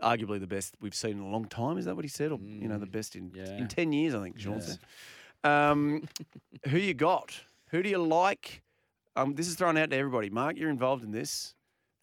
arguably 0.02 0.38
the 0.38 0.46
best 0.46 0.74
we've 0.80 0.94
seen 0.94 1.12
in 1.12 1.20
a 1.20 1.28
long 1.28 1.46
time. 1.46 1.78
Is 1.78 1.86
that 1.86 1.96
what 1.96 2.04
he 2.04 2.08
said? 2.10 2.30
Or 2.32 2.38
you 2.42 2.68
know 2.68 2.78
the 2.78 2.86
best 2.86 3.16
in 3.16 3.32
yeah. 3.34 3.56
in 3.56 3.68
10 3.68 3.92
years, 3.92 4.14
I 4.14 4.22
think. 4.22 4.38
Sean 4.38 4.54
Yeah. 4.54 4.60
said. 4.60 4.78
Um, 5.44 6.08
who 6.68 6.76
you 6.78 6.92
got? 6.94 7.32
Who 7.70 7.82
do 7.82 7.88
you 7.88 7.98
like? 7.98 8.62
Um, 9.16 9.34
this 9.34 9.48
is 9.48 9.54
thrown 9.54 9.76
out 9.78 9.90
to 9.90 9.96
everybody. 9.96 10.28
Mark, 10.28 10.56
you're 10.58 10.70
involved 10.70 11.02
in 11.02 11.10
this. 11.12 11.54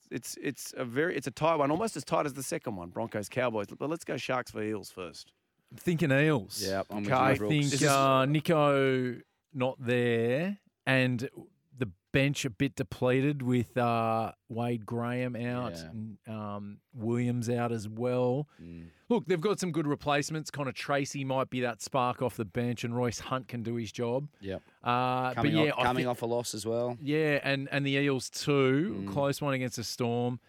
it's 0.09 0.35
it's 0.41 0.73
a 0.77 0.83
very 0.85 1.15
it's 1.15 1.27
a 1.27 1.31
tight 1.31 1.55
one, 1.57 1.69
almost 1.69 1.95
as 1.95 2.03
tight 2.03 2.25
as 2.25 2.33
the 2.33 2.41
second 2.43 2.75
one, 2.75 2.89
Broncos 2.89 3.29
Cowboys. 3.29 3.67
But 3.77 3.89
let's 3.89 4.03
go 4.03 4.17
Sharks 4.17 4.49
for 4.51 4.63
Eels 4.63 4.89
first. 4.89 5.31
Thinking 5.75 6.11
Eels. 6.11 6.63
Yeah, 6.65 6.83
I'm 6.89 7.03
Okay, 7.05 7.13
I 7.13 7.35
think 7.35 7.73
uh, 7.83 8.25
Nicho 8.25 9.21
not 9.53 9.75
there, 9.79 10.57
and 10.85 11.29
the 11.77 11.89
bench 12.11 12.45
a 12.45 12.49
bit 12.51 12.75
depleted 12.75 13.41
with 13.41 13.75
uh, 13.77 14.31
Wade 14.49 14.85
Graham 14.85 15.35
out 15.35 15.73
Yeah. 15.75 15.89
and 15.89 16.17
um, 16.27 16.77
Williams 16.93 17.49
out 17.49 17.71
as 17.71 17.89
well. 17.89 18.47
Mm. 18.61 18.85
Look, 19.09 19.25
they've 19.25 19.41
got 19.41 19.59
some 19.59 19.71
good 19.71 19.87
replacements. 19.87 20.49
Connor 20.51 20.71
Tracey 20.71 21.23
might 21.23 21.49
be 21.49 21.61
that 21.61 21.81
spark 21.81 22.21
off 22.21 22.35
the 22.37 22.45
bench, 22.45 22.83
and 22.83 22.95
Royce 22.95 23.19
Hunt 23.19 23.47
can 23.47 23.63
do 23.63 23.75
his 23.75 23.91
job. 23.91 24.27
Yep. 24.41 24.61
Uh, 24.83 25.33
Coming, 25.33 25.55
but 25.55 25.65
yeah, 25.65 25.71
off, 25.71 25.83
coming 25.83 26.03
thi- 26.03 26.07
off 26.09 26.21
a 26.21 26.25
loss 26.27 26.53
as 26.53 26.65
well. 26.65 26.97
yeah, 27.01 27.39
and 27.43 27.67
and 27.71 27.85
the 27.85 27.91
Eels 27.95 28.29
too, 28.29 29.03
Mm. 29.03 29.11
close 29.11 29.41
one 29.41 29.53
against 29.55 29.75
the 29.77 29.83
Storm. 29.83 30.39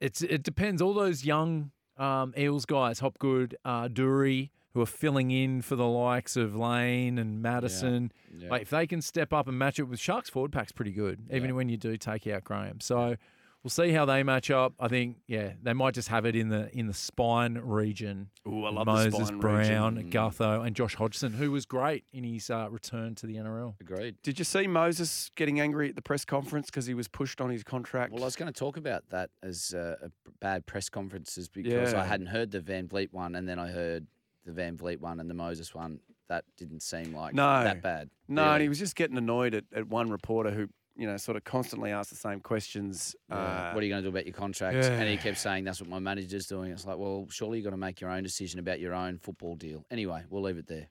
It's 0.00 0.22
it 0.22 0.42
depends. 0.42 0.80
All 0.80 0.94
those 0.94 1.24
young 1.24 1.70
um, 2.00 2.32
Eels 2.36 2.64
guys, 2.66 2.98
Hopgood, 3.00 3.56
uh, 3.64 3.88
Dury, 3.88 4.50
who 4.74 4.80
are 4.80 4.86
filling 4.86 5.30
in 5.30 5.62
for 5.62 5.76
the 5.76 5.86
likes 5.86 6.36
of 6.36 6.54
Lane 6.56 7.18
and 7.18 7.42
Matterson. 7.42 8.12
Yeah. 8.36 8.48
Like, 8.50 8.62
if 8.62 8.70
they 8.70 8.86
can 8.86 9.02
step 9.02 9.32
up 9.32 9.48
and 9.48 9.58
match 9.58 9.78
it 9.78 9.84
with 9.84 9.98
Sharks 10.00 10.30
forward 10.30 10.52
pack's 10.52 10.72
pretty 10.72 10.92
good, 10.92 11.20
even 11.32 11.50
Yeah. 11.50 11.52
when 11.56 11.68
you 11.68 11.76
do 11.76 11.96
take 11.96 12.26
out 12.28 12.44
Graham. 12.44 12.80
So 12.80 13.16
we'll 13.62 13.70
see 13.70 13.90
how 13.90 14.04
they 14.04 14.22
match 14.22 14.50
up. 14.50 14.74
I 14.80 14.88
think 14.88 15.16
yeah, 15.26 15.52
they 15.62 15.72
might 15.72 15.94
just 15.94 16.08
have 16.08 16.24
it 16.26 16.34
in 16.36 16.48
the 16.48 16.70
in 16.76 16.86
the 16.86 16.94
spine 16.94 17.58
region. 17.62 18.30
Ooh, 18.46 18.64
I 18.64 18.70
love 18.70 18.86
Moses 18.86 19.18
the 19.18 19.26
spine 19.26 19.38
Brown, 19.40 19.94
region. 19.96 20.10
Gutho, 20.10 20.66
and 20.66 20.74
Josh 20.76 20.94
Hodgson, 20.94 21.32
who 21.32 21.50
was 21.50 21.66
great 21.66 22.04
in 22.12 22.24
his 22.24 22.50
uh, 22.50 22.68
return 22.70 23.14
to 23.16 23.26
the 23.26 23.36
NRL. 23.36 23.74
Agreed. 23.80 24.16
Did 24.22 24.38
you 24.38 24.44
see 24.44 24.66
Moses 24.66 25.30
getting 25.36 25.60
angry 25.60 25.88
at 25.88 25.96
the 25.96 26.02
press 26.02 26.24
conference 26.24 26.66
because 26.66 26.86
he 26.86 26.94
was 26.94 27.08
pushed 27.08 27.40
on 27.40 27.50
his 27.50 27.62
contract? 27.62 28.12
Well, 28.12 28.22
I 28.22 28.26
was 28.26 28.36
going 28.36 28.52
to 28.52 28.58
talk 28.58 28.76
about 28.76 29.04
that 29.10 29.30
as 29.42 29.74
uh, 29.74 30.08
bad 30.40 30.66
press 30.66 30.88
conferences 30.88 31.48
because 31.48 31.92
Yeah. 31.92 32.00
I 32.00 32.04
hadn't 32.06 32.28
heard 32.28 32.50
the 32.50 32.60
VanVleet 32.60 33.12
one, 33.12 33.34
and 33.34 33.48
then 33.48 33.58
I 33.58 33.68
heard 33.68 34.06
the 34.44 34.52
VanVleet 34.52 34.98
one 35.00 35.20
and 35.20 35.28
the 35.28 35.34
Moses 35.34 35.74
one. 35.74 36.00
That 36.28 36.44
didn't 36.56 36.80
seem 36.82 37.12
like 37.12 37.34
No. 37.34 37.64
that 37.64 37.82
bad. 37.82 38.08
no, 38.28 38.52
and 38.52 38.62
he 38.62 38.68
was 38.68 38.78
just 38.78 38.94
getting 38.94 39.18
annoyed 39.18 39.52
at, 39.52 39.64
at 39.74 39.88
one 39.88 40.10
reporter 40.10 40.52
who, 40.52 40.68
you 40.96 41.06
know, 41.06 41.16
sort 41.16 41.36
of 41.36 41.44
constantly 41.44 41.90
asked 41.92 42.10
the 42.10 42.16
same 42.16 42.40
questions. 42.40 43.16
Yeah. 43.28 43.36
Uh, 43.36 43.72
what 43.72 43.82
are 43.82 43.86
you 43.86 43.92
going 43.92 44.02
to 44.02 44.10
do 44.10 44.12
about 44.12 44.26
your 44.26 44.34
contract? 44.34 44.76
And 44.76 45.08
he 45.08 45.16
kept 45.16 45.38
saying, 45.38 45.64
that's 45.64 45.80
what 45.80 45.88
my 45.88 45.98
manager's 45.98 46.46
doing. 46.46 46.70
It's 46.72 46.84
like, 46.84 46.98
well, 46.98 47.26
surely 47.30 47.58
you've 47.58 47.64
got 47.64 47.70
to 47.70 47.76
make 47.76 48.00
your 48.00 48.10
own 48.10 48.22
decision 48.22 48.60
about 48.60 48.80
your 48.80 48.94
own 48.94 49.18
football 49.18 49.56
deal. 49.56 49.84
Anyway, 49.90 50.24
we'll 50.28 50.42
leave 50.42 50.58
it 50.58 50.66
there. 50.66 50.88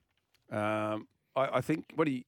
um, 0.58 1.08
I, 1.36 1.58
I 1.58 1.62
think, 1.62 1.86
what 1.96 2.06
do 2.06 2.12
you, 2.12 2.24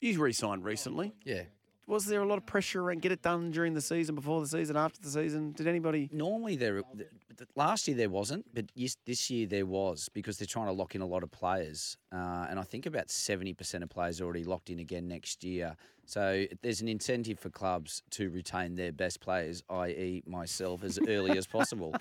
you 0.00 0.18
re-signed 0.20 0.64
recently. 0.64 1.12
Yeah. 1.24 1.42
Was 1.86 2.06
there 2.06 2.22
a 2.22 2.26
lot 2.26 2.38
of 2.38 2.46
pressure 2.46 2.80
around 2.80 3.02
get 3.02 3.12
it 3.12 3.22
done 3.22 3.50
during 3.50 3.74
the 3.74 3.80
season, 3.80 4.14
before 4.14 4.40
the 4.40 4.46
season, 4.46 4.76
after 4.76 5.00
the 5.02 5.10
season? 5.10 5.52
Did 5.52 5.66
anybody? 5.66 6.08
Normally, 6.12 6.56
there 6.56 6.74
th- 6.74 6.84
th- 6.96 7.10
last 7.56 7.88
year 7.88 7.96
there 7.96 8.10
wasn't, 8.10 8.46
but 8.54 8.66
yes, 8.74 8.96
this 9.06 9.30
year 9.30 9.46
there 9.46 9.66
was 9.66 10.08
because 10.12 10.38
they're 10.38 10.46
trying 10.46 10.66
to 10.66 10.72
lock 10.72 10.94
in 10.94 11.00
a 11.00 11.06
lot 11.06 11.22
of 11.22 11.30
players, 11.30 11.96
uh, 12.12 12.46
and 12.48 12.58
I 12.58 12.62
think 12.62 12.86
about 12.86 13.10
seventy 13.10 13.54
percent 13.54 13.84
of 13.84 13.90
players 13.90 14.20
are 14.20 14.24
already 14.24 14.44
locked 14.44 14.70
in 14.70 14.78
again 14.78 15.08
next 15.08 15.44
year. 15.44 15.76
So 16.04 16.46
there's 16.62 16.80
an 16.80 16.88
incentive 16.88 17.38
for 17.38 17.48
clubs 17.48 18.02
to 18.10 18.28
retain 18.30 18.74
their 18.74 18.92
best 18.92 19.20
players, 19.20 19.62
i.e., 19.70 20.22
myself, 20.26 20.82
as 20.82 20.98
early 21.06 21.38
as 21.38 21.46
possible. 21.46 21.94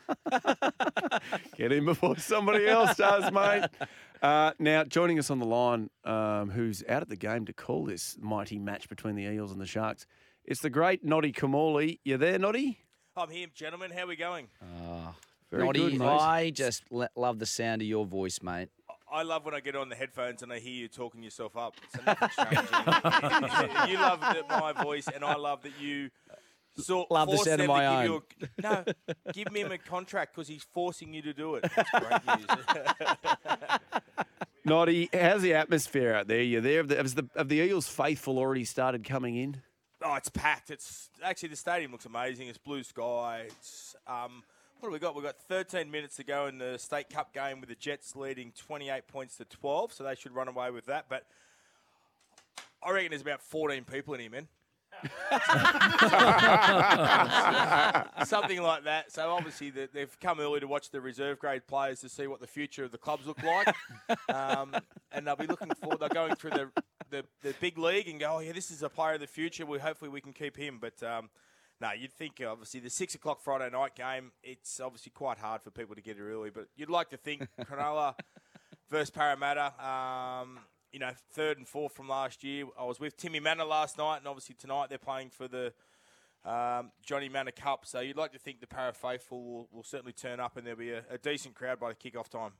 Get 1.57 1.71
in 1.71 1.85
before 1.85 2.17
somebody 2.17 2.67
else 2.67 2.95
does, 2.97 3.31
mate. 3.31 3.65
Uh, 4.21 4.51
now, 4.59 4.83
joining 4.83 5.17
us 5.17 5.31
on 5.31 5.39
the 5.39 5.45
line, 5.47 5.89
um, 6.03 6.51
who's 6.51 6.83
out 6.87 7.01
at 7.01 7.09
the 7.09 7.15
game 7.15 7.43
to 7.43 7.53
call 7.53 7.85
this 7.85 8.15
mighty 8.21 8.59
match 8.59 8.87
between 8.87 9.15
the 9.15 9.23
Eels 9.23 9.51
and 9.51 9.59
the 9.59 9.65
Sharks, 9.65 10.05
it's 10.45 10.61
the 10.61 10.69
great 10.69 11.03
Noddy 11.03 11.31
Kamali. 11.31 11.97
You 12.03 12.17
there, 12.17 12.37
Noddy? 12.37 12.77
I'm 13.15 13.29
here, 13.29 13.47
gentlemen. 13.53 13.91
How 13.91 14.03
are 14.03 14.07
we 14.07 14.15
going? 14.15 14.47
Uh, 14.61 15.11
Very 15.51 15.65
Noddy, 15.65 15.79
good, 15.79 15.99
mate. 15.99 16.05
I 16.07 16.49
just 16.49 16.83
le- 16.91 17.09
love 17.15 17.39
the 17.39 17.45
sound 17.45 17.81
of 17.81 17.87
your 17.87 18.05
voice, 18.05 18.39
mate. 18.41 18.69
I 19.11 19.23
love 19.23 19.43
when 19.43 19.53
I 19.53 19.59
get 19.59 19.75
on 19.75 19.89
the 19.89 19.95
headphones 19.95 20.41
and 20.41 20.53
I 20.53 20.59
hear 20.59 20.71
you 20.71 20.87
talking 20.87 21.21
yourself 21.21 21.57
up. 21.57 21.75
So 21.93 21.99
nothing's 22.05 22.35
changing. 22.35 22.63
you 23.89 23.99
love 23.99 24.21
the, 24.21 24.45
my 24.49 24.71
voice, 24.81 25.09
and 25.13 25.25
I 25.25 25.35
love 25.35 25.63
that 25.63 25.73
you 25.77 26.09
sort 26.77 27.11
Love 27.11 27.29
the 27.29 27.37
sound 27.37 27.59
of 27.59 27.67
my 27.67 28.03
give 28.03 28.11
you 28.11 28.23
a- 28.41 28.61
no, 28.61 28.83
give 29.33 29.53
him 29.53 29.73
a 29.73 29.77
contract 29.77 30.33
because 30.33 30.47
he's 30.47 30.65
forcing 30.73 31.13
you 31.13 31.21
to 31.23 31.33
do 31.33 31.55
it. 31.55 31.69
That's 31.75 31.89
great 31.89 32.21
news. 32.25 32.47
Noddy, 34.65 35.09
how's 35.13 35.41
the 35.41 35.55
atmosphere 35.55 36.13
out 36.13 36.27
there? 36.29 36.41
You're 36.41 36.61
there. 36.61 36.77
Have 36.77 36.87
the, 36.87 36.95
has 36.95 37.15
the, 37.15 37.27
have 37.35 37.49
the 37.49 37.57
Eels 37.59 37.89
faithful 37.89 38.37
already 38.39 38.63
started 38.63 39.03
coming 39.03 39.35
in? 39.35 39.61
Oh, 40.03 40.15
it's 40.15 40.29
packed. 40.29 40.71
It's 40.71 41.09
actually 41.23 41.49
the 41.49 41.55
stadium 41.55 41.91
looks 41.91 42.05
amazing. 42.05 42.47
It's 42.47 42.57
blue 42.57 42.83
sky. 42.83 43.45
It's 43.47 43.95
um, 44.07 44.43
what 44.79 44.89
do 44.89 44.93
we 44.93 44.99
got? 44.99 45.15
We've 45.15 45.23
got 45.23 45.37
13 45.37 45.91
minutes 45.91 46.15
to 46.15 46.23
go 46.23 46.47
in 46.47 46.57
the 46.57 46.77
State 46.77 47.09
Cup 47.09 47.33
game 47.33 47.59
with 47.59 47.69
the 47.69 47.75
Jets 47.75 48.15
leading 48.15 48.51
28 48.57 49.07
points 49.07 49.37
to 49.37 49.45
12, 49.45 49.93
so 49.93 50.03
they 50.03 50.15
should 50.15 50.33
run 50.33 50.47
away 50.47 50.71
with 50.71 50.87
that. 50.87 51.05
But 51.07 51.25
I 52.83 52.91
reckon 52.91 53.11
there's 53.11 53.21
about 53.21 53.41
14 53.41 53.83
people 53.83 54.13
in 54.15 54.21
here, 54.21 54.31
man. 54.31 54.47
Something 58.25 58.61
like 58.61 58.83
that. 58.83 59.11
So 59.11 59.31
obviously 59.31 59.69
the, 59.69 59.89
they've 59.93 60.19
come 60.19 60.39
early 60.39 60.59
to 60.59 60.67
watch 60.67 60.91
the 60.91 61.01
reserve 61.01 61.39
grade 61.39 61.67
players 61.67 62.01
to 62.01 62.09
see 62.09 62.27
what 62.27 62.39
the 62.39 62.47
future 62.47 62.83
of 62.83 62.91
the 62.91 62.97
clubs 62.97 63.25
look 63.25 63.41
like, 63.43 63.73
um, 64.35 64.75
and 65.11 65.25
they'll 65.25 65.35
be 65.35 65.47
looking 65.47 65.71
forward. 65.81 65.99
They're 65.99 66.09
going 66.09 66.35
through 66.35 66.51
the, 66.51 66.69
the 67.09 67.25
the 67.41 67.53
big 67.59 67.77
league 67.77 68.07
and 68.07 68.19
go, 68.19 68.35
oh 68.35 68.39
yeah, 68.39 68.51
this 68.51 68.71
is 68.71 68.83
a 68.83 68.89
player 68.89 69.15
of 69.15 69.21
the 69.21 69.27
future. 69.27 69.65
We 69.65 69.79
hopefully 69.79 70.09
we 70.09 70.21
can 70.21 70.33
keep 70.33 70.57
him. 70.57 70.79
But 70.79 71.01
um, 71.03 71.29
no, 71.79 71.91
you'd 71.91 72.13
think 72.13 72.41
obviously 72.47 72.79
the 72.79 72.89
six 72.89 73.15
o'clock 73.15 73.41
Friday 73.41 73.69
night 73.71 73.95
game. 73.95 74.31
It's 74.43 74.79
obviously 74.79 75.11
quite 75.15 75.39
hard 75.39 75.61
for 75.61 75.71
people 75.71 75.95
to 75.95 76.01
get 76.01 76.15
here 76.15 76.31
early, 76.31 76.51
but 76.51 76.67
you'd 76.75 76.89
like 76.89 77.09
to 77.09 77.17
think 77.17 77.47
Cronulla 77.61 78.15
versus 78.89 79.09
Parramatta. 79.09 79.73
Um, 79.83 80.59
you 80.91 80.99
know, 80.99 81.11
third 81.31 81.57
and 81.57 81.67
fourth 81.67 81.93
from 81.93 82.07
last 82.07 82.43
year. 82.43 82.65
I 82.79 82.83
was 82.83 82.99
with 82.99 83.17
Timmy 83.17 83.39
Mannah 83.39 83.65
last 83.65 83.97
night, 83.97 84.17
and 84.17 84.27
obviously 84.27 84.55
tonight 84.55 84.89
they're 84.89 84.97
playing 84.97 85.29
for 85.29 85.47
the 85.47 85.73
um, 86.43 86.91
Johnny 87.03 87.29
Mannah 87.29 87.51
Cup. 87.51 87.85
So 87.85 87.99
you'd 87.99 88.17
like 88.17 88.33
to 88.33 88.39
think 88.39 88.59
the 88.59 88.67
Parra 88.67 88.93
faithful 88.93 89.43
will, 89.43 89.69
will 89.71 89.83
certainly 89.83 90.13
turn 90.13 90.39
up, 90.39 90.57
and 90.57 90.65
there'll 90.65 90.79
be 90.79 90.91
a, 90.91 91.03
a 91.09 91.17
decent 91.17 91.55
crowd 91.55 91.79
by 91.79 91.89
the 91.89 91.95
kick-off 91.95 92.29
time. 92.29 92.51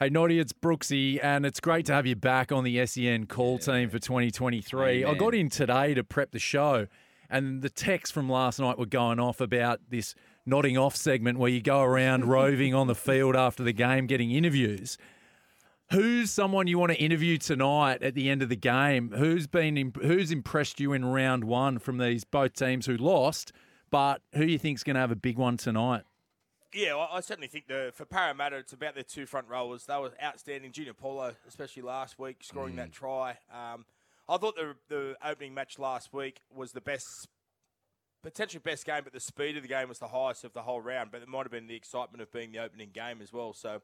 Hey, 0.00 0.10
Noddy, 0.10 0.38
it's 0.38 0.52
Brooksy, 0.52 1.18
and 1.22 1.44
it's 1.44 1.60
great 1.60 1.86
to 1.86 1.92
have 1.92 2.06
you 2.06 2.16
back 2.16 2.52
on 2.52 2.64
the 2.64 2.84
SEN 2.86 3.26
call 3.26 3.58
team 3.58 3.90
for 3.90 3.98
2023. 3.98 5.04
I 5.04 5.14
got 5.14 5.34
in 5.34 5.48
today 5.48 5.94
to 5.94 6.04
prep 6.04 6.30
the 6.30 6.38
show, 6.38 6.86
and 7.28 7.62
the 7.62 7.68
texts 7.68 8.12
from 8.12 8.30
last 8.30 8.60
night 8.60 8.78
were 8.78 8.86
going 8.86 9.18
off 9.18 9.40
about 9.40 9.80
this 9.90 10.14
nodding 10.46 10.78
off 10.78 10.96
segment 10.96 11.38
where 11.38 11.50
you 11.50 11.60
go 11.60 11.82
around 11.82 12.24
roving 12.28 12.74
on 12.74 12.86
the 12.86 12.94
field 12.94 13.36
after 13.36 13.62
the 13.62 13.72
game 13.72 14.06
getting 14.06 14.30
interviews. 14.30 14.98
Who's 15.90 16.30
someone 16.30 16.66
you 16.66 16.78
want 16.78 16.92
to 16.92 16.98
interview 16.98 17.38
tonight 17.38 18.02
at 18.02 18.14
the 18.14 18.28
end 18.28 18.42
of 18.42 18.50
the 18.50 18.56
game? 18.56 19.10
Who's 19.16 19.46
been 19.46 19.94
who's 20.02 20.30
impressed 20.30 20.80
you 20.80 20.92
in 20.92 21.06
round 21.06 21.44
one 21.44 21.78
from 21.78 21.96
these 21.96 22.24
both 22.24 22.52
teams 22.52 22.84
who 22.84 22.98
lost, 22.98 23.52
but 23.90 24.20
who 24.34 24.44
you 24.44 24.58
think's 24.58 24.84
going 24.84 24.94
to 24.94 25.00
have 25.00 25.10
a 25.10 25.16
big 25.16 25.38
one 25.38 25.56
tonight? 25.56 26.02
Yeah, 26.74 26.96
well, 26.96 27.08
I 27.10 27.20
certainly 27.20 27.48
think 27.48 27.68
the 27.68 27.90
for 27.94 28.04
Parramatta, 28.04 28.56
it's 28.56 28.74
about 28.74 28.96
their 28.96 29.02
two 29.02 29.24
front 29.24 29.48
rowers. 29.48 29.86
They 29.86 29.96
were 29.96 30.12
outstanding. 30.22 30.72
Junior 30.72 30.92
Paulo, 30.92 31.32
especially 31.48 31.82
last 31.82 32.18
week, 32.18 32.40
scoring 32.42 32.76
that 32.76 32.92
try. 32.92 33.38
Um, 33.50 33.86
I 34.28 34.36
thought 34.36 34.56
the 34.56 34.74
the 34.90 35.16
opening 35.24 35.54
match 35.54 35.78
last 35.78 36.12
week 36.12 36.42
was 36.54 36.72
the 36.72 36.82
best, 36.82 37.28
potentially 38.22 38.60
best 38.62 38.84
game, 38.84 39.04
but 39.04 39.14
the 39.14 39.20
speed 39.20 39.56
of 39.56 39.62
the 39.62 39.70
game 39.70 39.88
was 39.88 40.00
the 40.00 40.08
highest 40.08 40.44
of 40.44 40.52
the 40.52 40.62
whole 40.62 40.82
round. 40.82 41.10
But 41.10 41.22
it 41.22 41.28
might 41.28 41.44
have 41.44 41.50
been 41.50 41.66
the 41.66 41.76
excitement 41.76 42.20
of 42.20 42.30
being 42.30 42.52
the 42.52 42.58
opening 42.58 42.90
game 42.92 43.22
as 43.22 43.32
well. 43.32 43.54
So 43.54 43.80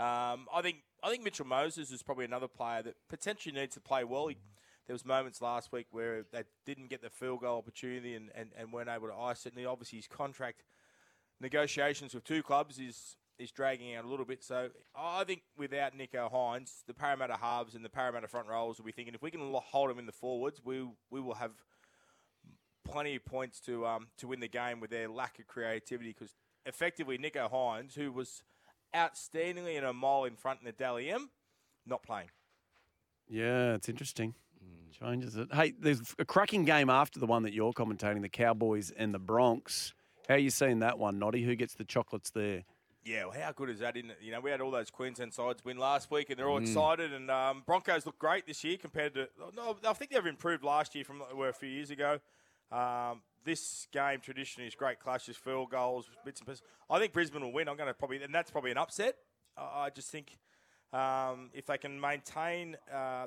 um, 0.00 0.46
I 0.52 0.62
think 0.62 0.78
I 1.02 1.10
think 1.10 1.22
Mitchell 1.22 1.46
Moses 1.46 1.90
is 1.90 2.02
probably 2.02 2.24
another 2.24 2.48
player 2.48 2.82
that 2.82 2.94
potentially 3.08 3.54
needs 3.54 3.74
to 3.74 3.80
play 3.80 4.02
well. 4.02 4.28
He, 4.28 4.38
there 4.86 4.94
was 4.94 5.04
moments 5.04 5.42
last 5.42 5.72
week 5.72 5.86
where 5.90 6.24
they 6.32 6.42
didn't 6.64 6.88
get 6.88 7.02
the 7.02 7.10
field 7.10 7.42
goal 7.42 7.58
opportunity 7.58 8.14
and, 8.14 8.30
and, 8.34 8.50
and 8.56 8.72
weren't 8.72 8.88
able 8.88 9.08
to 9.08 9.14
ice 9.14 9.44
it. 9.44 9.54
And 9.54 9.66
obviously 9.66 9.98
his 9.98 10.08
contract 10.08 10.64
negotiations 11.38 12.14
with 12.14 12.24
two 12.24 12.42
clubs 12.42 12.78
is 12.78 13.16
is 13.38 13.50
dragging 13.50 13.94
out 13.94 14.04
a 14.04 14.08
little 14.08 14.24
bit. 14.24 14.42
So 14.42 14.70
I 14.96 15.24
think 15.24 15.42
without 15.56 15.96
Nicho 15.96 16.32
Hynes, 16.32 16.82
the 16.86 16.94
Parramatta 16.94 17.36
halves 17.36 17.74
and 17.74 17.84
the 17.84 17.88
Parramatta 17.90 18.26
front 18.26 18.48
rows 18.48 18.78
will 18.78 18.86
be 18.86 18.92
thinking 18.92 19.14
if 19.14 19.22
we 19.22 19.30
can 19.30 19.52
hold 19.52 19.90
them 19.90 19.98
in 19.98 20.06
the 20.06 20.12
forwards, 20.12 20.62
we 20.64 20.86
we 21.10 21.20
will 21.20 21.34
have 21.34 21.52
plenty 22.84 23.16
of 23.16 23.24
points 23.26 23.60
to 23.60 23.86
um 23.86 24.08
to 24.16 24.28
win 24.28 24.40
the 24.40 24.48
game 24.48 24.80
with 24.80 24.90
their 24.90 25.08
lack 25.08 25.38
of 25.38 25.46
creativity. 25.46 26.14
Because 26.18 26.34
effectively, 26.64 27.18
Nicho 27.18 27.50
Hynes, 27.50 27.94
who 27.94 28.10
was 28.12 28.42
outstandingly 28.94 29.76
in 29.76 29.84
a 29.84 29.92
mile 29.92 30.24
in 30.24 30.36
front 30.36 30.60
in 30.60 30.66
the 30.66 30.72
Dally 30.72 31.10
M, 31.10 31.30
not 31.86 32.02
playing. 32.02 32.28
Yeah, 33.28 33.74
it's 33.74 33.88
interesting. 33.88 34.34
Changes 34.98 35.36
it. 35.36 35.48
Hey, 35.52 35.72
there's 35.78 36.14
a 36.18 36.24
cracking 36.24 36.64
game 36.64 36.90
after 36.90 37.18
the 37.20 37.26
one 37.26 37.44
that 37.44 37.54
you're 37.54 37.72
commentating, 37.72 38.22
the 38.22 38.28
Cowboys 38.28 38.90
and 38.90 39.14
the 39.14 39.18
Bronx. 39.18 39.94
How 40.28 40.34
are 40.34 40.38
you 40.38 40.50
seeing 40.50 40.80
that 40.80 40.98
one, 40.98 41.18
Noddy? 41.18 41.42
Who 41.42 41.54
gets 41.54 41.74
the 41.74 41.84
chocolates 41.84 42.30
there? 42.30 42.64
Yeah, 43.02 43.24
well, 43.24 43.40
how 43.40 43.52
good 43.52 43.70
is 43.70 43.78
that? 43.78 43.96
In 43.96 44.12
you 44.20 44.30
know, 44.30 44.40
we 44.40 44.50
had 44.50 44.60
all 44.60 44.70
those 44.70 44.90
Queensland 44.90 45.32
sides 45.32 45.64
win 45.64 45.78
last 45.78 46.10
week, 46.10 46.28
and 46.28 46.38
they're 46.38 46.48
all 46.50 46.58
excited. 46.58 47.14
And 47.14 47.30
um, 47.30 47.62
Broncos 47.64 48.04
look 48.04 48.18
great 48.18 48.46
this 48.46 48.62
year 48.62 48.76
compared 48.76 49.14
to. 49.14 49.28
No, 49.56 49.76
I 49.86 49.92
think 49.94 50.10
they've 50.10 50.26
improved 50.26 50.62
last 50.62 50.94
year 50.94 51.04
from 51.04 51.20
where 51.34 51.48
a 51.48 51.54
few 51.54 51.70
years 51.70 51.90
ago. 51.90 52.18
Um, 52.70 53.22
this 53.44 53.86
game 53.92 54.20
traditionally 54.20 54.68
is 54.68 54.74
great 54.74 55.00
clashes, 55.00 55.36
field 55.36 55.70
goals, 55.70 56.10
bits 56.24 56.40
and 56.40 56.48
pieces. 56.48 56.62
I 56.88 56.98
think 56.98 57.12
Brisbane 57.12 57.42
will 57.42 57.52
win. 57.52 57.68
I'm 57.68 57.76
going 57.76 57.88
to 57.88 57.94
probably, 57.94 58.22
and 58.22 58.34
that's 58.34 58.50
probably 58.50 58.70
an 58.70 58.78
upset. 58.78 59.16
I 59.56 59.86
I 59.86 59.90
just 59.90 60.10
think 60.10 60.38
um, 60.92 61.50
if 61.52 61.66
they 61.66 61.78
can 61.78 62.00
maintain 62.00 62.76
uh, 62.92 63.26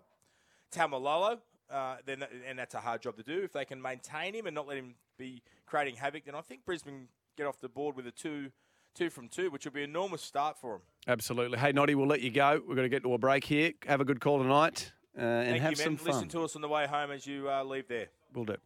Taumalolo, 0.72 1.40
uh, 1.72 1.96
then 2.06 2.24
and 2.48 2.58
that's 2.60 2.76
a 2.76 2.80
hard 2.80 3.02
job 3.02 3.18
to 3.18 3.24
do. 3.24 3.44
If 3.44 3.54
they 3.54 3.66
can 3.66 3.82
maintain 3.82 4.34
him 4.34 4.46
and 4.46 4.56
not 4.56 4.68
let 4.68 4.78
him 4.78 4.96
be 5.18 5.42
creating 5.66 5.96
havoc, 5.96 6.26
then 6.26 6.36
I 6.36 6.42
think 6.42 6.66
Brisbane 6.66 7.08
get 7.38 7.48
off 7.48 7.60
the 7.60 7.70
board 7.70 7.96
with 7.96 8.08
a 8.08 8.12
two, 8.12 8.52
two 8.94 9.10
from 9.10 9.28
two, 9.28 9.50
which 9.50 9.66
will 9.66 9.72
be 9.72 9.84
an 9.84 9.90
enormous 9.90 10.22
start 10.22 10.58
for 10.60 10.74
them. 10.74 10.82
Absolutely. 11.08 11.58
Hey, 11.58 11.72
Noddy, 11.72 11.96
we'll 11.96 12.08
let 12.08 12.22
you 12.22 12.32
go. 12.32 12.62
We're 12.68 12.76
going 12.76 12.86
to 12.86 12.90
get 12.90 13.04
to 13.04 13.14
a 13.14 13.18
break 13.18 13.44
here. 13.44 13.74
Have 13.88 14.02
a 14.02 14.06
good 14.06 14.22
call 14.22 14.40
tonight 14.40 14.92
uh, 15.18 15.22
and 15.22 15.50
Thank 15.50 15.62
have 15.62 15.72
you, 15.72 15.78
some 15.78 15.98
fun. 15.98 16.14
Listen 16.14 16.30
to 16.30 16.44
us 16.44 16.56
on 16.56 16.62
the 16.62 16.68
way 16.68 16.88
home 16.88 17.12
as 17.12 17.26
you 17.26 17.50
uh, 17.50 17.64
leave 17.64 17.88
there. 17.88 18.08
We'll 18.34 18.46
do. 18.46 18.58